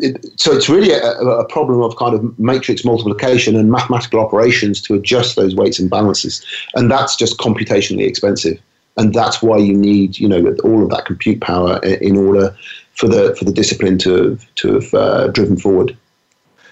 it, 0.02 0.40
so 0.40 0.52
it's 0.52 0.68
really 0.68 0.92
a, 0.92 1.12
a, 1.12 1.44
problem 1.46 1.82
of 1.82 1.96
kind 1.96 2.14
of 2.14 2.38
matrix 2.38 2.84
multiplication 2.84 3.56
and 3.56 3.70
mathematical 3.70 4.20
operations 4.20 4.80
to 4.82 4.94
adjust 4.94 5.36
those 5.36 5.54
weights 5.54 5.78
and 5.78 5.90
balances, 5.90 6.44
and 6.74 6.90
that's 6.90 7.16
just 7.16 7.38
computationally 7.38 8.06
expensive, 8.06 8.60
and 8.96 9.12
that's 9.14 9.42
why 9.42 9.56
you 9.56 9.76
need 9.76 10.18
you 10.18 10.28
know 10.28 10.54
all 10.64 10.82
of 10.82 10.90
that 10.90 11.04
compute 11.04 11.40
power 11.40 11.78
in 11.84 12.16
order 12.16 12.56
for 12.94 13.08
the 13.08 13.34
for 13.36 13.44
the 13.44 13.52
discipline 13.52 13.98
to 13.98 14.38
to 14.56 14.74
have 14.74 14.94
uh, 14.94 15.26
driven 15.28 15.56
forward. 15.56 15.96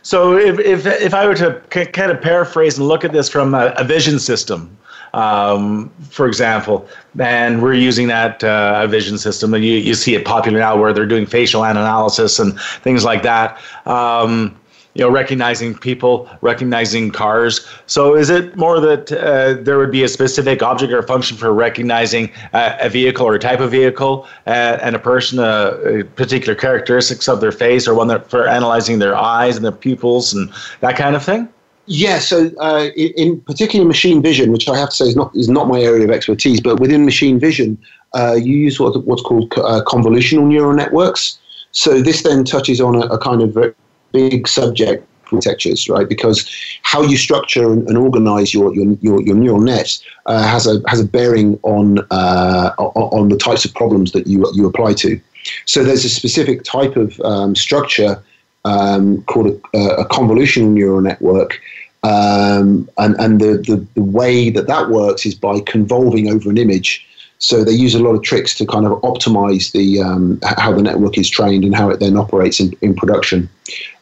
So 0.03 0.37
if, 0.37 0.59
if 0.61 0.87
if 0.87 1.13
I 1.13 1.27
were 1.27 1.35
to 1.35 1.61
kind 1.71 2.11
of 2.11 2.21
paraphrase 2.23 2.79
and 2.79 2.87
look 2.87 3.05
at 3.05 3.13
this 3.13 3.29
from 3.29 3.55
a, 3.55 3.75
a 3.77 3.85
vision 3.85 4.19
system, 4.19 4.78
um, 5.15 5.91
for 6.11 6.27
example, 6.27 6.87
and 7.19 7.63
we're 7.63 7.75
using 7.75 8.09
that 8.09 8.43
uh, 8.45 8.87
vision 8.87 9.19
system, 9.19 9.55
and 9.55 9.65
you, 9.65 9.75
you 9.75 9.95
see 9.95 10.15
it 10.15 10.25
popular 10.25 10.59
now 10.59 10.77
where 10.77 10.93
they're 10.93 11.07
doing 11.07 11.27
facial 11.27 11.65
analysis 11.65 12.39
and 12.39 12.59
things 12.61 13.05
like 13.05 13.23
that. 13.23 13.59
Um, 13.87 14.57
you 14.99 15.05
know, 15.05 15.11
recognizing 15.11 15.77
people, 15.77 16.29
recognizing 16.41 17.13
cars. 17.13 17.67
So, 17.87 18.17
is 18.17 18.31
it 18.31 18.57
more 18.57 18.81
that 18.81 19.13
uh, 19.13 19.63
there 19.63 19.79
would 19.79 19.93
be 19.93 20.03
a 20.03 20.09
specific 20.09 20.61
object 20.61 20.93
or 20.93 21.03
function 21.03 21.37
for 21.37 21.53
recognizing 21.53 22.33
uh, 22.53 22.77
a 22.81 22.89
vehicle 22.89 23.25
or 23.25 23.37
a 23.37 23.39
type 23.39 23.61
of 23.61 23.71
vehicle 23.71 24.27
uh, 24.49 24.79
and 24.83 24.97
a 24.97 24.99
person, 24.99 25.39
uh, 25.39 26.03
particular 26.17 26.57
characteristics 26.57 27.29
of 27.29 27.41
their 27.41 27.53
face, 27.53 27.87
or 27.87 27.95
one 27.95 28.09
that 28.09 28.29
for 28.29 28.49
analyzing 28.49 28.99
their 28.99 29.15
eyes 29.15 29.55
and 29.55 29.65
their 29.65 29.73
pupils 29.73 30.35
and 30.35 30.51
that 30.81 30.97
kind 30.97 31.15
of 31.15 31.25
thing? 31.25 31.49
Yeah, 31.89 32.19
so 32.19 32.51
uh, 32.61 32.91
in, 32.97 33.13
in 33.17 33.41
particular 33.41 33.85
machine 33.87 34.21
vision, 34.21 34.53
which 34.53 34.69
I 34.69 34.77
have 34.77 34.91
to 34.91 34.95
say 34.95 35.07
is 35.07 35.17
not 35.17 35.35
is 35.35 35.49
not 35.49 35.69
my 35.69 35.81
area 35.81 36.05
of 36.05 36.11
expertise, 36.11 36.61
but 36.61 36.79
within 36.81 37.07
machine 37.07 37.41
vision, 37.41 37.79
uh, 38.15 38.35
you 38.35 38.57
use 38.57 38.79
what, 38.79 39.05
what's 39.07 39.23
called 39.23 39.53
uh, 39.57 39.83
convolutional 39.87 40.47
neural 40.47 40.75
networks. 40.75 41.39
So 41.73 42.03
this 42.03 42.23
then 42.23 42.45
touches 42.45 42.81
on 42.81 42.95
a, 42.95 43.07
a 43.07 43.19
kind 43.19 43.41
of 43.41 43.75
big 44.13 44.47
subject 44.47 45.07
architectures, 45.33 45.89
right? 45.89 46.09
Because 46.09 46.49
how 46.83 47.03
you 47.03 47.17
structure 47.17 47.73
and, 47.73 47.87
and 47.89 47.99
organize 47.99 48.53
your, 48.55 48.75
your, 48.75 48.97
your, 49.01 49.23
your, 49.23 49.37
neural 49.37 49.61
net 49.61 49.99
uh, 50.27 50.43
has 50.47 50.67
a 50.67 50.83
has 50.89 51.01
a 51.01 51.05
bearing 51.05 51.59
on 51.63 51.99
uh, 52.11 52.73
on 52.79 53.29
the 53.29 53.37
types 53.37 53.65
of 53.65 53.75
problems 53.75 54.13
that 54.13 54.27
you 54.27 54.47
you 54.55 54.67
apply 54.67 54.95
to. 54.95 55.21
So 55.65 55.85
there's 55.85 56.05
a 56.05 56.11
specific 56.11 56.65
type 56.65 56.97
of 56.97 57.19
um, 57.21 57.55
structure 57.55 58.23
um, 58.65 59.23
called 59.25 59.61
a, 59.75 59.79
a, 59.79 60.05
convolutional 60.07 60.71
neural 60.71 61.01
network 61.01 61.61
um, 62.03 62.89
and 62.99 63.17
and 63.19 63.41
the, 63.41 63.59
the, 63.59 63.87
the 63.95 64.03
way 64.03 64.51
that 64.51 64.67
that 64.67 64.91
works 64.91 65.27
is 65.27 65.35
by 65.35 65.61
convolving 65.61 66.29
over 66.29 66.51
an 66.51 66.59
image. 66.59 67.05
So 67.39 67.63
they 67.63 67.73
use 67.73 67.95
a 67.95 68.01
lot 68.01 68.15
of 68.15 68.23
tricks 68.23 68.55
to 68.57 68.67
kind 68.67 68.85
of 68.85 68.93
optimize 69.03 69.73
the 69.73 70.01
um, 70.01 70.41
how 70.43 70.73
the 70.73 70.83
network 70.83 71.19
is 71.19 71.29
trained 71.29 71.65
and 71.65 71.75
how 71.75 71.91
it 71.91 72.01
then 72.01 72.17
operates 72.17 72.61
in, 72.61 72.73
in 72.83 72.95
production. 72.95 73.49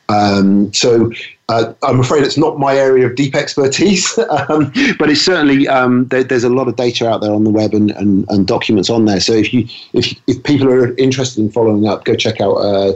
Um, 0.08 0.72
so 0.72 1.10
uh, 1.48 1.72
I'm 1.82 2.00
afraid 2.00 2.24
it's 2.24 2.38
not 2.38 2.58
my 2.58 2.76
area 2.76 3.06
of 3.06 3.14
deep 3.16 3.34
expertise, 3.34 4.18
um, 4.48 4.72
but 4.98 5.10
it's 5.10 5.22
certainly 5.22 5.66
um, 5.68 6.06
there, 6.06 6.24
there's 6.24 6.44
a 6.44 6.48
lot 6.48 6.68
of 6.68 6.76
data 6.76 7.08
out 7.08 7.20
there 7.20 7.32
on 7.32 7.44
the 7.44 7.50
web 7.50 7.74
and, 7.74 7.90
and, 7.92 8.24
and, 8.28 8.46
documents 8.46 8.88
on 8.88 9.04
there. 9.04 9.20
So 9.20 9.32
if 9.32 9.52
you 9.52 9.66
if 9.92 10.18
if 10.26 10.42
people 10.42 10.68
are 10.68 10.96
interested 10.96 11.40
in 11.40 11.50
following 11.50 11.86
up, 11.86 12.04
go 12.04 12.14
check 12.14 12.40
out 12.40 12.54
uh, 12.54 12.92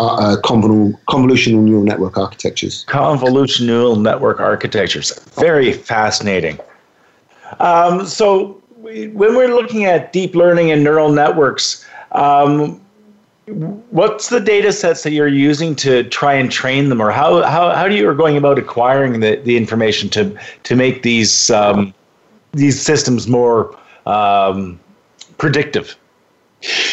uh, 0.00 0.06
uh, 0.06 0.36
convol- 0.42 0.98
convolutional 1.06 1.62
neural 1.62 1.84
network 1.84 2.16
architectures. 2.18 2.84
Convolutional 2.88 3.66
neural 3.66 3.96
network 3.96 4.40
architectures. 4.40 5.16
Very 5.34 5.72
fascinating. 5.72 6.58
Um, 7.60 8.04
so, 8.04 8.60
we, 8.78 9.08
when 9.08 9.36
we're 9.36 9.54
looking 9.54 9.84
at 9.84 10.12
deep 10.12 10.34
learning 10.34 10.70
and 10.72 10.82
neural 10.82 11.12
networks, 11.12 11.86
um, 12.12 12.80
what's 13.46 14.30
the 14.30 14.40
data 14.40 14.72
sets 14.72 15.02
that 15.02 15.12
you're 15.12 15.28
using 15.28 15.76
to 15.76 16.02
try 16.04 16.34
and 16.34 16.50
train 16.50 16.88
them, 16.88 17.00
or 17.00 17.10
how, 17.10 17.42
how, 17.42 17.70
how 17.70 17.86
do 17.86 17.94
you 17.94 18.08
are 18.08 18.14
going 18.14 18.36
about 18.36 18.58
acquiring 18.58 19.20
the, 19.20 19.36
the 19.44 19.56
information 19.56 20.08
to, 20.10 20.36
to 20.64 20.74
make 20.74 21.02
these, 21.02 21.50
um, 21.50 21.94
these 22.52 22.80
systems 22.80 23.28
more 23.28 23.76
um, 24.06 24.80
predictive? 25.38 25.96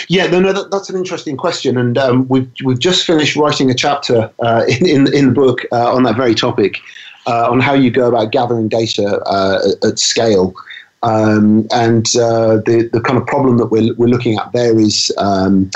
Yeah, 0.08 0.28
no, 0.28 0.40
no, 0.40 0.54
that, 0.54 0.72
that's 0.72 0.90
an 0.90 0.98
interesting 0.98 1.38
question, 1.38 1.78
and 1.78 1.98
um, 1.98 2.28
we've 2.28 2.52
we've 2.64 2.80
just 2.80 3.06
finished 3.06 3.36
writing 3.36 3.70
a 3.70 3.74
chapter 3.74 4.32
uh, 4.40 4.66
in, 4.68 4.86
in, 4.88 5.14
in 5.14 5.26
the 5.28 5.34
book 5.34 5.66
uh, 5.72 5.94
on 5.94 6.04
that 6.04 6.16
very 6.16 6.36
topic, 6.36 6.80
uh, 7.28 7.50
on 7.50 7.60
how 7.60 7.74
you 7.74 7.92
go 7.92 8.08
about 8.08 8.32
gathering 8.32 8.68
data 8.68 9.22
uh, 9.26 9.88
at, 9.88 10.00
scale, 10.00 10.54
um, 11.04 11.68
and 11.72 12.08
uh, 12.16 12.58
the 12.66 12.90
the 12.92 13.02
kind 13.02 13.18
of 13.18 13.26
problem 13.28 13.58
that 13.58 13.68
we're 13.68 13.94
we're 13.96 14.10
looking 14.10 14.38
at 14.38 14.52
there 14.52 14.78
is 14.80 15.14
um, 15.18 15.70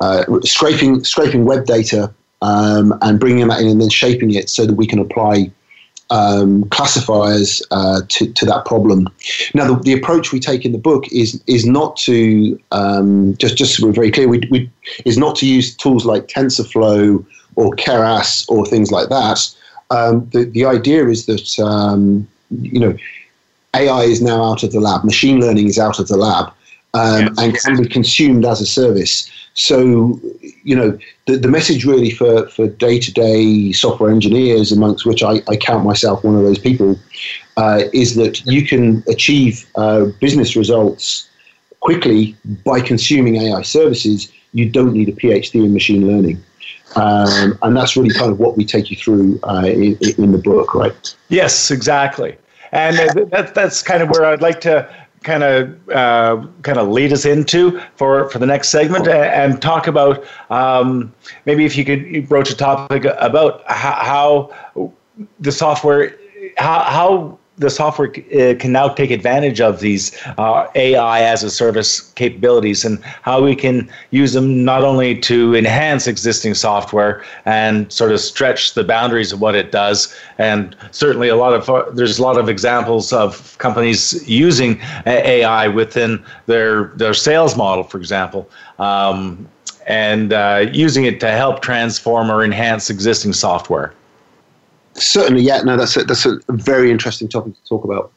uh, 0.00 0.24
scraping 0.42 1.02
scraping 1.04 1.44
web 1.44 1.66
data 1.66 2.12
um, 2.42 2.96
and 3.02 3.18
bringing 3.18 3.48
that 3.48 3.60
in 3.60 3.68
and 3.68 3.80
then 3.80 3.90
shaping 3.90 4.32
it 4.32 4.48
so 4.50 4.66
that 4.66 4.74
we 4.74 4.86
can 4.86 4.98
apply 4.98 5.50
um, 6.10 6.68
classifiers 6.70 7.62
uh, 7.70 8.02
to, 8.08 8.32
to 8.32 8.44
that 8.46 8.64
problem. 8.64 9.08
Now, 9.54 9.72
the, 9.72 9.80
the, 9.80 9.92
approach 9.92 10.32
we 10.32 10.40
take 10.40 10.64
in 10.64 10.72
the 10.72 10.78
book 10.78 11.04
is 11.12 11.42
is 11.46 11.64
not 11.64 11.96
to 11.98 12.60
um, 12.72 13.36
just 13.38 13.56
just 13.56 13.76
so 13.76 13.86
we're 13.86 13.92
very 13.92 14.10
clear, 14.10 14.28
we, 14.28 14.42
we, 14.50 14.70
is 15.04 15.16
not 15.16 15.36
to 15.36 15.46
use 15.46 15.74
tools 15.74 16.04
like 16.04 16.28
TensorFlow 16.28 17.24
or 17.56 17.70
Keras 17.72 18.48
or 18.48 18.66
things 18.66 18.90
like 18.90 19.08
that. 19.08 19.54
Um, 19.90 20.28
the 20.30 20.44
the 20.44 20.64
idea 20.64 21.06
is 21.08 21.26
that 21.26 21.58
um, 21.58 22.28
you 22.50 22.80
know 22.80 22.96
AI 23.74 24.02
is 24.02 24.20
now 24.20 24.42
out 24.44 24.62
of 24.62 24.72
the 24.72 24.80
lab, 24.80 25.04
machine 25.04 25.40
learning 25.40 25.68
is 25.68 25.78
out 25.78 25.98
of 25.98 26.08
the 26.08 26.16
lab, 26.16 26.52
um, 26.94 27.22
yes. 27.22 27.38
and 27.38 27.56
can 27.56 27.82
be 27.82 27.88
consumed 27.88 28.44
as 28.44 28.60
a 28.60 28.66
service. 28.66 29.30
So, 29.54 30.20
you 30.64 30.74
know, 30.74 30.98
the, 31.26 31.36
the 31.36 31.48
message 31.48 31.84
really 31.84 32.10
for, 32.10 32.48
for 32.48 32.66
day-to-day 32.66 33.70
software 33.72 34.10
engineers, 34.10 34.72
amongst 34.72 35.06
which 35.06 35.22
I, 35.22 35.42
I 35.48 35.56
count 35.56 35.84
myself 35.84 36.24
one 36.24 36.34
of 36.34 36.42
those 36.42 36.58
people, 36.58 36.98
uh, 37.56 37.82
is 37.92 38.16
that 38.16 38.44
you 38.46 38.66
can 38.66 39.04
achieve 39.08 39.64
uh, 39.76 40.06
business 40.20 40.56
results 40.56 41.28
quickly 41.80 42.36
by 42.64 42.80
consuming 42.80 43.36
AI 43.36 43.62
services. 43.62 44.32
You 44.52 44.68
don't 44.68 44.92
need 44.92 45.08
a 45.08 45.12
PhD 45.12 45.64
in 45.64 45.72
machine 45.72 46.08
learning. 46.08 46.42
Um, 46.96 47.58
and 47.62 47.76
that's 47.76 47.96
really 47.96 48.14
kind 48.14 48.32
of 48.32 48.38
what 48.40 48.56
we 48.56 48.64
take 48.64 48.90
you 48.90 48.96
through 48.96 49.38
uh, 49.44 49.64
in, 49.66 49.96
in, 50.18 50.32
the 50.32 50.38
book, 50.38 50.74
right? 50.74 51.16
Yes, 51.28 51.70
exactly. 51.70 52.36
And 52.72 52.96
that, 53.30 53.52
that's 53.54 53.82
kind 53.82 54.02
of 54.02 54.10
where 54.10 54.24
I'd 54.24 54.42
like 54.42 54.60
to 54.62 54.88
kind 55.24 55.42
of 55.42 55.88
uh, 55.90 56.46
kind 56.62 56.78
of 56.78 56.88
lead 56.88 57.12
us 57.12 57.24
into 57.24 57.80
for, 57.96 58.28
for 58.30 58.38
the 58.38 58.46
next 58.46 58.68
segment 58.68 59.08
and, 59.08 59.60
talk 59.60 59.86
about 59.86 60.24
um, 60.50 61.12
maybe 61.46 61.64
if 61.64 61.76
you 61.76 61.84
could 61.84 62.28
broach 62.28 62.50
a 62.50 62.56
topic 62.56 63.04
about 63.18 63.62
how, 63.66 63.92
how 63.92 64.88
the 65.40 65.50
software 65.50 66.16
how, 66.58 66.80
how 66.80 67.38
the 67.58 67.70
software 67.70 68.08
uh, 68.08 68.54
can 68.58 68.72
now 68.72 68.88
take 68.88 69.10
advantage 69.10 69.60
of 69.60 69.80
these 69.80 70.16
uh, 70.38 70.66
AI 70.74 71.20
as 71.20 71.42
a 71.44 71.50
service 71.50 72.00
capabilities 72.12 72.84
and 72.84 73.02
how 73.22 73.42
we 73.42 73.54
can 73.54 73.88
use 74.10 74.32
them 74.32 74.64
not 74.64 74.82
only 74.82 75.16
to 75.20 75.54
enhance 75.54 76.06
existing 76.08 76.54
software 76.54 77.22
and 77.44 77.90
sort 77.92 78.10
of 78.10 78.20
stretch 78.20 78.74
the 78.74 78.82
boundaries 78.82 79.32
of 79.32 79.40
what 79.40 79.54
it 79.54 79.70
does. 79.70 80.14
And 80.38 80.76
certainly, 80.90 81.28
a 81.28 81.36
lot 81.36 81.52
of 81.52 81.70
uh, 81.70 81.84
there's 81.92 82.18
a 82.18 82.22
lot 82.22 82.38
of 82.38 82.48
examples 82.48 83.12
of 83.12 83.56
companies 83.58 84.26
using 84.28 84.80
AI 85.06 85.68
within 85.68 86.24
their 86.46 86.86
their 86.96 87.14
sales 87.14 87.56
model, 87.56 87.84
for 87.84 87.98
example. 87.98 88.50
Um, 88.78 89.48
and 89.86 90.32
uh, 90.32 90.66
using 90.72 91.04
it 91.04 91.20
to 91.20 91.30
help 91.30 91.60
transform 91.60 92.30
or 92.30 92.42
enhance 92.42 92.88
existing 92.88 93.34
software. 93.34 93.92
Certainly, 94.94 95.42
yeah. 95.42 95.62
No, 95.62 95.76
that's 95.76 95.96
a, 95.96 96.04
that's 96.04 96.26
a 96.26 96.38
very 96.48 96.90
interesting 96.90 97.28
topic 97.28 97.54
to 97.54 97.68
talk 97.68 97.84
about. 97.84 98.12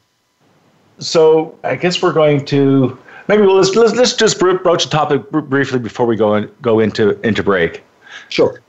So 0.98 1.56
I 1.64 1.76
guess 1.76 2.02
we're 2.02 2.12
going 2.12 2.44
to 2.46 2.98
maybe 3.28 3.42
we'll, 3.42 3.56
let's, 3.56 3.74
let's 3.74 3.94
let's 3.94 4.14
just 4.14 4.38
broach 4.38 4.84
the 4.84 4.90
topic 4.90 5.30
briefly 5.30 5.78
before 5.78 6.06
we 6.06 6.16
go 6.16 6.34
in, 6.34 6.50
go 6.62 6.80
into 6.80 7.18
into 7.26 7.42
break. 7.42 7.82
Sure. 8.28 8.60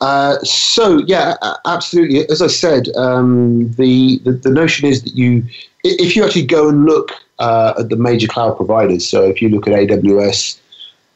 Uh, 0.00 0.38
so 0.38 0.98
yeah, 1.06 1.34
absolutely. 1.66 2.28
As 2.30 2.40
I 2.40 2.46
said, 2.46 2.88
um, 2.96 3.70
the, 3.72 4.18
the, 4.24 4.32
the 4.32 4.50
notion 4.50 4.88
is 4.88 5.02
that 5.02 5.14
you, 5.14 5.44
if 5.84 6.16
you 6.16 6.24
actually 6.24 6.46
go 6.46 6.70
and 6.70 6.86
look 6.86 7.12
uh, 7.38 7.74
at 7.78 7.90
the 7.90 7.96
major 7.96 8.26
cloud 8.26 8.56
providers, 8.56 9.06
so 9.06 9.22
if 9.24 9.42
you 9.42 9.50
look 9.50 9.66
at 9.66 9.74
AWS, 9.74 10.58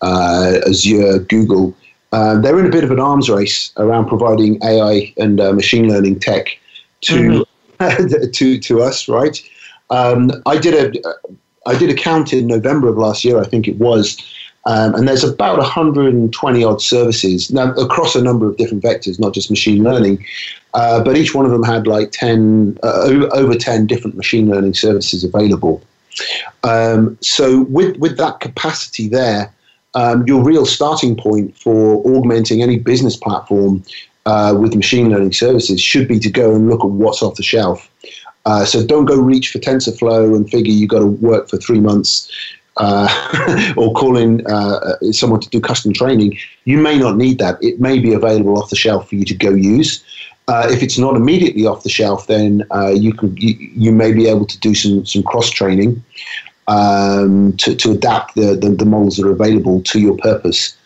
uh, 0.02 0.60
Azure, 0.68 1.20
Google, 1.20 1.74
uh, 2.14 2.40
they're 2.40 2.60
in 2.60 2.66
a 2.66 2.70
bit 2.70 2.84
of 2.84 2.92
an 2.92 3.00
arms 3.00 3.28
race 3.28 3.72
around 3.76 4.06
providing 4.06 4.62
AI 4.62 5.12
and 5.16 5.40
uh, 5.40 5.52
machine 5.52 5.88
learning 5.88 6.20
tech 6.20 6.56
to 7.00 7.44
mm-hmm. 7.80 8.30
to 8.32 8.58
to 8.60 8.82
us, 8.82 9.08
right? 9.08 9.42
Um, 9.90 10.30
I 10.46 10.56
did 10.56 10.74
a 10.74 11.14
I 11.66 11.76
did 11.76 11.90
a 11.90 11.94
count 11.94 12.32
in 12.32 12.46
November 12.46 12.88
of 12.88 12.98
last 12.98 13.24
year, 13.24 13.40
I 13.40 13.44
think 13.44 13.66
it 13.66 13.78
was, 13.78 14.16
um, 14.66 14.94
and 14.94 15.08
there's 15.08 15.24
about 15.24 15.58
120 15.58 16.64
odd 16.64 16.80
services 16.80 17.50
now 17.50 17.72
across 17.72 18.14
a 18.14 18.22
number 18.22 18.46
of 18.48 18.56
different 18.58 18.84
vectors, 18.84 19.18
not 19.18 19.34
just 19.34 19.50
machine 19.50 19.82
learning, 19.82 20.24
uh, 20.74 21.02
but 21.02 21.16
each 21.16 21.34
one 21.34 21.44
of 21.44 21.50
them 21.50 21.64
had 21.64 21.88
like 21.88 22.12
10 22.12 22.78
uh, 22.84 23.28
over 23.32 23.56
10 23.56 23.88
different 23.88 24.16
machine 24.16 24.48
learning 24.48 24.74
services 24.74 25.24
available. 25.24 25.82
Um, 26.62 27.18
so 27.20 27.62
with 27.62 27.96
with 27.96 28.16
that 28.18 28.38
capacity 28.38 29.08
there, 29.08 29.52
um, 29.94 30.26
your 30.26 30.42
real 30.42 30.66
starting 30.66 31.16
point 31.16 31.56
for 31.56 32.02
augmenting 32.06 32.62
any 32.62 32.78
business 32.78 33.16
platform 33.16 33.82
uh, 34.26 34.54
with 34.58 34.74
machine 34.74 35.10
learning 35.10 35.32
services 35.32 35.80
should 35.80 36.08
be 36.08 36.18
to 36.18 36.30
go 36.30 36.54
and 36.54 36.68
look 36.68 36.80
at 36.80 36.90
what's 36.90 37.22
off 37.22 37.36
the 37.36 37.42
shelf. 37.42 37.88
Uh, 38.46 38.64
so 38.64 38.84
don't 38.84 39.06
go 39.06 39.16
reach 39.16 39.50
for 39.50 39.58
TensorFlow 39.58 40.36
and 40.36 40.50
figure 40.50 40.72
you've 40.72 40.90
got 40.90 41.00
to 41.00 41.06
work 41.06 41.48
for 41.48 41.56
three 41.56 41.80
months 41.80 42.30
uh, 42.76 43.72
or 43.76 43.92
call 43.94 44.16
in 44.16 44.46
uh, 44.46 44.96
someone 45.12 45.40
to 45.40 45.48
do 45.48 45.60
custom 45.60 45.92
training. 45.92 46.36
You 46.64 46.78
may 46.78 46.98
not 46.98 47.16
need 47.16 47.38
that. 47.38 47.62
It 47.62 47.80
may 47.80 47.98
be 47.98 48.12
available 48.12 48.58
off 48.58 48.70
the 48.70 48.76
shelf 48.76 49.08
for 49.08 49.14
you 49.14 49.24
to 49.24 49.34
go 49.34 49.50
use. 49.50 50.04
Uh, 50.46 50.68
if 50.70 50.82
it's 50.82 50.98
not 50.98 51.16
immediately 51.16 51.66
off 51.66 51.84
the 51.84 51.88
shelf, 51.88 52.26
then 52.26 52.64
uh, 52.70 52.90
you 52.90 53.14
can 53.14 53.34
you, 53.38 53.54
you, 53.54 53.92
may 53.92 54.12
be 54.12 54.28
able 54.28 54.44
to 54.44 54.58
do 54.60 54.74
some 54.74 55.06
some 55.06 55.22
cross 55.22 55.48
training 55.48 56.04
um, 56.68 57.56
to, 57.58 57.74
to 57.74 57.92
adapt 57.92 58.34
the, 58.34 58.56
the, 58.56 58.70
the 58.70 58.84
models 58.84 59.16
that 59.16 59.26
are 59.26 59.32
available 59.32 59.82
to 59.82 60.00
your 60.00 60.16
purpose. 60.18 60.76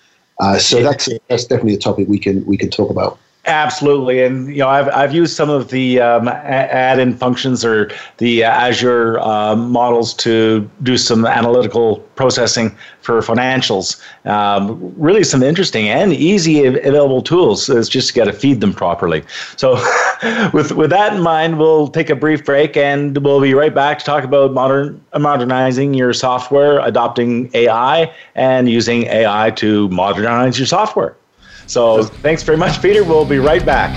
Uh, 0.41 0.59
so 0.59 0.83
that's 0.83 1.09
that's 1.29 1.45
definitely 1.47 1.75
a 1.75 1.79
topic 1.79 2.07
we 2.09 2.19
can 2.19 2.45
we 2.47 2.57
can 2.57 2.71
talk 2.71 2.91
about. 2.91 3.19
Absolutely, 3.49 4.23
and 4.23 4.49
you 4.49 4.59
know 4.59 4.69
I've 4.69 4.89
I've 4.89 5.15
used 5.15 5.35
some 5.35 5.49
of 5.49 5.71
the 5.71 6.01
um, 6.01 6.29
add-in 6.29 7.17
functions 7.17 7.65
or 7.65 7.91
the 8.19 8.45
Azure 8.45 9.19
uh, 9.21 9.57
models 9.57 10.13
to 10.17 10.71
do 10.83 10.99
some 10.99 11.25
analytical 11.25 12.01
processing 12.15 12.77
for 13.01 13.23
financials. 13.23 14.03
Um, 14.27 14.93
really, 14.99 15.25
some 15.25 15.43
interesting 15.43 15.89
and 15.89 16.13
easy 16.13 16.67
available 16.67 17.23
tools. 17.23 17.71
It's 17.71 17.89
just 17.89 18.15
got 18.15 18.25
to 18.25 18.35
feed 18.35 18.61
them 18.61 18.75
properly. 18.75 19.25
So, 19.57 19.77
with 20.53 20.73
with 20.73 20.91
that 20.91 21.15
in 21.15 21.23
mind, 21.23 21.59
we'll 21.59 21.89
take 21.89 22.11
a 22.11 22.17
brief 22.17 22.45
break 22.45 22.77
and 22.77 23.17
we'll 23.17 23.41
be 23.41 23.55
right 23.55 23.75
back 23.75 23.99
to 24.01 24.05
talk 24.05 24.25
about 24.25 24.53
modern 24.53 25.03
modernizing 25.19 25.95
your 25.95 26.13
software, 26.13 26.81
adopting 26.81 27.51
AI, 27.55 28.13
and 28.35 28.69
using 28.69 29.05
AI 29.05 29.53
to 29.53 29.89
modernize 29.89 30.59
your 30.59 30.67
software. 30.67 31.17
So 31.69 32.03
thanks 32.03 32.43
very 32.43 32.59
much, 32.59 32.83
Peter. 32.83 33.05
We'll 33.05 33.27
be 33.27 33.39
right 33.39 33.65
back. 33.65 33.97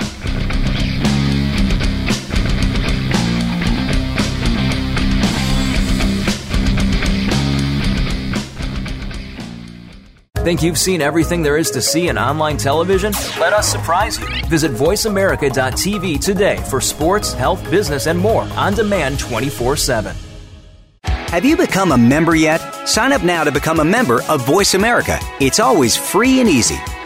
Think 10.43 10.63
you've 10.63 10.79
seen 10.79 11.01
everything 11.01 11.43
there 11.43 11.55
is 11.55 11.69
to 11.71 11.83
see 11.83 12.07
in 12.07 12.17
online 12.17 12.57
television? 12.57 13.13
Let 13.39 13.53
us 13.53 13.71
surprise 13.71 14.19
you. 14.19 14.27
Visit 14.47 14.71
VoiceAmerica.tv 14.71 16.19
today 16.19 16.57
for 16.67 16.81
sports, 16.81 17.31
health, 17.31 17.63
business, 17.69 18.07
and 18.07 18.17
more 18.17 18.43
on 18.55 18.73
demand 18.73 19.19
24 19.19 19.77
7. 19.77 20.15
Have 21.03 21.45
you 21.45 21.55
become 21.55 21.91
a 21.91 21.97
member 21.97 22.35
yet? 22.35 22.59
Sign 22.87 23.13
up 23.13 23.23
now 23.23 23.43
to 23.43 23.51
become 23.51 23.79
a 23.79 23.85
member 23.85 24.23
of 24.23 24.45
Voice 24.45 24.73
America. 24.73 25.19
It's 25.39 25.59
always 25.59 25.95
free 25.95 26.39
and 26.41 26.49
easy. 26.49 26.77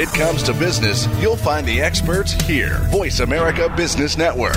It 0.00 0.10
comes 0.10 0.44
to 0.44 0.54
business, 0.54 1.08
you'll 1.20 1.36
find 1.36 1.66
the 1.66 1.80
experts 1.82 2.30
here. 2.30 2.78
Voice 2.92 3.18
America 3.18 3.68
Business 3.76 4.16
Network. 4.16 4.54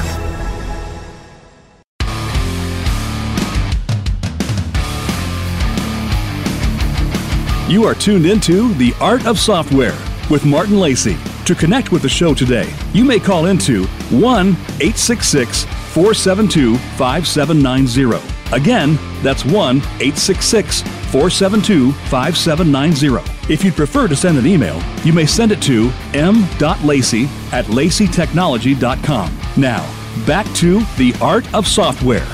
You 7.67 7.85
are 7.85 7.95
tuned 7.95 8.27
into 8.27 8.71
The 8.75 8.93
Art 9.01 9.25
of 9.25 9.39
Software 9.39 9.97
with 10.29 10.45
Martin 10.45 10.79
Lacey. 10.79 11.17
To 11.45 11.55
connect 11.55 11.91
with 11.91 12.03
the 12.03 12.09
show 12.09 12.35
today, 12.35 12.71
you 12.93 13.03
may 13.03 13.17
call 13.17 13.47
into 13.47 13.85
1 14.11 14.21
866 14.45 15.63
472 15.63 16.77
5790. 16.77 18.55
Again, 18.55 18.99
that's 19.23 19.43
1 19.43 19.77
866 19.77 20.81
472 20.81 21.91
5790. 21.93 23.40
If 23.51 23.65
you'd 23.65 23.75
prefer 23.75 24.07
to 24.07 24.15
send 24.15 24.37
an 24.37 24.47
email, 24.47 24.81
you 25.03 25.11
may 25.11 25.25
send 25.25 25.51
it 25.51 25.61
to 25.63 25.91
m.lacey 26.13 27.25
at 27.51 27.65
laceytechnology.com. 27.65 29.39
Now, 29.57 30.25
back 30.25 30.45
to 30.55 30.79
the 30.95 31.13
art 31.21 31.53
of 31.53 31.67
software. 31.67 32.25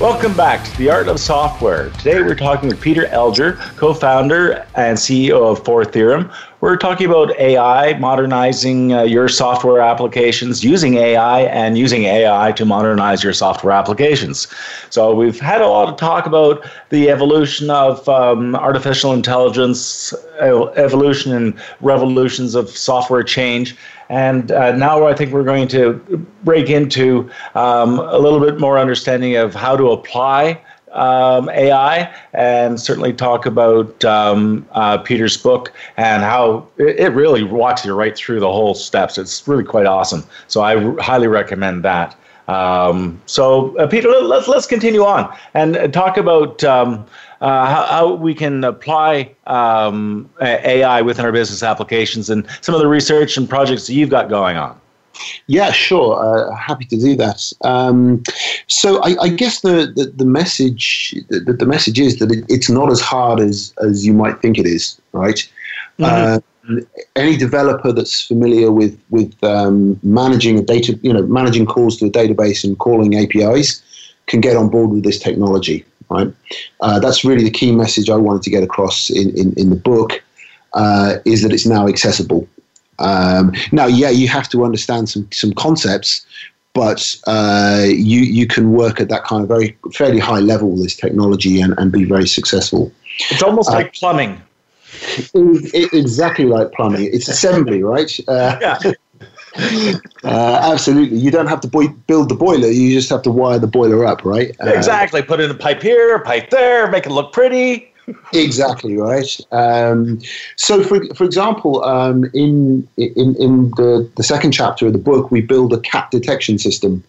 Welcome 0.00 0.34
back 0.34 0.64
to 0.64 0.78
the 0.78 0.88
Art 0.88 1.08
of 1.08 1.20
Software. 1.20 1.90
Today 1.90 2.22
we're 2.22 2.36
talking 2.36 2.70
with 2.70 2.80
Peter 2.80 3.06
Elger, 3.06 3.58
co 3.76 3.92
founder 3.92 4.64
and 4.76 4.96
CEO 4.96 5.50
of 5.50 5.62
Four 5.64 5.84
Theorem. 5.84 6.30
We're 6.60 6.76
talking 6.76 7.06
about 7.06 7.38
AI, 7.38 7.96
modernizing 7.98 8.92
uh, 8.92 9.02
your 9.04 9.28
software 9.28 9.80
applications, 9.80 10.64
using 10.64 10.94
AI, 10.94 11.42
and 11.42 11.78
using 11.78 12.02
AI 12.02 12.50
to 12.52 12.64
modernize 12.64 13.22
your 13.22 13.32
software 13.32 13.72
applications. 13.72 14.48
So, 14.90 15.14
we've 15.14 15.38
had 15.38 15.60
a 15.60 15.68
lot 15.68 15.88
of 15.88 15.96
talk 15.96 16.26
about 16.26 16.68
the 16.90 17.10
evolution 17.10 17.70
of 17.70 18.08
um, 18.08 18.56
artificial 18.56 19.12
intelligence, 19.12 20.12
evolution 20.40 21.32
and 21.32 21.60
revolutions 21.80 22.56
of 22.56 22.70
software 22.70 23.22
change. 23.22 23.76
And 24.08 24.50
uh, 24.50 24.72
now 24.72 25.06
I 25.06 25.14
think 25.14 25.32
we're 25.32 25.44
going 25.44 25.68
to 25.68 25.94
break 26.42 26.70
into 26.70 27.30
um, 27.54 28.00
a 28.00 28.18
little 28.18 28.40
bit 28.40 28.58
more 28.58 28.78
understanding 28.78 29.36
of 29.36 29.54
how 29.54 29.76
to 29.76 29.92
apply 29.92 30.60
um, 30.98 31.48
AI 31.50 32.12
and 32.32 32.80
certainly 32.80 33.12
talk 33.12 33.46
about 33.46 34.04
um, 34.04 34.66
uh, 34.72 34.98
Peter's 34.98 35.36
book 35.36 35.72
and 35.96 36.22
how 36.22 36.66
it, 36.76 36.98
it, 36.98 37.12
really 37.12 37.42
walks 37.42 37.84
you 37.84 37.94
right 37.94 38.16
through 38.16 38.40
the 38.40 38.50
whole 38.50 38.74
steps. 38.74 39.16
It's 39.16 39.46
really 39.46 39.64
quite 39.64 39.86
awesome. 39.86 40.24
So 40.48 40.60
I 40.60 40.76
r- 40.76 40.98
highly 40.98 41.28
recommend 41.28 41.84
that. 41.84 42.16
Um, 42.48 43.20
so, 43.26 43.76
uh, 43.76 43.86
Peter, 43.86 44.08
let's 44.08 44.48
let's 44.48 44.66
continue 44.66 45.04
on 45.04 45.36
and 45.52 45.92
talk 45.92 46.16
about 46.16 46.64
um, 46.64 47.04
uh, 47.42 47.66
how, 47.66 47.84
how, 47.84 48.14
we 48.14 48.34
can 48.34 48.64
apply 48.64 49.34
um, 49.46 50.28
AI 50.40 51.02
within 51.02 51.26
our 51.26 51.32
business 51.32 51.62
applications 51.62 52.30
and 52.30 52.46
some 52.62 52.74
of 52.74 52.80
the 52.80 52.88
research 52.88 53.36
and 53.36 53.48
projects 53.48 53.86
that 53.86 53.92
you've 53.92 54.08
got 54.08 54.30
going 54.30 54.56
on. 54.56 54.80
Yeah, 55.46 55.72
sure. 55.72 56.18
Uh, 56.18 56.54
happy 56.54 56.84
to 56.86 56.96
do 56.96 57.16
that. 57.16 57.52
Um, 57.62 58.22
so 58.66 59.02
I, 59.02 59.16
I, 59.22 59.28
guess 59.28 59.60
the, 59.60 59.92
the, 59.94 60.12
the 60.16 60.24
message 60.24 61.14
the, 61.28 61.52
the, 61.52 61.66
message 61.66 61.98
is 61.98 62.18
that 62.18 62.30
it, 62.30 62.44
it's 62.48 62.70
not 62.70 62.90
as 62.90 63.00
hard 63.00 63.40
as 63.40 63.74
as 63.82 64.06
you 64.06 64.12
might 64.12 64.40
think 64.40 64.58
it 64.58 64.66
is, 64.66 65.00
right? 65.12 65.48
Mm-hmm. 65.98 66.04
Uh, 66.04 66.40
any 67.16 67.36
developer 67.36 67.92
that's 67.92 68.20
familiar 68.20 68.70
with 68.70 68.98
with 69.10 69.32
um, 69.42 69.98
managing 70.02 70.58
a 70.58 70.62
data, 70.62 70.98
you 71.02 71.12
know, 71.12 71.22
managing 71.22 71.66
calls 71.66 71.96
to 71.98 72.06
a 72.06 72.10
database 72.10 72.62
and 72.62 72.78
calling 72.78 73.16
APIs, 73.16 73.82
can 74.26 74.40
get 74.40 74.56
on 74.56 74.68
board 74.68 74.90
with 74.90 75.02
this 75.02 75.18
technology 75.18 75.84
right? 76.10 76.32
Uh, 76.80 76.98
that's 76.98 77.24
really 77.24 77.44
the 77.44 77.50
key 77.50 77.72
message 77.72 78.10
I 78.10 78.16
wanted 78.16 78.42
to 78.42 78.50
get 78.50 78.62
across 78.62 79.10
in, 79.10 79.36
in, 79.36 79.52
in 79.56 79.70
the 79.70 79.76
book 79.76 80.22
uh, 80.74 81.16
is 81.24 81.42
that 81.42 81.52
it's 81.52 81.66
now 81.66 81.86
accessible. 81.88 82.48
Um, 82.98 83.52
now, 83.72 83.86
yeah, 83.86 84.10
you 84.10 84.28
have 84.28 84.48
to 84.50 84.64
understand 84.64 85.08
some, 85.08 85.28
some 85.32 85.52
concepts, 85.52 86.26
but 86.74 87.16
uh, 87.26 87.84
you, 87.86 88.20
you 88.20 88.46
can 88.46 88.72
work 88.72 89.00
at 89.00 89.08
that 89.08 89.24
kind 89.24 89.42
of 89.42 89.48
very 89.48 89.76
fairly 89.92 90.18
high 90.18 90.40
level 90.40 90.70
with 90.70 90.82
this 90.82 90.96
technology 90.96 91.60
and, 91.60 91.74
and 91.78 91.92
be 91.92 92.04
very 92.04 92.26
successful. 92.26 92.92
It's 93.30 93.42
almost 93.42 93.70
like 93.70 93.94
plumbing. 93.94 94.40
It, 95.34 95.74
it, 95.74 95.92
exactly 95.92 96.44
like 96.44 96.72
plumbing. 96.72 97.08
It's 97.12 97.28
assembly, 97.28 97.82
right? 97.82 98.18
Uh, 98.28 98.58
yeah. 98.60 98.92
Uh, 100.24 100.60
absolutely. 100.72 101.18
You 101.18 101.30
don't 101.30 101.46
have 101.46 101.60
to 101.62 101.68
boi- 101.68 101.88
build 102.06 102.28
the 102.28 102.34
boiler. 102.34 102.68
You 102.68 102.92
just 102.92 103.08
have 103.10 103.22
to 103.22 103.30
wire 103.30 103.58
the 103.58 103.66
boiler 103.66 104.04
up, 104.04 104.24
right? 104.24 104.54
Uh, 104.60 104.70
exactly. 104.70 105.22
Put 105.22 105.40
in 105.40 105.50
a 105.50 105.54
pipe 105.54 105.82
here, 105.82 106.14
a 106.14 106.20
pipe 106.20 106.50
there, 106.50 106.88
make 106.90 107.06
it 107.06 107.10
look 107.10 107.32
pretty. 107.32 107.87
Exactly 108.32 108.96
right. 108.96 109.38
Um, 109.52 110.20
so, 110.56 110.82
for 110.82 111.04
for 111.14 111.24
example, 111.24 111.84
um, 111.84 112.24
in 112.34 112.88
in 112.96 113.36
in 113.36 113.70
the 113.70 114.10
the 114.16 114.22
second 114.22 114.52
chapter 114.52 114.86
of 114.86 114.92
the 114.92 114.98
book, 114.98 115.30
we 115.30 115.40
build 115.40 115.72
a 115.72 115.80
cat 115.80 116.10
detection 116.10 116.58
system. 116.58 117.04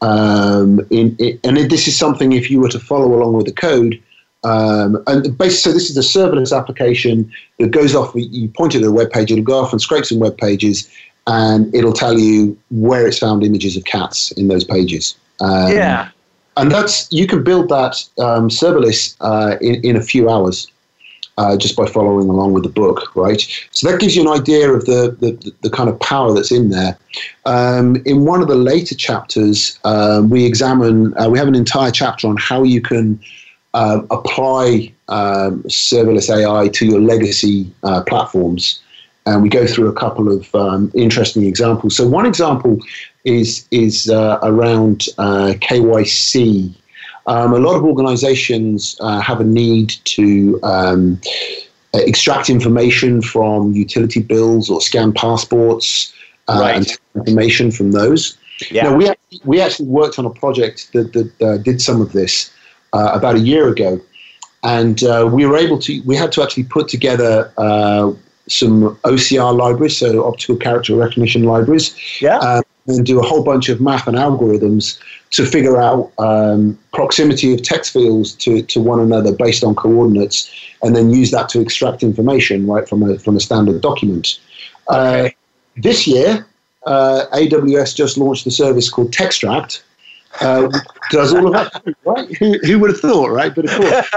Um, 0.00 0.80
in, 0.90 1.16
in, 1.18 1.38
and 1.44 1.56
this 1.70 1.88
is 1.88 1.98
something 1.98 2.32
if 2.32 2.50
you 2.50 2.60
were 2.60 2.68
to 2.70 2.80
follow 2.80 3.14
along 3.14 3.34
with 3.34 3.46
the 3.46 3.52
code. 3.52 4.00
Um, 4.44 5.02
and 5.06 5.38
basically, 5.38 5.50
so 5.50 5.72
this 5.72 5.88
is 5.88 5.96
a 5.96 6.00
serverless 6.00 6.56
application 6.56 7.32
that 7.58 7.70
goes 7.70 7.94
off. 7.94 8.12
You 8.14 8.48
point 8.48 8.74
it 8.74 8.82
at 8.82 8.88
a 8.88 8.92
web 8.92 9.10
page, 9.10 9.30
it'll 9.30 9.44
go 9.44 9.60
off 9.60 9.72
and 9.72 9.80
scrape 9.80 10.04
some 10.04 10.18
web 10.18 10.36
pages, 10.36 10.90
and 11.26 11.72
it'll 11.74 11.92
tell 11.92 12.18
you 12.18 12.58
where 12.70 13.06
it's 13.06 13.18
found 13.18 13.44
images 13.44 13.76
of 13.76 13.84
cats 13.84 14.32
in 14.32 14.48
those 14.48 14.64
pages. 14.64 15.16
Um, 15.40 15.72
yeah. 15.72 16.10
And 16.56 16.70
that's 16.70 17.10
you 17.12 17.26
can 17.26 17.42
build 17.42 17.68
that 17.70 18.04
um, 18.18 18.48
serverless 18.48 19.16
uh, 19.20 19.56
in, 19.60 19.76
in 19.84 19.96
a 19.96 20.02
few 20.02 20.28
hours. 20.28 20.68
uh, 21.38 21.56
just 21.56 21.76
by 21.76 21.86
following 21.86 22.28
along 22.28 22.52
with 22.52 22.62
the 22.62 22.68
book, 22.68 23.14
right? 23.16 23.40
So 23.70 23.90
that 23.90 24.00
gives 24.00 24.14
you 24.14 24.22
an 24.22 24.40
idea 24.40 24.70
of 24.70 24.84
the, 24.84 25.16
the, 25.18 25.52
the 25.62 25.70
kind 25.70 25.88
of 25.88 25.98
power 26.00 26.32
that's 26.32 26.52
in 26.52 26.70
there. 26.70 26.96
Um, 27.46 27.96
in 28.04 28.24
one 28.24 28.42
of 28.42 28.48
the 28.48 28.54
later 28.54 28.94
chapters, 28.94 29.78
uh, 29.84 30.22
we 30.24 30.44
examine, 30.44 31.16
uh, 31.18 31.28
we 31.28 31.38
have 31.38 31.48
an 31.48 31.54
entire 31.54 31.90
chapter 31.90 32.28
on 32.28 32.36
how 32.36 32.62
you 32.62 32.80
can 32.80 33.20
uh, 33.74 34.02
apply 34.10 34.92
um, 35.08 35.62
serverless 35.64 36.28
AI 36.30 36.68
to 36.68 36.86
your 36.86 37.00
legacy 37.00 37.70
uh, 37.82 38.02
platforms. 38.02 38.82
And 39.24 39.42
we 39.42 39.48
go 39.48 39.66
through 39.66 39.88
a 39.88 39.94
couple 39.94 40.30
of 40.30 40.52
um, 40.54 40.90
interesting 40.94 41.44
examples. 41.46 41.96
So 41.96 42.06
one 42.06 42.26
example 42.26 42.78
is 43.24 43.66
is 43.70 44.10
uh, 44.10 44.38
around 44.42 45.08
KYC 45.18 46.74
um, 47.26 47.52
a 47.52 47.58
lot 47.58 47.76
of 47.76 47.84
organizations 47.84 48.96
uh, 49.00 49.20
have 49.20 49.40
a 49.40 49.44
need 49.44 49.90
to 50.04 50.58
um, 50.62 51.20
extract 51.94 52.50
information 52.50 53.22
from 53.22 53.72
utility 53.72 54.20
bills 54.20 54.70
or 54.70 54.80
scan 54.80 55.12
passports 55.12 56.12
uh, 56.48 56.58
right. 56.60 56.76
and 56.76 56.98
information 57.14 57.70
from 57.70 57.92
those. 57.92 58.36
Yeah. 58.70 58.84
Now, 58.84 58.96
we, 58.96 59.08
actually, 59.08 59.40
we 59.44 59.60
actually 59.60 59.88
worked 59.88 60.18
on 60.18 60.26
a 60.26 60.30
project 60.30 60.92
that, 60.92 61.12
that 61.12 61.42
uh, 61.42 61.56
did 61.58 61.80
some 61.80 62.00
of 62.00 62.12
this 62.12 62.52
uh, 62.92 63.10
about 63.12 63.36
a 63.36 63.40
year 63.40 63.68
ago. 63.68 64.00
And 64.64 65.02
uh, 65.02 65.28
we 65.32 65.44
were 65.46 65.56
able 65.56 65.78
to, 65.80 66.02
we 66.02 66.16
had 66.16 66.32
to 66.32 66.42
actually 66.42 66.64
put 66.64 66.88
together 66.88 67.52
uh, 67.58 68.12
some 68.48 68.96
OCR 69.04 69.56
libraries, 69.56 69.96
so 69.96 70.26
optical 70.26 70.56
character 70.56 70.94
recognition 70.96 71.44
libraries. 71.44 71.96
Yeah. 72.20 72.38
Um, 72.38 72.62
and 72.86 73.06
do 73.06 73.20
a 73.20 73.22
whole 73.22 73.44
bunch 73.44 73.68
of 73.68 73.80
math 73.80 74.06
and 74.06 74.16
algorithms 74.16 74.98
to 75.30 75.46
figure 75.46 75.80
out 75.80 76.12
um, 76.18 76.78
proximity 76.92 77.54
of 77.54 77.62
text 77.62 77.92
fields 77.92 78.32
to, 78.34 78.62
to 78.62 78.80
one 78.80 79.00
another 79.00 79.32
based 79.32 79.64
on 79.64 79.74
coordinates, 79.74 80.50
and 80.82 80.94
then 80.96 81.10
use 81.10 81.30
that 81.30 81.48
to 81.48 81.60
extract 81.60 82.02
information 82.02 82.66
right 82.66 82.88
from 82.88 83.02
a 83.02 83.18
from 83.18 83.36
a 83.36 83.40
standard 83.40 83.80
document. 83.80 84.40
Uh, 84.88 85.28
this 85.76 86.06
year, 86.06 86.46
uh, 86.86 87.24
AWS 87.32 87.94
just 87.96 88.18
launched 88.18 88.46
a 88.46 88.50
service 88.50 88.90
called 88.90 89.12
Textract. 89.12 89.82
Uh, 90.40 90.68
does 91.10 91.34
all 91.34 91.46
of 91.46 91.52
that, 91.52 91.94
right? 92.04 92.36
Who, 92.36 92.58
who, 92.64 92.78
would 92.78 92.90
have 92.90 93.00
thought, 93.00 93.30
right? 93.30 93.54
But 93.54 93.66
of 93.66 93.70
course, 93.72 94.08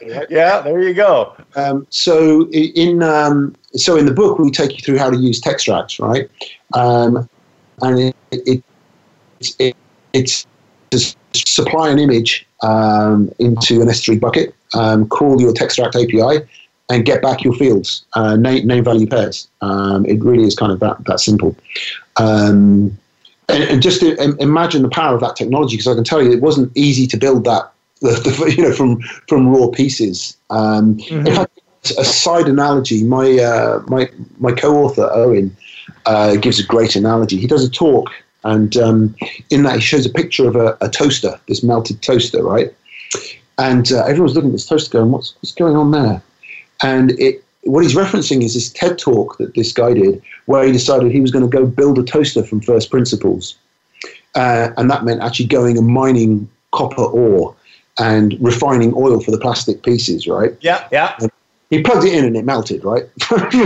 yeah. 0.30 0.60
There 0.60 0.80
you 0.80 0.94
go. 0.94 1.36
Um, 1.56 1.86
so 1.90 2.48
in 2.50 3.02
um, 3.02 3.56
so 3.74 3.96
in 3.96 4.06
the 4.06 4.14
book, 4.14 4.38
we 4.38 4.50
take 4.50 4.72
you 4.72 4.78
through 4.78 4.98
how 4.98 5.10
to 5.10 5.16
use 5.16 5.40
Textract, 5.40 5.98
right? 5.98 6.30
Um, 6.74 7.28
and 7.82 7.98
it, 7.98 8.16
it, 8.30 8.62
it 9.58 9.76
it's 10.12 10.46
to 10.90 10.98
supply 11.34 11.90
an 11.90 11.98
image 11.98 12.46
um, 12.62 13.30
into 13.38 13.80
an 13.80 13.88
S3 13.88 14.20
bucket, 14.20 14.54
um, 14.74 15.08
call 15.08 15.40
your 15.40 15.52
Textract 15.52 15.96
API, 15.96 16.46
and 16.88 17.04
get 17.04 17.22
back 17.22 17.44
your 17.44 17.54
fields, 17.54 18.04
uh, 18.14 18.36
name, 18.36 18.66
name 18.66 18.84
value 18.84 19.06
pairs. 19.06 19.48
Um, 19.60 20.04
it 20.06 20.20
really 20.22 20.44
is 20.44 20.56
kind 20.56 20.72
of 20.72 20.80
that, 20.80 21.04
that 21.04 21.20
simple. 21.20 21.56
Um, 22.16 22.98
and, 23.48 23.64
and, 23.64 23.82
just 23.82 24.02
imagine 24.02 24.82
the 24.82 24.88
power 24.88 25.14
of 25.14 25.20
that 25.20 25.36
technology, 25.36 25.76
because 25.76 25.88
I 25.88 25.94
can 25.94 26.04
tell 26.04 26.22
you 26.22 26.32
it 26.32 26.40
wasn't 26.40 26.70
easy 26.76 27.06
to 27.08 27.16
build 27.16 27.44
that, 27.44 27.72
the, 28.00 28.10
the, 28.10 28.54
you 28.56 28.62
know, 28.62 28.72
from 28.72 29.00
from 29.28 29.48
raw 29.48 29.68
pieces. 29.68 30.36
Um, 30.50 30.96
mm-hmm. 30.96 31.26
In 31.26 31.34
fact, 31.34 31.60
a 31.98 32.04
side 32.04 32.48
analogy, 32.48 33.04
my 33.04 33.38
uh, 33.38 33.82
my 33.88 34.08
my 34.38 34.52
co-author 34.52 35.10
Eoin 35.14 35.50
uh, 36.10 36.34
gives 36.36 36.58
a 36.58 36.66
great 36.66 36.96
analogy. 36.96 37.36
He 37.36 37.46
does 37.46 37.64
a 37.64 37.70
talk, 37.70 38.10
and 38.42 38.76
um, 38.76 39.14
in 39.50 39.62
that 39.62 39.76
he 39.76 39.80
shows 39.80 40.06
a 40.06 40.10
picture 40.10 40.48
of 40.48 40.56
a, 40.56 40.76
a 40.80 40.88
toaster, 40.88 41.40
this 41.46 41.62
melted 41.62 42.02
toaster, 42.02 42.42
right? 42.42 42.74
And 43.58 43.92
uh, 43.92 44.04
everyone's 44.06 44.34
looking 44.34 44.50
at 44.50 44.54
this 44.54 44.66
toaster 44.66 44.98
going, 44.98 45.12
what's, 45.12 45.36
what's 45.36 45.52
going 45.52 45.76
on 45.76 45.92
there? 45.92 46.20
And 46.82 47.12
it, 47.12 47.44
what 47.62 47.84
he's 47.84 47.94
referencing 47.94 48.42
is 48.42 48.54
this 48.54 48.72
TED 48.72 48.98
talk 48.98 49.38
that 49.38 49.54
this 49.54 49.72
guy 49.72 49.94
did, 49.94 50.20
where 50.46 50.64
he 50.64 50.72
decided 50.72 51.12
he 51.12 51.20
was 51.20 51.30
going 51.30 51.48
to 51.48 51.56
go 51.58 51.64
build 51.64 51.98
a 51.98 52.02
toaster 52.02 52.42
from 52.42 52.60
first 52.60 52.90
principles. 52.90 53.56
Uh, 54.34 54.70
and 54.76 54.90
that 54.90 55.04
meant 55.04 55.22
actually 55.22 55.46
going 55.46 55.78
and 55.78 55.86
mining 55.86 56.50
copper 56.72 57.04
ore 57.04 57.54
and 57.98 58.36
refining 58.40 58.92
oil 58.96 59.20
for 59.20 59.30
the 59.30 59.38
plastic 59.38 59.82
pieces, 59.82 60.26
right? 60.26 60.56
Yeah, 60.60 60.88
yeah. 60.90 61.14
And 61.20 61.30
he 61.70 61.82
plugged 61.82 62.04
it 62.04 62.12
in 62.12 62.24
and 62.24 62.36
it 62.36 62.44
melted, 62.44 62.84
right? 62.84 63.04
you 63.30 63.64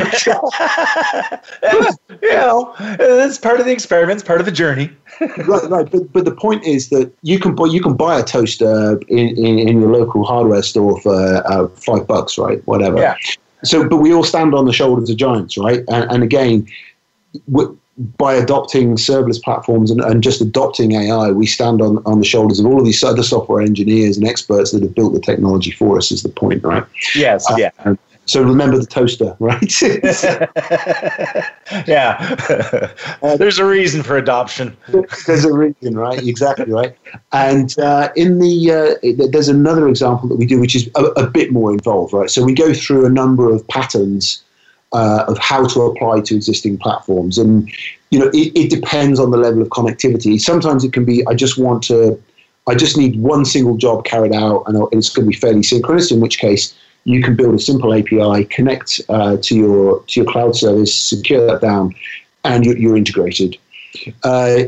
know, 2.22 2.74
it's 2.78 3.38
part 3.38 3.60
of 3.60 3.66
the 3.66 3.72
experiment, 3.72 4.20
it's 4.20 4.26
part 4.26 4.40
of 4.40 4.46
the 4.46 4.52
journey. 4.52 4.90
right, 5.20 5.70
right. 5.70 5.90
But, 5.90 6.12
but 6.12 6.24
the 6.26 6.34
point 6.34 6.64
is 6.64 6.90
that 6.90 7.10
you 7.22 7.38
can 7.38 7.54
buy 7.54 7.66
you 7.66 7.80
can 7.80 7.94
buy 7.94 8.18
a 8.18 8.22
toaster 8.22 9.00
in, 9.08 9.28
in, 9.38 9.58
in 9.58 9.80
your 9.80 9.90
local 9.90 10.24
hardware 10.24 10.62
store 10.62 11.00
for 11.00 11.14
uh, 11.50 11.68
five 11.68 12.06
bucks, 12.06 12.36
right? 12.36 12.64
Whatever. 12.66 12.98
Yeah. 12.98 13.16
So, 13.64 13.88
but 13.88 13.96
we 13.96 14.12
all 14.12 14.24
stand 14.24 14.54
on 14.54 14.66
the 14.66 14.72
shoulders 14.74 15.08
of 15.08 15.16
giants, 15.16 15.56
right? 15.56 15.80
And, 15.88 16.10
and 16.10 16.22
again, 16.22 16.68
by 18.18 18.34
adopting 18.34 18.96
serverless 18.96 19.42
platforms 19.42 19.90
and, 19.90 20.00
and, 20.00 20.22
just 20.22 20.40
adopting 20.40 20.92
AI, 20.92 21.30
we 21.30 21.46
stand 21.46 21.80
on, 21.80 22.02
on 22.04 22.18
the 22.18 22.24
shoulders 22.24 22.58
of 22.58 22.66
all 22.66 22.78
of 22.78 22.84
these 22.84 23.02
other 23.04 23.22
software 23.22 23.62
engineers 23.62 24.16
and 24.16 24.26
experts 24.26 24.72
that 24.72 24.82
have 24.82 24.94
built 24.94 25.12
the 25.12 25.20
technology 25.20 25.70
for 25.70 25.96
us, 25.96 26.10
is 26.10 26.24
the 26.24 26.28
point, 26.28 26.64
right? 26.64 26.84
Yes, 27.14 27.48
uh, 27.48 27.54
yeah. 27.56 27.94
So 28.26 28.42
remember 28.42 28.78
the 28.78 28.86
toaster, 28.86 29.36
right? 29.38 29.82
yeah. 31.86 32.90
uh, 33.22 33.36
There's 33.36 33.58
a 33.58 33.64
reason 33.64 34.02
for 34.02 34.16
adoption. 34.16 34.76
There's 35.26 35.44
a 35.44 35.52
reason, 35.52 35.96
right? 35.96 36.26
Exactly, 36.26 36.70
right. 36.70 36.96
And 37.32 37.78
uh, 37.78 38.10
in 38.16 38.38
the 38.38 38.70
uh, 38.70 39.28
there's 39.30 39.48
another 39.48 39.88
example 39.88 40.28
that 40.28 40.36
we 40.36 40.46
do, 40.46 40.60
which 40.60 40.74
is 40.74 40.88
a, 40.94 41.04
a, 41.16 41.26
bit 41.26 41.52
more 41.52 41.72
involved, 41.72 42.12
right? 42.12 42.30
So 42.30 42.44
we 42.44 42.54
go 42.54 42.72
through 42.72 43.06
a 43.06 43.10
number 43.10 43.52
of 43.52 43.66
patterns 43.68 44.43
uh, 44.94 45.24
of 45.28 45.36
how 45.38 45.66
to 45.66 45.82
apply 45.82 46.20
to 46.20 46.34
existing 46.34 46.78
platforms. 46.78 47.36
And, 47.36 47.70
you 48.10 48.18
know, 48.18 48.28
it, 48.32 48.52
it, 48.56 48.70
depends 48.70 49.18
on 49.18 49.32
the 49.32 49.36
level 49.36 49.60
of 49.60 49.68
connectivity. 49.68 50.40
Sometimes 50.40 50.84
it 50.84 50.92
can 50.92 51.04
be, 51.04 51.26
I 51.26 51.34
just 51.34 51.58
want 51.58 51.82
to, 51.84 52.20
I 52.68 52.74
just 52.74 52.96
need 52.96 53.20
one 53.20 53.44
single 53.44 53.76
job 53.76 54.04
carried 54.04 54.32
out 54.32 54.62
and 54.66 54.76
it's 54.92 55.10
going 55.10 55.26
to 55.26 55.30
be 55.30 55.36
fairly 55.36 55.62
synchronous, 55.62 56.10
in 56.12 56.20
which 56.20 56.38
case 56.38 56.74
you 57.02 57.22
can 57.22 57.36
build 57.36 57.54
a 57.54 57.58
simple 57.58 57.92
API, 57.92 58.44
connect 58.46 59.00
uh, 59.08 59.36
to 59.42 59.54
your 59.54 60.02
to 60.04 60.20
your 60.20 60.30
cloud 60.30 60.56
service, 60.56 60.94
secure 60.94 61.46
that 61.46 61.60
down, 61.60 61.94
and 62.44 62.64
you're, 62.64 62.78
you're 62.78 62.96
integrated. 62.96 63.58
Uh, 64.22 64.64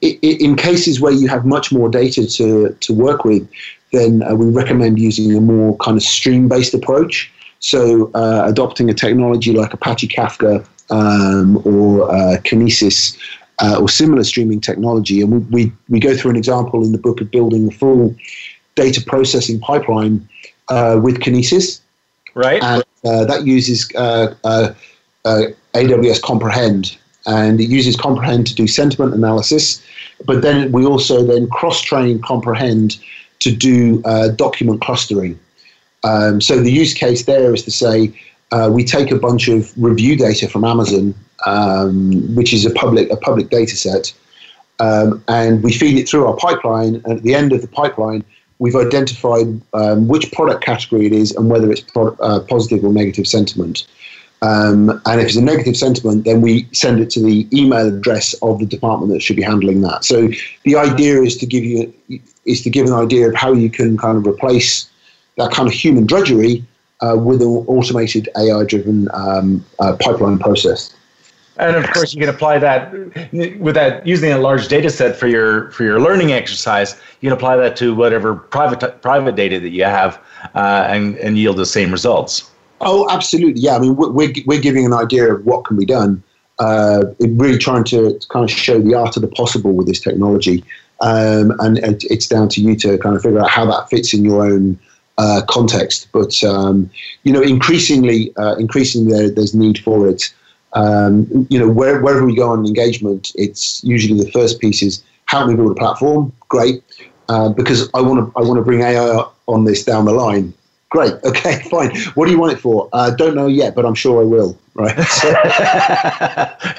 in 0.00 0.56
cases 0.56 1.00
where 1.00 1.12
you 1.12 1.28
have 1.28 1.46
much 1.46 1.72
more 1.72 1.88
data 1.88 2.26
to, 2.26 2.76
to 2.80 2.92
work 2.92 3.24
with, 3.24 3.48
then 3.92 4.22
uh, 4.22 4.34
we 4.34 4.46
recommend 4.50 4.98
using 4.98 5.34
a 5.36 5.40
more 5.40 5.76
kind 5.78 5.96
of 5.96 6.02
stream 6.02 6.48
based 6.48 6.74
approach. 6.74 7.32
So, 7.60 8.10
uh, 8.14 8.44
adopting 8.46 8.88
a 8.88 8.94
technology 8.94 9.52
like 9.52 9.74
Apache 9.74 10.08
Kafka 10.08 10.66
um, 10.88 11.58
or 11.66 12.10
uh, 12.10 12.38
Kinesis 12.38 13.16
uh, 13.60 13.78
or 13.78 13.88
similar 13.88 14.24
streaming 14.24 14.60
technology, 14.60 15.20
and 15.20 15.30
we, 15.30 15.38
we, 15.64 15.72
we, 15.90 16.00
go 16.00 16.16
through 16.16 16.30
an 16.30 16.36
example 16.36 16.82
in 16.82 16.92
the 16.92 16.98
book 16.98 17.20
of 17.20 17.30
building 17.30 17.68
a 17.68 17.70
full 17.70 18.16
data 18.74 19.02
processing 19.06 19.60
pipeline 19.60 20.26
uh, 20.68 20.98
with 21.02 21.20
Kinesis. 21.20 21.80
Right. 22.34 22.62
And 22.62 22.82
uh, 23.04 23.26
that 23.26 23.44
uses 23.44 23.90
uh, 23.94 24.34
AWS 25.24 26.22
Comprehend, 26.22 26.96
and 27.26 27.60
it 27.60 27.68
uses 27.68 27.94
Comprehend 27.94 28.46
to 28.46 28.54
do 28.54 28.66
sentiment 28.66 29.12
analysis. 29.12 29.84
But 30.24 30.40
then 30.40 30.72
we 30.72 30.86
also 30.86 31.26
then 31.26 31.48
cross 31.50 31.82
train 31.82 32.22
Comprehend 32.22 32.98
to 33.40 33.54
do 33.54 34.00
document 34.36 34.80
clustering. 34.80 35.38
Um, 36.02 36.40
so 36.40 36.60
the 36.60 36.72
use 36.72 36.94
case 36.94 37.24
there 37.24 37.52
is 37.54 37.62
to 37.64 37.70
say 37.70 38.12
uh, 38.52 38.70
we 38.72 38.84
take 38.84 39.10
a 39.10 39.18
bunch 39.18 39.48
of 39.48 39.72
review 39.76 40.16
data 40.16 40.48
from 40.48 40.64
Amazon, 40.64 41.14
um, 41.46 42.34
which 42.34 42.52
is 42.52 42.64
a 42.64 42.70
public 42.70 43.10
a 43.10 43.16
public 43.16 43.50
data 43.50 43.76
set, 43.76 44.12
um, 44.80 45.22
and 45.28 45.62
we 45.62 45.72
feed 45.72 45.98
it 45.98 46.08
through 46.08 46.26
our 46.26 46.36
pipeline. 46.36 46.96
And 47.04 47.18
at 47.18 47.22
the 47.22 47.34
end 47.34 47.52
of 47.52 47.60
the 47.60 47.68
pipeline, 47.68 48.24
we've 48.58 48.76
identified 48.76 49.60
um, 49.72 50.08
which 50.08 50.32
product 50.32 50.64
category 50.64 51.06
it 51.06 51.12
is 51.12 51.34
and 51.36 51.50
whether 51.50 51.70
it's 51.70 51.80
pro- 51.80 52.16
uh, 52.20 52.40
positive 52.40 52.84
or 52.84 52.92
negative 52.92 53.26
sentiment. 53.26 53.86
Um, 54.42 55.02
and 55.04 55.20
if 55.20 55.28
it's 55.28 55.36
a 55.36 55.42
negative 55.42 55.76
sentiment, 55.76 56.24
then 56.24 56.40
we 56.40 56.66
send 56.72 57.00
it 57.00 57.10
to 57.10 57.20
the 57.20 57.46
email 57.52 57.94
address 57.94 58.32
of 58.40 58.58
the 58.58 58.64
department 58.66 59.12
that 59.12 59.20
should 59.20 59.36
be 59.36 59.42
handling 59.42 59.82
that. 59.82 60.04
So 60.04 60.28
the 60.64 60.76
idea 60.76 61.20
is 61.20 61.36
to 61.38 61.46
give 61.46 61.62
you 61.62 61.92
is 62.46 62.62
to 62.62 62.70
give 62.70 62.86
an 62.86 62.94
idea 62.94 63.28
of 63.28 63.34
how 63.34 63.52
you 63.52 63.68
can 63.68 63.98
kind 63.98 64.16
of 64.16 64.26
replace 64.26 64.89
that 65.40 65.52
kind 65.52 65.68
of 65.68 65.74
human 65.74 66.06
drudgery 66.06 66.64
uh, 67.00 67.16
with 67.16 67.40
an 67.42 67.48
automated 67.48 68.28
AI-driven 68.36 69.08
um, 69.12 69.64
uh, 69.78 69.96
pipeline 69.98 70.38
process. 70.38 70.94
And 71.56 71.76
of 71.76 71.90
course, 71.92 72.14
you 72.14 72.20
can 72.20 72.28
apply 72.28 72.58
that 72.58 72.92
with 73.60 73.74
that 73.74 74.06
using 74.06 74.32
a 74.32 74.38
large 74.38 74.68
data 74.68 74.88
set 74.88 75.14
for 75.14 75.26
your 75.26 75.70
for 75.72 75.84
your 75.84 76.00
learning 76.00 76.32
exercise. 76.32 76.94
You 77.20 77.28
can 77.28 77.36
apply 77.36 77.56
that 77.56 77.76
to 77.76 77.94
whatever 77.94 78.34
private 78.34 79.02
private 79.02 79.36
data 79.36 79.60
that 79.60 79.68
you 79.68 79.84
have, 79.84 80.18
uh, 80.54 80.86
and 80.88 81.16
and 81.16 81.36
yield 81.36 81.58
the 81.58 81.66
same 81.66 81.92
results. 81.92 82.50
Oh, 82.80 83.06
absolutely. 83.10 83.60
Yeah, 83.60 83.76
I 83.76 83.78
mean, 83.78 83.94
we're 83.96 84.32
we're 84.46 84.60
giving 84.60 84.86
an 84.86 84.94
idea 84.94 85.34
of 85.34 85.44
what 85.44 85.66
can 85.66 85.76
be 85.76 85.84
done. 85.84 86.22
Uh, 86.58 87.04
really 87.20 87.58
trying 87.58 87.84
to 87.84 88.18
kind 88.30 88.44
of 88.44 88.50
show 88.50 88.80
the 88.80 88.94
art 88.94 89.16
of 89.16 89.22
the 89.22 89.28
possible 89.28 89.72
with 89.72 89.86
this 89.86 90.00
technology, 90.00 90.64
um, 91.00 91.52
and 91.60 91.78
it's 91.82 92.26
down 92.26 92.48
to 92.50 92.62
you 92.62 92.74
to 92.76 92.96
kind 92.98 93.16
of 93.16 93.22
figure 93.22 93.40
out 93.40 93.50
how 93.50 93.66
that 93.66 93.90
fits 93.90 94.14
in 94.14 94.24
your 94.24 94.46
own 94.46 94.78
uh, 95.18 95.42
context. 95.48 96.08
But 96.12 96.42
um, 96.44 96.90
you 97.24 97.32
know, 97.32 97.42
increasingly, 97.42 98.34
uh, 98.36 98.56
increasingly, 98.56 99.12
there, 99.12 99.30
there's 99.30 99.54
need 99.54 99.78
for 99.78 100.08
it. 100.08 100.32
Um, 100.72 101.46
you 101.50 101.58
know, 101.58 101.68
where, 101.68 102.00
wherever 102.00 102.24
we 102.24 102.34
go 102.34 102.50
on 102.50 102.64
engagement, 102.64 103.32
it's 103.34 103.82
usually 103.82 104.22
the 104.22 104.30
first 104.30 104.60
piece 104.60 104.82
is 104.82 105.02
how 105.26 105.44
do 105.44 105.50
we 105.50 105.56
build 105.56 105.72
a 105.72 105.74
platform? 105.74 106.32
Great, 106.48 106.82
uh, 107.28 107.48
because 107.50 107.90
I 107.94 108.00
want 108.00 108.20
to 108.20 108.38
I 108.38 108.42
want 108.42 108.58
to 108.58 108.64
bring 108.64 108.80
AI 108.80 109.24
on 109.46 109.64
this 109.64 109.84
down 109.84 110.04
the 110.04 110.12
line. 110.12 110.54
Great, 110.90 111.14
okay, 111.24 111.62
fine. 111.70 111.96
What 112.14 112.26
do 112.26 112.32
you 112.32 112.38
want 112.38 112.52
it 112.52 112.60
for? 112.60 112.88
Uh, 112.92 113.10
don't 113.10 113.34
know 113.34 113.46
yet, 113.46 113.74
but 113.74 113.84
I'm 113.84 113.94
sure 113.94 114.22
I 114.22 114.24
will. 114.24 114.58
Right. 114.74 114.96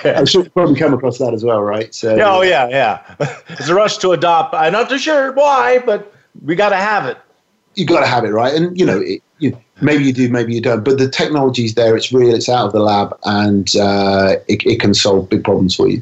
So, 0.03 0.09
I'm 0.09 0.25
sure 0.25 0.43
you 0.43 0.49
probably 0.49 0.75
come 0.75 0.93
across 0.93 1.19
that 1.19 1.33
as 1.33 1.43
well, 1.43 1.61
right? 1.61 1.93
So, 1.93 2.17
oh 2.19 2.41
yeah, 2.41 2.67
yeah. 2.69 3.15
It's 3.49 3.69
a 3.69 3.75
rush 3.75 3.97
to 3.99 4.11
adopt. 4.11 4.55
I'm 4.55 4.73
not 4.73 4.89
too 4.89 4.97
sure 4.97 5.31
why, 5.33 5.79
but 5.79 6.13
we 6.43 6.55
got 6.55 6.69
to 6.69 6.77
have 6.77 7.05
it. 7.05 7.17
You 7.75 7.85
got 7.85 8.01
to 8.01 8.07
have 8.07 8.25
it, 8.25 8.29
right? 8.29 8.53
And 8.53 8.77
you 8.77 8.85
know, 8.85 8.99
it, 8.99 9.21
you, 9.39 9.57
maybe 9.81 10.03
you 10.03 10.13
do, 10.13 10.29
maybe 10.29 10.53
you 10.53 10.61
don't. 10.61 10.83
But 10.83 10.97
the 10.97 11.09
technology's 11.09 11.75
there. 11.75 11.95
It's 11.95 12.11
real. 12.11 12.33
It's 12.33 12.49
out 12.49 12.67
of 12.67 12.73
the 12.73 12.79
lab, 12.79 13.17
and 13.23 13.75
uh, 13.75 14.35
it, 14.47 14.65
it 14.65 14.79
can 14.79 14.93
solve 14.93 15.29
big 15.29 15.43
problems 15.43 15.75
for 15.75 15.87
you. 15.87 16.01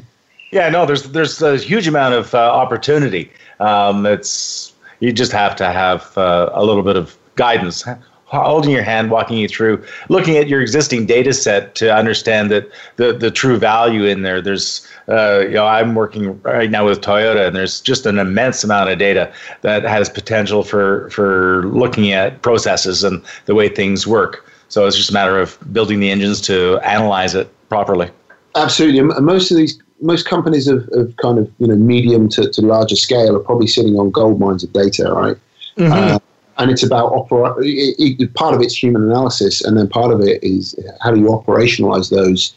Yeah, 0.50 0.68
no, 0.68 0.84
there's 0.84 1.04
there's 1.12 1.40
a 1.42 1.56
huge 1.56 1.86
amount 1.86 2.14
of 2.14 2.34
uh, 2.34 2.38
opportunity. 2.38 3.30
Um, 3.60 4.04
it's 4.04 4.72
you 4.98 5.12
just 5.12 5.32
have 5.32 5.54
to 5.56 5.66
have 5.66 6.16
uh, 6.18 6.50
a 6.52 6.64
little 6.64 6.82
bit 6.82 6.96
of 6.96 7.16
guidance 7.36 7.86
holding 8.30 8.70
your 8.70 8.82
hand, 8.82 9.10
walking 9.10 9.36
you 9.36 9.48
through, 9.48 9.84
looking 10.08 10.36
at 10.36 10.48
your 10.48 10.60
existing 10.60 11.06
data 11.06 11.32
set 11.32 11.74
to 11.74 11.92
understand 11.92 12.50
that 12.50 12.70
the, 12.96 13.12
the 13.12 13.30
true 13.30 13.58
value 13.58 14.04
in 14.04 14.22
there. 14.22 14.40
There's, 14.40 14.86
uh, 15.08 15.40
you 15.40 15.54
know, 15.54 15.66
I'm 15.66 15.94
working 15.94 16.40
right 16.42 16.70
now 16.70 16.86
with 16.86 17.00
Toyota, 17.00 17.46
and 17.46 17.56
there's 17.56 17.80
just 17.80 18.06
an 18.06 18.18
immense 18.18 18.62
amount 18.62 18.90
of 18.90 18.98
data 18.98 19.32
that 19.62 19.82
has 19.82 20.08
potential 20.08 20.62
for 20.62 21.10
for 21.10 21.66
looking 21.66 22.12
at 22.12 22.42
processes 22.42 23.02
and 23.02 23.22
the 23.46 23.54
way 23.54 23.68
things 23.68 24.06
work. 24.06 24.46
So 24.68 24.86
it's 24.86 24.96
just 24.96 25.10
a 25.10 25.14
matter 25.14 25.38
of 25.38 25.58
building 25.72 25.98
the 25.98 26.10
engines 26.10 26.40
to 26.42 26.78
analyze 26.84 27.34
it 27.34 27.52
properly. 27.68 28.10
Absolutely, 28.54 29.00
and 29.00 29.26
most 29.26 29.50
of 29.50 29.56
these 29.56 29.80
most 30.00 30.26
companies 30.26 30.66
of, 30.66 30.88
of 30.92 31.14
kind 31.16 31.38
of 31.38 31.50
you 31.58 31.66
know 31.66 31.76
medium 31.76 32.28
to, 32.30 32.48
to 32.48 32.62
larger 32.62 32.96
scale 32.96 33.36
are 33.36 33.40
probably 33.40 33.66
sitting 33.66 33.96
on 33.96 34.10
gold 34.10 34.38
mines 34.38 34.62
of 34.62 34.72
data, 34.72 35.12
right? 35.12 35.36
Mm-hmm. 35.76 35.92
Uh, 35.92 36.18
and 36.60 36.70
it's 36.70 36.82
about 36.82 37.12
opera- 37.12 37.54
it, 37.60 38.20
it, 38.20 38.34
part 38.34 38.54
of 38.54 38.60
it's 38.60 38.76
human 38.76 39.02
analysis, 39.02 39.64
and 39.64 39.76
then 39.76 39.88
part 39.88 40.12
of 40.12 40.20
it 40.20 40.44
is 40.44 40.78
how 41.00 41.10
do 41.10 41.18
you 41.18 41.26
operationalize 41.26 42.10
those 42.10 42.54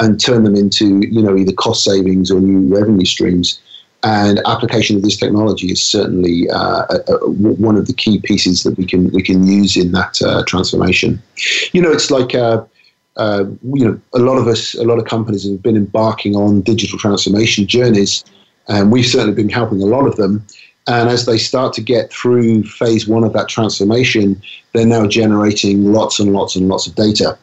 and 0.00 0.18
turn 0.18 0.42
them 0.42 0.56
into 0.56 1.00
you 1.06 1.22
know 1.22 1.36
either 1.36 1.52
cost 1.52 1.84
savings 1.84 2.30
or 2.30 2.40
new 2.40 2.74
revenue 2.74 3.04
streams. 3.04 3.60
And 4.04 4.40
application 4.46 4.96
of 4.96 5.02
this 5.02 5.16
technology 5.16 5.70
is 5.70 5.84
certainly 5.84 6.50
uh, 6.50 6.86
a, 6.90 7.12
a, 7.12 7.30
one 7.30 7.76
of 7.76 7.86
the 7.86 7.92
key 7.92 8.20
pieces 8.20 8.64
that 8.64 8.76
we 8.76 8.84
can 8.84 9.10
we 9.10 9.22
can 9.22 9.46
use 9.46 9.76
in 9.76 9.92
that 9.92 10.20
uh, 10.22 10.42
transformation. 10.44 11.22
You 11.72 11.82
know, 11.82 11.92
it's 11.92 12.10
like 12.10 12.34
uh, 12.34 12.64
uh 13.16 13.44
you 13.74 13.84
know 13.84 14.00
a 14.14 14.18
lot 14.18 14.38
of 14.38 14.48
us, 14.48 14.74
a 14.74 14.84
lot 14.84 14.98
of 14.98 15.04
companies 15.04 15.48
have 15.48 15.62
been 15.62 15.76
embarking 15.76 16.34
on 16.34 16.62
digital 16.62 16.98
transformation 16.98 17.66
journeys, 17.66 18.24
and 18.66 18.90
we've 18.90 19.06
certainly 19.06 19.34
been 19.34 19.50
helping 19.50 19.82
a 19.82 19.86
lot 19.86 20.06
of 20.06 20.16
them. 20.16 20.44
And 20.86 21.08
as 21.08 21.26
they 21.26 21.38
start 21.38 21.72
to 21.74 21.80
get 21.80 22.12
through 22.12 22.64
phase 22.64 23.06
one 23.06 23.24
of 23.24 23.32
that 23.34 23.48
transformation, 23.48 24.42
they're 24.72 24.86
now 24.86 25.06
generating 25.06 25.92
lots 25.92 26.18
and 26.18 26.32
lots 26.32 26.56
and 26.56 26.68
lots 26.68 26.86
of 26.86 26.94
data. 26.94 27.38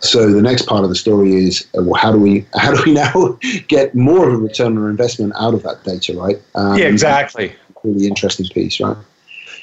So 0.00 0.30
the 0.32 0.42
next 0.42 0.62
part 0.62 0.82
of 0.82 0.90
the 0.90 0.96
story 0.96 1.34
is, 1.34 1.66
uh, 1.78 1.82
well, 1.82 2.00
how 2.00 2.12
do 2.12 2.18
we 2.18 2.46
how 2.54 2.74
do 2.74 2.82
we 2.84 2.92
now 2.92 3.38
get 3.68 3.94
more 3.94 4.28
of 4.28 4.34
a 4.34 4.38
return 4.38 4.76
on 4.76 4.90
investment 4.90 5.32
out 5.36 5.54
of 5.54 5.62
that 5.62 5.84
data, 5.84 6.18
right? 6.18 6.40
Um, 6.54 6.78
yeah, 6.78 6.86
exactly. 6.86 7.54
Really 7.82 8.06
interesting 8.06 8.46
piece, 8.48 8.80
right? 8.80 8.96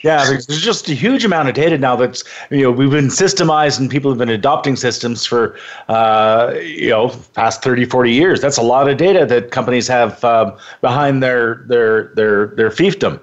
Yeah, 0.07 0.23
there's 0.23 0.45
just 0.45 0.87
a 0.87 0.93
huge 0.93 1.25
amount 1.25 1.49
of 1.49 1.53
data 1.53 1.77
now 1.77 1.97
that's 1.97 2.23
you 2.49 2.61
know 2.61 2.71
we've 2.71 2.89
been 2.89 3.07
systemized 3.07 3.77
and 3.77 3.89
people 3.89 4.09
have 4.09 4.17
been 4.17 4.29
adopting 4.29 4.77
systems 4.77 5.25
for 5.25 5.57
uh, 5.89 6.53
you 6.61 6.89
know 6.89 7.09
past 7.33 7.61
30, 7.61 7.83
40 7.83 8.13
years. 8.13 8.39
That's 8.39 8.55
a 8.55 8.61
lot 8.61 8.89
of 8.89 8.95
data 8.95 9.25
that 9.25 9.51
companies 9.51 9.85
have 9.89 10.23
um, 10.23 10.57
behind 10.79 11.21
their 11.21 11.55
their 11.67 12.13
their 12.15 12.47
their 12.55 12.69
fiefdom. 12.69 13.19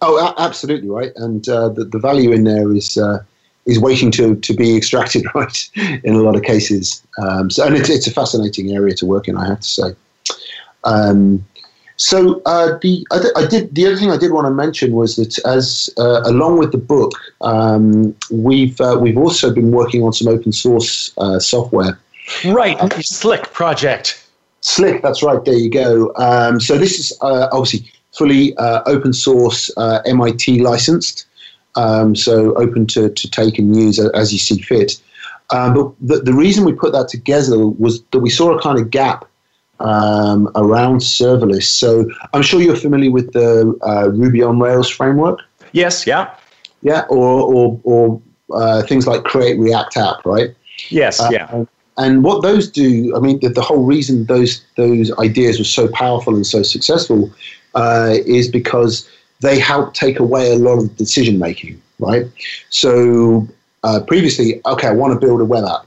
Oh, 0.00 0.34
absolutely 0.36 0.90
right, 0.90 1.12
and 1.14 1.48
uh, 1.48 1.68
the 1.68 1.84
the 1.84 1.98
value 1.98 2.32
in 2.32 2.42
there 2.44 2.72
is. 2.72 2.98
Uh, 2.98 3.22
is 3.66 3.78
waiting 3.78 4.10
to, 4.10 4.36
to 4.36 4.54
be 4.54 4.74
extracted, 4.74 5.22
right? 5.34 5.70
In 6.02 6.14
a 6.14 6.22
lot 6.22 6.34
of 6.34 6.42
cases, 6.42 7.06
um, 7.18 7.50
so 7.50 7.66
and 7.66 7.76
it's, 7.76 7.90
it's 7.90 8.06
a 8.06 8.10
fascinating 8.10 8.74
area 8.74 8.94
to 8.94 9.04
work 9.04 9.28
in, 9.28 9.36
I 9.36 9.46
have 9.48 9.60
to 9.60 9.68
say. 9.68 9.94
Um, 10.84 11.44
so 12.00 12.40
uh, 12.46 12.78
the 12.80 13.06
I, 13.10 13.42
I, 13.42 13.46
did 13.46 13.74
the 13.74 13.86
other 13.86 13.96
thing 13.96 14.10
I 14.10 14.16
did 14.16 14.32
want 14.32 14.46
to 14.46 14.50
mention 14.50 14.92
was 14.92 15.16
that 15.16 15.38
as 15.44 15.90
uh, 15.98 16.22
along 16.24 16.58
with 16.58 16.72
the 16.72 16.78
book, 16.78 17.12
um, 17.42 18.16
we've 18.30 18.80
uh, 18.80 18.96
we've 18.98 19.18
also 19.18 19.52
been 19.52 19.70
working 19.70 20.02
on 20.02 20.14
some 20.14 20.26
open 20.26 20.50
source 20.50 21.12
uh, 21.18 21.38
software. 21.38 22.00
Right, 22.46 22.78
SLIC 22.78 23.52
project. 23.52 24.26
SLIC, 24.62 25.02
that's 25.02 25.22
right. 25.22 25.44
There 25.44 25.52
you 25.52 25.68
go. 25.68 26.10
Um, 26.16 26.58
so 26.58 26.78
this 26.78 26.98
is 26.98 27.18
uh, 27.20 27.48
obviously 27.52 27.92
fully 28.12 28.56
uh, 28.56 28.80
open 28.86 29.12
source, 29.12 29.70
MIT 30.06 30.60
licensed, 30.60 31.26
um, 31.76 32.16
so 32.16 32.54
open 32.54 32.86
to, 32.86 33.10
to 33.10 33.30
take 33.30 33.58
and 33.58 33.76
use 33.76 33.98
as 33.98 34.32
you 34.32 34.38
see 34.38 34.62
fit. 34.62 34.98
Um, 35.50 35.74
but 35.74 35.92
the, 36.00 36.22
the 36.22 36.32
reason 36.32 36.64
we 36.64 36.72
put 36.72 36.92
that 36.92 37.08
together 37.08 37.58
was 37.66 38.02
that 38.04 38.20
we 38.20 38.30
saw 38.30 38.56
a 38.56 38.62
kind 38.62 38.78
of 38.78 38.90
gap 38.90 39.26
um, 39.80 40.50
around 40.54 41.00
serverless. 41.00 41.64
So 41.64 42.08
I'm 42.32 42.42
sure 42.42 42.60
you're 42.60 42.76
familiar 42.76 43.10
with 43.10 43.32
the 43.32 43.76
uh, 43.82 44.10
Ruby 44.10 44.42
on 44.42 44.60
Rails 44.60 44.88
framework. 44.88 45.40
Yes, 45.72 46.06
yeah. 46.06 46.34
Yeah, 46.82 47.02
or, 47.08 47.42
or, 47.42 47.80
or 47.84 48.22
uh, 48.54 48.82
things 48.82 49.06
like 49.06 49.24
Create 49.24 49.58
React 49.58 49.96
App, 49.96 50.24
right? 50.24 50.54
Yes, 50.88 51.20
uh, 51.20 51.28
yeah. 51.30 51.64
And 51.98 52.24
what 52.24 52.42
those 52.42 52.70
do, 52.70 53.14
I 53.14 53.20
mean, 53.20 53.40
the, 53.40 53.50
the, 53.50 53.60
whole 53.60 53.84
reason 53.84 54.24
those 54.24 54.64
those 54.76 55.12
ideas 55.18 55.58
were 55.58 55.64
so 55.64 55.88
powerful 55.88 56.34
and 56.34 56.46
so 56.46 56.62
successful 56.62 57.30
uh, 57.74 58.14
is 58.24 58.48
because 58.48 59.08
they 59.40 59.58
help 59.58 59.92
take 59.92 60.18
away 60.18 60.52
a 60.52 60.56
lot 60.56 60.78
of 60.78 60.96
decision 60.96 61.38
making, 61.38 61.80
right? 61.98 62.24
So 62.70 63.46
uh, 63.82 64.00
previously, 64.06 64.62
okay, 64.64 64.88
I 64.88 64.92
want 64.92 65.12
to 65.12 65.26
build 65.26 65.42
a 65.42 65.44
web 65.44 65.64
app 65.64 65.86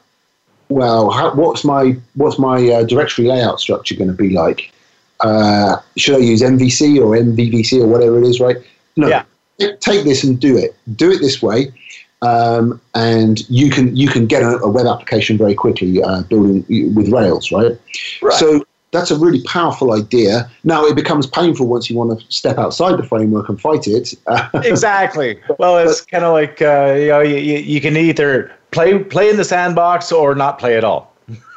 well, 0.74 1.11
how, 1.11 1.34
what's 1.36 1.63
my 1.63 1.95
what's 2.15 2.39
my 2.39 2.67
uh, 2.69 2.84
directory 2.84 3.28
layout 3.28 3.59
structure 3.59 3.95
going 3.95 4.09
to 4.09 4.15
be 4.15 4.32
like? 4.32 4.74
Uh, 5.19 5.78
should 5.97 6.15
I 6.15 6.19
use 6.19 6.41
MVC 6.41 6.97
or 6.97 7.15
MVVC 7.15 7.80
or 7.82 7.88
whatever 7.88 8.17
it 8.17 8.26
is, 8.26 8.39
right? 8.39 8.57
No, 8.97 9.07
yeah. 9.07 9.24
take 9.80 10.03
this 10.03 10.24
and 10.24 10.39
do 10.39 10.57
it. 10.57 10.76
Do 10.95 11.11
it 11.11 11.19
this 11.19 11.43
way, 11.43 11.71
um, 12.24 12.82
and 12.95 13.47
you 13.49 13.69
can 13.69 13.95
you 13.95 14.07
can 14.07 14.26
get 14.26 14.41
a, 14.41 14.57
a 14.59 14.69
web 14.69 14.88
application 14.88 15.38
very 15.38 15.53
quickly 15.53 16.01
uh, 16.01 16.24
building 16.24 16.65
with 16.95 17.09
Rails, 17.09 17.51
right? 17.51 17.78
right? 18.24 18.34
So 18.34 18.65
that's 18.91 19.11
a 19.11 19.17
really 19.17 19.43
powerful 19.43 19.93
idea. 19.93 20.49
Now 20.63 20.86
it 20.86 20.95
becomes 20.95 21.28
painful 21.28 21.67
once 21.67 21.88
you 21.88 21.95
want 21.95 22.19
to 22.19 22.26
step 22.32 22.57
outside 22.57 22.97
the 22.97 23.03
framework 23.03 23.47
and 23.47 23.61
fight 23.61 23.88
it. 23.88 24.15
exactly. 24.65 25.39
Well, 25.59 25.78
it's 25.78 26.01
kind 26.01 26.26
of 26.26 26.34
like 26.34 26.63
uh, 26.63 26.95
you 26.97 27.09
know 27.09 27.21
you, 27.21 27.57
you 27.57 27.80
can 27.80 27.95
either 27.95 28.51
play 28.74 28.99
play 28.99 29.30
in 29.30 29.38
the 29.38 29.45
sandbox 29.45 30.11
or 30.11 30.36
not 30.36 30.59
play 30.59 30.76
at 30.78 30.84
all. 30.84 31.13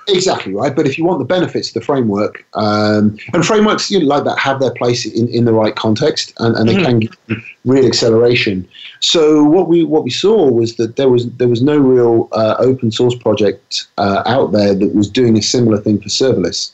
Exactly 0.08 0.54
right, 0.54 0.74
but 0.76 0.86
if 0.86 0.96
you 0.96 1.04
want 1.04 1.18
the 1.18 1.24
benefits 1.24 1.68
of 1.68 1.74
the 1.74 1.80
framework, 1.80 2.46
um, 2.54 3.18
and 3.32 3.44
frameworks 3.44 3.90
you 3.90 3.98
know, 3.98 4.06
like 4.06 4.22
that 4.22 4.38
have 4.38 4.60
their 4.60 4.72
place 4.72 5.04
in, 5.04 5.26
in 5.28 5.46
the 5.46 5.52
right 5.52 5.74
context, 5.74 6.32
and, 6.38 6.54
and 6.54 6.68
they 6.68 6.74
mm-hmm. 6.74 6.84
can 6.84 7.00
give 7.00 7.44
real 7.64 7.84
acceleration. 7.84 8.68
So 9.00 9.42
what 9.42 9.66
we 9.66 9.82
what 9.82 10.04
we 10.04 10.10
saw 10.10 10.48
was 10.48 10.76
that 10.76 10.94
there 10.94 11.08
was 11.08 11.28
there 11.38 11.48
was 11.48 11.60
no 11.60 11.76
real 11.76 12.28
uh, 12.30 12.54
open 12.60 12.92
source 12.92 13.16
project 13.16 13.88
uh, 13.98 14.22
out 14.26 14.52
there 14.52 14.74
that 14.74 14.94
was 14.94 15.10
doing 15.10 15.36
a 15.36 15.42
similar 15.42 15.78
thing 15.78 16.00
for 16.00 16.08
serverless. 16.08 16.70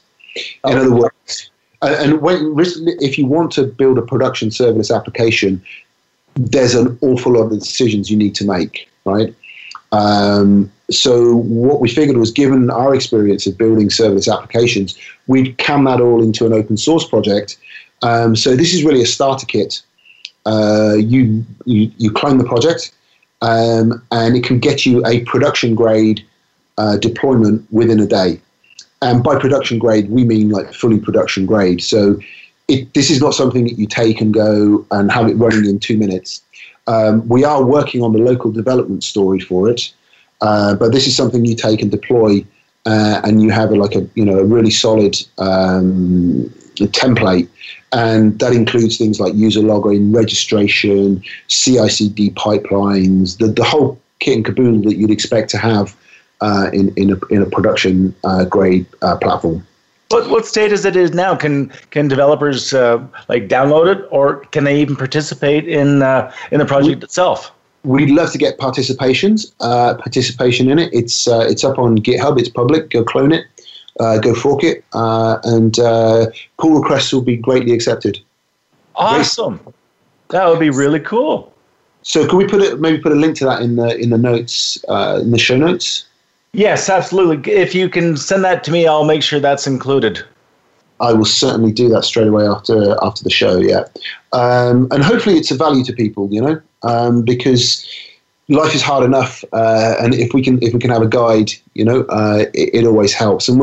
In 0.67 0.77
other 0.77 0.95
words, 0.95 1.51
and 1.81 2.21
when, 2.21 2.55
if 3.01 3.19
you 3.19 3.27
want 3.27 3.51
to 3.53 3.65
build 3.65 3.99
a 3.99 4.03
production 4.03 4.51
serverless 4.51 4.95
application, 4.95 5.63
there's 6.35 6.75
an 6.75 6.99
awful 7.01 7.33
lot 7.33 7.45
of 7.45 7.59
decisions 7.59 8.11
you 8.11 8.17
need 8.17 8.35
to 8.37 8.45
make, 8.45 8.89
right? 9.05 9.35
Um, 9.93 10.73
so 10.91 11.37
what 11.37 11.81
we 11.81 11.89
figured 11.89 12.17
was, 12.17 12.31
given 12.31 12.71
our 12.71 12.95
experience 12.95 13.47
of 13.47 13.57
building 13.57 13.89
serverless 13.89 14.33
applications, 14.33 14.99
we'd 15.27 15.57
cram 15.59 15.85
that 15.85 16.01
all 16.01 16.23
into 16.23 16.47
an 16.47 16.53
open 16.53 16.77
source 16.77 17.07
project. 17.07 17.59
Um, 18.03 18.35
so 18.35 18.57
this 18.57 18.75
is 18.75 18.85
really 18.85 19.03
a 19.03 19.07
starter 19.07 19.47
kit. 19.47 19.83
Uh, 20.45 20.95
you, 20.99 21.45
you, 21.67 21.91
you 21.99 22.11
clone 22.11 22.39
the 22.39 22.45
project, 22.45 22.93
um, 23.43 24.03
and 24.11 24.37
it 24.37 24.45
can 24.45 24.59
get 24.59 24.85
you 24.85 25.05
a 25.07 25.21
production 25.25 25.75
grade 25.75 26.25
uh, 26.79 26.97
deployment 26.97 27.71
within 27.73 28.01
a 28.01 28.07
day. 28.07 28.41
And 29.03 29.23
by 29.23 29.39
production 29.39 29.79
grade, 29.79 30.11
we 30.11 30.25
mean 30.25 30.49
like 30.51 30.73
fully 30.73 30.99
production 30.99 31.47
grade. 31.47 31.83
So 31.83 32.19
it, 32.69 32.93
this 32.95 33.11
is 33.11 33.21
not 33.21 33.35
something 33.35 33.65
that 33.65 33.79
you 33.79 33.87
take 33.87 34.21
and 34.21 34.33
go 34.33 34.87
and 34.91 35.11
have 35.13 35.29
it 35.29 35.35
running 35.35 35.65
in 35.67 35.79
two 35.79 35.97
minutes. 35.99 36.43
Um, 36.87 37.27
we 37.29 37.45
are 37.45 37.63
working 37.65 38.03
on 38.03 38.13
the 38.13 38.19
local 38.19 38.51
development 38.51 39.05
story 39.05 39.41
for 39.41 39.69
it, 39.69 39.93
uh, 40.41 40.75
but 40.75 40.93
this 40.93 41.07
is 41.07 41.17
something 41.17 41.45
you 41.45 41.55
take 41.55 41.81
and 41.81 41.91
deploy, 41.91 42.45
uh, 42.87 43.21
and 43.25 43.43
you 43.43 43.51
have 43.51 43.71
a, 43.71 43.77
like 43.77 43.95
a 43.95 44.07
you 44.15 44.25
know 44.25 44.39
a 44.39 44.45
really 44.45 44.71
solid 44.71 45.17
um, 45.39 46.53
template, 46.75 47.49
and 47.93 48.39
that 48.41 48.53
includes 48.53 48.99
things 48.99 49.21
like 49.21 49.35
user 49.35 49.61
login, 49.61 50.15
registration, 50.15 51.23
CI/CD 51.49 52.31
pipelines, 52.31 53.39
the 53.39 53.47
the 53.47 53.65
whole 53.65 54.01
kit 54.19 54.37
and 54.37 54.45
caboodle 54.45 54.83
that 54.83 54.97
you'd 54.97 55.11
expect 55.11 55.51
to 55.51 55.59
have 55.59 55.97
uh, 56.41 56.71
in 56.73 56.93
in 56.97 57.13
a, 57.13 57.27
in 57.31 57.43
a 57.43 57.47
production 57.47 58.15
uh, 58.25 58.45
grade 58.45 58.87
uh, 59.03 59.17
platform. 59.17 59.65
What, 60.13 60.31
what 60.31 60.47
state 60.47 60.73
is 60.73 60.85
it 60.85 60.97
is 60.97 61.13
now? 61.13 61.35
Can 61.35 61.69
can 61.91 62.09
developers 62.09 62.75
uh, 62.75 63.05
like 63.29 63.49
download 63.49 63.95
it, 63.95 64.07
or 64.11 64.45
can 64.47 64.65
they 64.65 64.81
even 64.81 64.97
participate 64.97 65.67
in 65.67 66.03
uh, 66.03 66.33
in 66.51 66.59
the 66.59 66.67
project 66.67 67.01
we, 67.01 67.05
itself? 67.05 67.53
We'd 67.85 68.11
love 68.11 68.31
to 68.33 68.39
get 68.39 68.59
participations, 68.59 69.53
uh, 69.61 69.95
participation 69.95 70.71
in 70.71 70.79
it. 70.79 70.91
It's 70.93 71.27
it's 71.27 71.65
up 71.65 71.79
on 71.79 71.99
GitHub. 71.99 72.39
It's 72.39 72.49
public. 72.49 72.91
Go 72.91 73.05
clone 73.05 73.33
it 73.33 73.47
uh, 74.01 74.19
go 74.19 74.35
fork 74.35 74.65
it, 74.65 74.85
uh, 74.93 75.39
and 75.45 75.79
uh, 75.79 76.27
pull 76.59 76.81
requests 76.81 77.13
will 77.13 77.23
be 77.23 77.37
greatly 77.37 77.73
accepted. 77.73 78.21
Awesome, 78.95 79.59
Great. 79.59 79.75
that 80.31 80.49
would 80.49 80.61
be 80.61 80.71
really 80.71 81.01
cool. 81.01 81.53
So, 82.03 82.27
can 82.27 82.39
we 82.39 82.47
put 82.47 82.63
it? 82.63 82.81
Maybe 82.81 82.99
put 82.99 83.13
a 83.13 83.17
link 83.17 83.37
to 83.39 83.45
that 83.45 83.63
in 83.63 83.77
the 83.77 83.97
in 83.97 84.11
the 84.11 84.19
notes 84.19 84.83
uh, 84.89 85.21
in 85.23 85.31
the 85.31 85.39
show 85.39 85.57
notes. 85.57 86.07
Yes, 86.55 86.91
absolutely. 86.91 87.53
If 87.53 87.75
you 87.75 87.89
can 87.89 88.17
send 88.17 88.45
that 88.45 88.63
to 88.65 88.71
me, 88.71 88.87
I'll 88.87 89.05
make 89.05 89.23
sure 89.23 89.41
that's 89.41 89.67
included. 89.67 90.23
I 91.01 91.13
will 91.13 91.25
certainly 91.25 91.73
do 91.73 91.89
that 91.89 92.05
straight 92.05 92.29
away 92.29 92.47
after 92.47 92.97
after 93.03 93.25
the 93.25 93.31
show. 93.31 93.59
Yeah, 93.59 93.85
um, 94.33 94.87
and 94.91 95.03
hopefully 95.03 95.37
it's 95.37 95.51
a 95.51 95.57
value 95.57 95.83
to 95.85 95.93
people. 95.93 96.29
You 96.31 96.43
know, 96.43 96.63
um, 96.83 97.23
because 97.23 97.87
life 98.49 98.75
is 98.75 98.83
hard 98.83 99.05
enough, 99.05 99.45
uh, 99.53 99.97
and 100.01 100.15
if 100.15 100.35
we 100.35 100.43
can 100.43 100.63
if 100.63 100.75
we 100.75 100.79
can 100.79 100.91
have 100.91 101.03
a 101.03 101.09
guide, 101.09 101.51
you 101.75 101.85
know, 101.85 102.03
uh, 102.03 102.45
it, 102.55 102.71
it, 102.75 102.87
always 102.87 103.15
helps. 103.15 103.49
And 103.49 103.61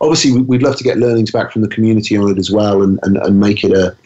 obviously, 0.00 0.40
we'd 0.42 0.62
love 0.62 0.76
to 0.76 0.84
get 0.84 0.98
learnings 0.98 1.30
back 1.30 1.52
from 1.52 1.62
the 1.62 1.68
community 1.68 2.16
on 2.16 2.30
it 2.30 2.38
as 2.38 2.50
well, 2.50 2.82
and, 2.82 3.00
and, 3.02 3.16
and 3.16 3.40
make 3.40 3.64
it 3.64 3.72
a 3.72 3.96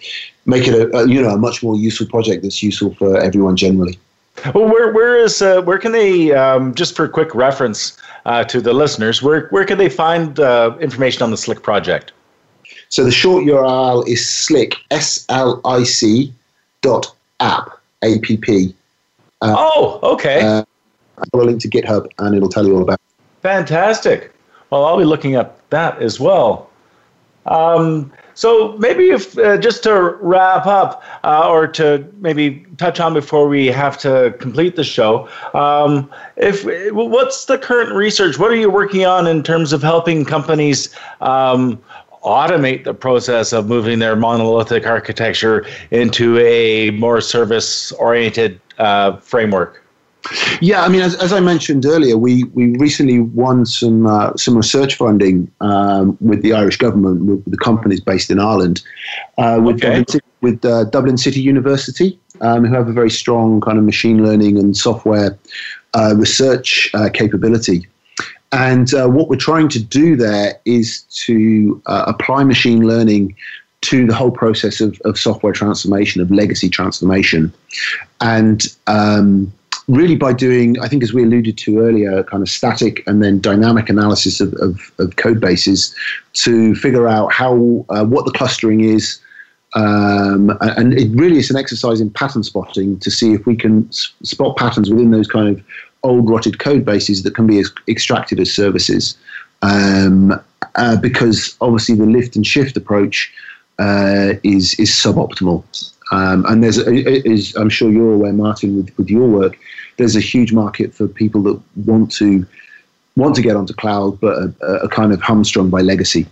make 0.47 0.66
it 0.66 0.74
a, 0.74 0.97
a, 0.97 1.09
you 1.09 1.20
know 1.20 1.31
a 1.31 1.39
much 1.39 1.62
more 1.62 1.76
useful 1.76 2.07
project 2.07 2.43
that's 2.45 2.62
useful 2.62 2.95
for 2.95 3.18
everyone 3.20 3.57
generally. 3.57 3.99
Well, 4.55 4.68
where 4.68 4.93
where 4.93 5.16
is 5.16 5.43
uh, 5.43 5.62
where 5.62 5.78
can 5.78 5.93
they 5.93 6.32
um, 6.32 6.74
just 6.74 6.97
for 6.97 7.09
quick 7.09 7.34
reference 7.34 7.99
uh, 8.26 8.45
to 8.45 8.61
the 8.61 8.72
listeners 8.72 9.22
where 9.22 9.49
where 9.49 9.64
can 9.64 9.78
they 9.78 9.88
find 9.88 10.38
uh, 10.41 10.76
information 10.80 11.22
on 11.22 11.30
the 11.30 11.36
SLIC 11.36 11.62
project? 11.62 12.12
So 12.88 13.05
the 13.05 13.12
short 13.12 13.45
URL 13.45 14.07
is 14.09 14.28
slick 14.28 14.74
s 14.91 15.24
l 15.28 15.61
i 15.64 15.84
c 15.84 16.32
dot 16.82 17.14
app 17.41 17.70
a 18.03 18.18
p 18.20 18.36
p 18.36 18.74
uh, 19.43 19.55
oh, 19.57 19.99
okay. 20.03 20.43
Uh, 20.43 20.64
I'll 21.34 21.45
link 21.45 21.61
to 21.62 21.68
GitHub 21.68 22.07
and 22.18 22.34
it'll 22.34 22.49
tell 22.49 22.66
you 22.66 22.76
all 22.76 22.82
about 22.82 22.95
it. 22.95 23.22
Fantastic. 23.43 24.32
Well, 24.70 24.84
I'll 24.84 24.99
be 24.99 25.05
looking 25.05 25.36
up 25.36 25.68
that 25.70 26.01
as 26.03 26.20
well. 26.20 26.70
Um, 27.47 28.12
so 28.41 28.74
maybe 28.78 29.11
if 29.11 29.36
uh, 29.36 29.59
just 29.59 29.82
to 29.82 30.16
wrap 30.22 30.64
up, 30.64 31.03
uh, 31.24 31.47
or 31.51 31.66
to 31.66 32.11
maybe 32.20 32.64
touch 32.78 32.99
on 32.99 33.12
before 33.12 33.47
we 33.49 33.66
have 33.66 33.99
to 33.99 34.34
complete 34.38 34.76
the 34.76 34.82
show, 34.82 35.28
um, 35.53 36.11
if 36.38 36.64
what's 36.95 37.45
the 37.45 37.59
current 37.59 37.93
research? 37.93 38.38
What 38.38 38.51
are 38.51 38.57
you 38.57 38.70
working 38.70 39.05
on 39.05 39.26
in 39.26 39.43
terms 39.43 39.74
of 39.74 39.82
helping 39.82 40.24
companies 40.24 40.88
um, 41.20 41.78
automate 42.24 42.84
the 42.84 42.95
process 42.95 43.53
of 43.53 43.66
moving 43.68 43.99
their 43.99 44.16
monolithic 44.16 44.86
architecture 44.86 45.66
into 45.91 46.38
a 46.38 46.93
more 46.93 47.20
service 47.20 47.93
oriented 47.93 48.59
uh, 48.78 49.18
framework? 49.18 49.84
Yeah, 50.60 50.82
I 50.82 50.88
mean, 50.88 51.00
as, 51.00 51.14
as 51.16 51.32
I 51.32 51.40
mentioned 51.40 51.86
earlier, 51.86 52.16
we, 52.16 52.44
we 52.44 52.76
recently 52.76 53.20
won 53.20 53.64
some 53.64 54.06
uh, 54.06 54.36
some 54.36 54.56
research 54.56 54.96
funding 54.96 55.50
um, 55.60 56.16
with 56.20 56.42
the 56.42 56.52
Irish 56.52 56.76
government, 56.76 57.24
with, 57.24 57.44
the 57.50 57.56
companies 57.56 58.00
based 58.00 58.30
in 58.30 58.38
Ireland, 58.38 58.82
uh, 59.38 59.60
with, 59.62 59.76
okay. 59.76 60.04
Dublin, 60.04 60.20
with 60.42 60.64
uh, 60.64 60.84
Dublin 60.84 61.16
City 61.16 61.40
University, 61.40 62.18
um, 62.42 62.64
who 62.64 62.74
have 62.74 62.88
a 62.88 62.92
very 62.92 63.10
strong 63.10 63.60
kind 63.60 63.78
of 63.78 63.84
machine 63.84 64.24
learning 64.24 64.58
and 64.58 64.76
software 64.76 65.38
uh, 65.94 66.14
research 66.16 66.90
uh, 66.94 67.08
capability. 67.12 67.86
And 68.52 68.92
uh, 68.94 69.08
what 69.08 69.28
we're 69.28 69.36
trying 69.36 69.68
to 69.70 69.82
do 69.82 70.16
there 70.16 70.60
is 70.64 71.02
to 71.24 71.80
uh, 71.86 72.04
apply 72.08 72.44
machine 72.44 72.86
learning 72.86 73.36
to 73.82 74.06
the 74.06 74.14
whole 74.14 74.30
process 74.30 74.80
of, 74.80 75.00
of 75.04 75.18
software 75.18 75.52
transformation, 75.52 76.20
of 76.20 76.30
legacy 76.30 76.68
transformation. 76.68 77.52
And 78.20 78.62
um, 78.86 79.52
really 79.91 80.16
by 80.16 80.32
doing, 80.32 80.78
I 80.80 80.88
think, 80.88 81.03
as 81.03 81.12
we 81.12 81.22
alluded 81.22 81.59
to 81.59 81.80
earlier, 81.80 82.22
kind 82.24 82.43
of 82.43 82.49
static 82.49 83.03
and 83.07 83.22
then 83.22 83.41
dynamic 83.41 83.88
analysis 83.88 84.41
of, 84.41 84.55
of, 84.55 84.93
of 84.99 85.16
code 85.16 85.41
bases 85.41 85.95
to 86.34 86.74
figure 86.74 87.09
out 87.09 87.32
how 87.32 87.84
uh, 87.88 88.05
what 88.05 88.24
the 88.24 88.32
clustering 88.32 88.80
is. 88.80 89.20
Um, 89.74 90.57
and 90.61 90.95
it 90.95 91.11
really 91.12 91.38
is 91.38 91.51
an 91.51 91.57
exercise 91.57 92.01
in 92.01 92.11
pattern 92.11 92.43
spotting 92.43 92.99
to 93.01 93.11
see 93.11 93.32
if 93.32 93.47
we 93.47 93.55
can 93.57 93.91
spot 93.93 94.57
patterns 94.57 94.91
within 94.91 95.11
those 95.11 95.28
kind 95.28 95.49
of 95.49 95.64
old 96.03 96.28
rotted 96.28 96.59
code 96.59 96.84
bases 96.84 97.22
that 97.22 97.34
can 97.34 97.47
be 97.47 97.59
ex- 97.61 97.72
extracted 97.86 98.41
as 98.41 98.53
services. 98.53 99.16
Um, 99.62 100.41
uh, 100.76 100.97
because 100.97 101.57
obviously 101.61 101.95
the 101.95 102.07
lift 102.07 102.36
and 102.36 102.47
shift 102.47 102.76
approach 102.76 103.32
uh, 103.78 104.34
is 104.43 104.74
is 104.74 104.91
suboptimal. 104.91 105.64
Um, 106.11 106.44
and 106.46 106.64
there's, 106.64 106.78
I'm 107.56 107.68
sure 107.68 107.90
you're 107.90 108.12
aware, 108.12 108.32
Martin, 108.32 108.76
with, 108.76 108.96
with 108.98 109.08
your 109.08 109.28
work, 109.28 109.58
there's 109.96 110.16
a 110.16 110.20
huge 110.20 110.52
market 110.52 110.92
for 110.92 111.06
people 111.06 111.42
that 111.44 111.61
want 111.76 112.11
to 112.12 112.46
want 113.16 113.34
to 113.34 113.42
get 113.42 113.56
onto 113.56 113.74
cloud, 113.74 114.18
but 114.20 114.36
are, 114.62 114.84
are 114.84 114.88
kind 114.88 115.12
of 115.12 115.20
hamstrung 115.20 115.70
by 115.70 115.80
legacy. 115.80 116.26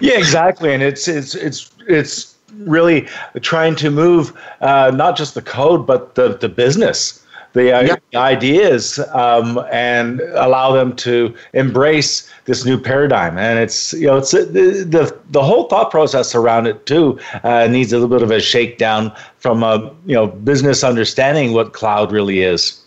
Yeah, 0.00 0.18
exactly, 0.18 0.74
and 0.74 0.82
it's 0.82 1.06
it's 1.06 1.34
it's 1.34 1.70
it's 1.86 2.34
really 2.58 3.06
trying 3.40 3.76
to 3.76 3.90
move 3.90 4.32
uh, 4.60 4.90
not 4.94 5.16
just 5.16 5.34
the 5.34 5.42
code, 5.42 5.86
but 5.86 6.14
the 6.16 6.36
the 6.36 6.48
business 6.48 7.24
the 7.56 7.72
uh, 7.72 7.96
ideas 8.14 8.98
um, 9.14 9.58
and 9.72 10.20
allow 10.34 10.72
them 10.72 10.94
to 10.94 11.34
embrace 11.54 12.30
this 12.44 12.66
new 12.66 12.78
paradigm. 12.78 13.38
And 13.38 13.58
it's 13.58 13.94
you 13.94 14.06
know 14.06 14.18
it's 14.18 14.34
uh, 14.34 14.40
the 14.40 14.84
the, 14.86 15.18
the 15.30 15.42
whole 15.42 15.66
thought 15.68 15.90
process 15.90 16.34
around 16.34 16.66
it 16.66 16.84
too 16.84 17.18
uh, 17.44 17.66
needs 17.66 17.92
a 17.92 17.98
little 17.98 18.14
bit 18.14 18.22
of 18.22 18.30
a 18.30 18.40
shakedown 18.40 19.10
from 19.38 19.62
a 19.62 19.90
you 20.04 20.14
know 20.14 20.26
business 20.26 20.84
understanding 20.84 21.54
what 21.54 21.72
cloud 21.72 22.12
really 22.12 22.42
is. 22.42 22.78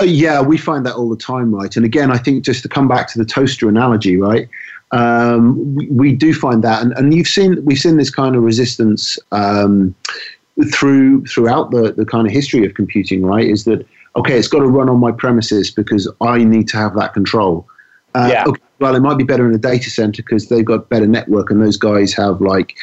Uh, 0.00 0.04
yeah, 0.04 0.42
we 0.42 0.58
find 0.58 0.84
that 0.84 0.96
all 0.96 1.08
the 1.08 1.16
time, 1.16 1.54
right? 1.54 1.76
And 1.76 1.86
again, 1.86 2.10
I 2.10 2.18
think 2.18 2.44
just 2.44 2.62
to 2.64 2.68
come 2.68 2.88
back 2.88 3.08
to 3.12 3.18
the 3.18 3.24
toaster 3.24 3.68
analogy, 3.68 4.16
right? 4.16 4.48
Um, 4.90 5.74
we, 5.74 5.86
we, 5.86 6.12
do 6.12 6.34
find 6.34 6.62
that, 6.62 6.82
and, 6.82 6.92
and 6.92 7.14
you've 7.14 7.28
seen 7.28 7.64
we've 7.64 7.78
seen 7.78 7.96
this 7.96 8.10
kind 8.10 8.34
of 8.34 8.42
resistance 8.42 9.18
um, 9.30 9.94
through 10.74 11.24
throughout 11.26 11.70
the 11.70 11.92
the 11.92 12.04
kind 12.04 12.26
of 12.26 12.32
history 12.32 12.66
of 12.66 12.74
computing, 12.74 13.24
right? 13.24 13.48
Is 13.48 13.64
that 13.64 13.86
okay, 14.16 14.38
it's 14.38 14.48
got 14.48 14.60
to 14.60 14.66
run 14.66 14.88
on 14.88 14.98
my 14.98 15.12
premises 15.12 15.70
because 15.70 16.10
I 16.20 16.42
need 16.44 16.68
to 16.68 16.76
have 16.76 16.94
that 16.96 17.14
control. 17.14 17.68
Uh, 18.14 18.28
yeah. 18.32 18.44
Okay, 18.46 18.60
well, 18.78 18.94
it 18.94 19.00
might 19.00 19.18
be 19.18 19.24
better 19.24 19.46
in 19.48 19.54
a 19.54 19.58
data 19.58 19.90
center 19.90 20.22
because 20.22 20.48
they've 20.48 20.64
got 20.64 20.88
better 20.88 21.06
network 21.06 21.50
and 21.50 21.62
those 21.62 21.76
guys 21.76 22.12
have 22.14 22.40
like 22.40 22.76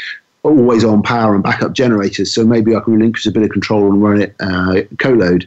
always 0.43 0.83
on 0.83 1.01
power 1.01 1.33
and 1.33 1.43
backup 1.43 1.73
generators. 1.73 2.33
So 2.33 2.45
maybe 2.45 2.75
I 2.75 2.79
can 2.81 2.93
relinquish 2.93 3.25
a 3.25 3.31
bit 3.31 3.43
of 3.43 3.49
control 3.49 3.91
and 3.91 4.01
run 4.01 4.21
it 4.21 4.35
uh, 4.39 4.81
colo. 4.99 5.39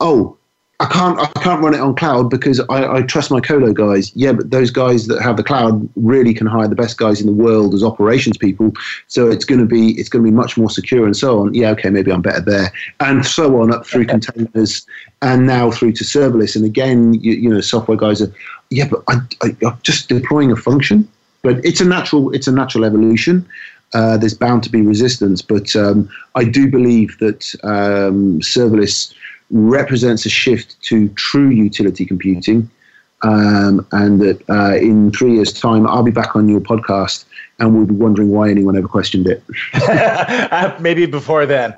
Oh, 0.00 0.36
I 0.80 0.86
can't 0.86 1.18
I 1.20 1.26
can't 1.40 1.62
run 1.62 1.74
it 1.74 1.80
on 1.80 1.94
cloud 1.94 2.30
because 2.30 2.58
I, 2.70 2.96
I, 2.96 3.02
trust 3.02 3.30
my 3.30 3.40
colo 3.40 3.70
guys. 3.70 4.16
Yeah, 4.16 4.32
but 4.32 4.50
those 4.50 4.70
guys 4.70 5.08
that 5.08 5.20
have 5.20 5.36
the 5.36 5.42
cloud 5.42 5.86
really 5.94 6.32
can 6.32 6.46
hire 6.46 6.68
the 6.68 6.74
best 6.74 6.96
guys 6.96 7.20
in 7.20 7.26
the 7.26 7.34
world 7.34 7.74
as 7.74 7.84
operations 7.84 8.38
people. 8.38 8.72
So 9.06 9.28
it's 9.28 9.44
going 9.44 9.60
to 9.60 9.66
be 9.66 9.90
it's 10.00 10.08
going 10.08 10.24
to 10.24 10.30
be 10.30 10.34
much 10.34 10.56
more 10.56 10.70
secure 10.70 11.04
and 11.04 11.14
so 11.14 11.40
on. 11.40 11.52
Yeah, 11.52 11.68
okay, 11.72 11.90
maybe 11.90 12.10
I'm 12.10 12.22
better 12.22 12.40
there, 12.40 12.72
and 13.00 13.26
so 13.26 13.60
on 13.60 13.74
up 13.74 13.86
through 13.86 14.04
okay. 14.04 14.18
containers 14.18 14.86
and 15.20 15.46
now 15.46 15.70
through 15.70 15.92
to 15.92 16.04
serverless. 16.04 16.56
And 16.56 16.64
again, 16.64 17.12
you, 17.12 17.34
you 17.34 17.50
know, 17.50 17.60
software 17.60 17.98
guys 17.98 18.22
are 18.22 18.32
yeah, 18.70 18.88
but 18.88 19.02
I, 19.06 19.16
I, 19.42 19.56
I'm 19.66 19.78
just 19.82 20.08
deploying 20.08 20.50
a 20.50 20.56
function. 20.56 21.06
But 21.42 21.62
it's 21.62 21.82
a 21.82 21.86
natural 21.86 22.32
it's 22.32 22.48
a 22.48 22.52
natural 22.52 22.86
evolution. 22.86 23.46
Uh, 23.92 24.16
there's 24.16 24.34
bound 24.34 24.62
to 24.62 24.70
be 24.70 24.80
resistance, 24.82 25.42
but 25.42 25.74
um, 25.76 26.08
I 26.36 26.44
do 26.44 26.70
believe 26.70 27.18
that 27.18 27.54
um, 27.64 28.38
serverless 28.40 29.12
represents 29.50 30.26
a 30.26 30.28
shift 30.28 30.80
to 30.82 31.08
true 31.10 31.50
utility 31.50 32.04
computing. 32.04 32.70
Um, 33.22 33.86
and 33.92 34.18
that 34.22 34.48
uh, 34.48 34.76
in 34.76 35.10
three 35.12 35.34
years' 35.34 35.52
time, 35.52 35.86
I'll 35.86 36.02
be 36.02 36.10
back 36.10 36.34
on 36.34 36.48
your 36.48 36.60
podcast 36.60 37.26
and 37.58 37.74
we'll 37.74 37.86
be 37.86 37.94
wondering 37.94 38.30
why 38.30 38.50
anyone 38.50 38.76
ever 38.76 38.88
questioned 38.88 39.28
it. 39.28 39.42
Uh, 40.52 40.76
maybe 40.80 41.06
before 41.06 41.46
then. 41.46 41.74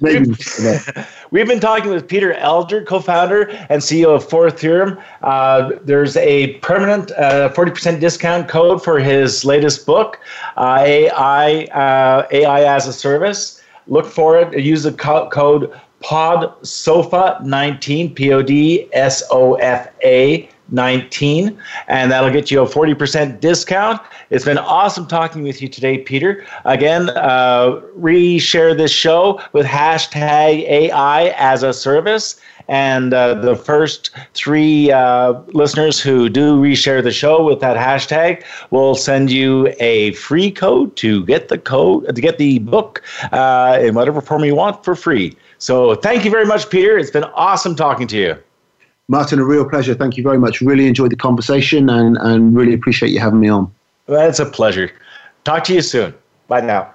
Maybe 0.00 0.26
before 0.26 0.64
then. 0.64 1.06
We've 1.30 1.46
been 1.46 1.60
talking 1.60 1.90
with 1.90 2.08
Peter 2.08 2.34
Elger, 2.34 2.84
co 2.84 3.00
founder 3.00 3.48
and 3.68 3.80
CEO 3.80 4.14
of 4.16 4.28
Four 4.28 4.50
Theorem. 4.50 4.98
Uh, 5.22 5.72
there's 5.82 6.16
a 6.16 6.54
permanent 6.54 7.12
uh, 7.12 7.50
40% 7.50 8.00
discount 8.00 8.48
code 8.48 8.82
for 8.82 8.98
his 8.98 9.44
latest 9.44 9.86
book, 9.86 10.18
uh, 10.56 10.78
AI, 10.80 11.64
uh, 11.64 12.26
AI 12.30 12.74
as 12.74 12.86
a 12.86 12.92
Service. 12.92 13.62
Look 13.86 14.06
for 14.06 14.38
it. 14.38 14.58
Use 14.58 14.82
the 14.82 14.92
co- 14.92 15.28
code 15.28 15.72
Pod 16.00 16.54
Sofa 16.66 17.40
19, 17.44 18.14
P 18.14 18.32
O 18.32 18.42
D 18.42 18.88
S 18.92 19.22
O 19.30 19.54
F 19.54 19.88
A 20.04 20.48
19, 20.70 21.58
and 21.88 22.12
that'll 22.12 22.30
get 22.30 22.50
you 22.50 22.60
a 22.60 22.66
40% 22.66 23.40
discount. 23.40 24.00
It's 24.30 24.44
been 24.44 24.58
awesome 24.58 25.06
talking 25.06 25.42
with 25.42 25.62
you 25.62 25.68
today, 25.68 25.98
Peter. 25.98 26.44
Again, 26.64 27.10
uh, 27.10 27.80
reshare 27.98 28.76
this 28.76 28.92
show 28.92 29.40
with 29.52 29.66
hashtag 29.66 30.62
AI 30.68 31.34
as 31.36 31.62
a 31.62 31.72
service. 31.72 32.40
And 32.68 33.14
uh, 33.14 33.34
the 33.34 33.56
first 33.56 34.10
three 34.34 34.92
uh, 34.92 35.40
listeners 35.54 35.98
who 35.98 36.28
do 36.28 36.60
reshare 36.60 37.02
the 37.02 37.10
show 37.10 37.42
with 37.42 37.60
that 37.60 37.78
hashtag 37.78 38.44
will 38.70 38.94
send 38.94 39.32
you 39.32 39.74
a 39.80 40.12
free 40.12 40.50
code 40.50 40.94
to 40.96 41.24
get 41.24 41.48
the 41.48 41.56
code 41.56 42.14
to 42.14 42.20
get 42.20 42.36
the 42.36 42.58
book 42.58 43.02
uh, 43.32 43.78
in 43.80 43.94
whatever 43.94 44.20
form 44.20 44.44
you 44.44 44.54
want 44.54 44.84
for 44.84 44.94
free. 44.94 45.34
So 45.58 45.94
thank 45.96 46.24
you 46.24 46.30
very 46.30 46.46
much, 46.46 46.70
Peter. 46.70 46.96
It's 46.96 47.10
been 47.10 47.24
awesome 47.24 47.74
talking 47.74 48.06
to 48.08 48.16
you. 48.16 48.36
Martin, 49.08 49.38
a 49.38 49.44
real 49.44 49.68
pleasure. 49.68 49.94
Thank 49.94 50.16
you 50.16 50.22
very 50.22 50.38
much. 50.38 50.60
Really 50.60 50.86
enjoyed 50.86 51.10
the 51.10 51.16
conversation 51.16 51.88
and, 51.88 52.16
and 52.18 52.54
really 52.54 52.74
appreciate 52.74 53.10
you 53.10 53.20
having 53.20 53.40
me 53.40 53.48
on. 53.48 53.72
Well, 54.06 54.28
it's 54.28 54.38
a 54.38 54.46
pleasure. 54.46 54.92
Talk 55.44 55.64
to 55.64 55.74
you 55.74 55.82
soon. 55.82 56.14
Bye 56.46 56.60
now. 56.60 56.94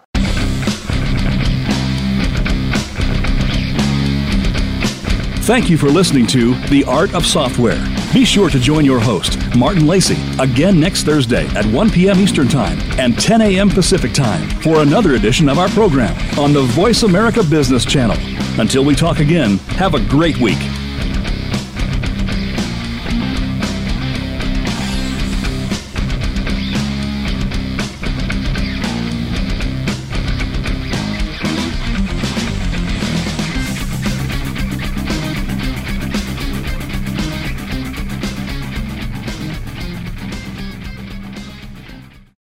Thank 5.43 5.69
you 5.69 5.77
for 5.77 5.89
listening 5.89 6.25
to 6.27 6.55
The 6.69 6.85
Art 6.87 7.13
of 7.13 7.25
Software. 7.25 8.02
Be 8.13 8.25
sure 8.25 8.47
to 8.51 8.59
join 8.59 8.85
your 8.85 8.99
host, 8.99 9.39
Martin 9.55 9.87
Lacey, 9.87 10.17
again 10.39 10.79
next 10.79 11.01
Thursday 11.01 11.47
at 11.55 11.65
1 11.65 11.89
p.m. 11.89 12.19
Eastern 12.19 12.47
Time 12.47 12.79
and 12.99 13.19
10 13.19 13.41
a.m. 13.41 13.69
Pacific 13.69 14.13
Time 14.13 14.47
for 14.61 14.83
another 14.83 15.15
edition 15.15 15.49
of 15.49 15.57
our 15.57 15.69
program 15.69 16.15
on 16.37 16.53
the 16.53 16.61
Voice 16.61 17.01
America 17.01 17.41
Business 17.41 17.83
Channel. 17.83 18.15
Until 18.61 18.85
we 18.85 18.93
talk 18.93 19.17
again, 19.17 19.57
have 19.79 19.95
a 19.95 19.99
great 19.99 20.37
week. 20.37 20.59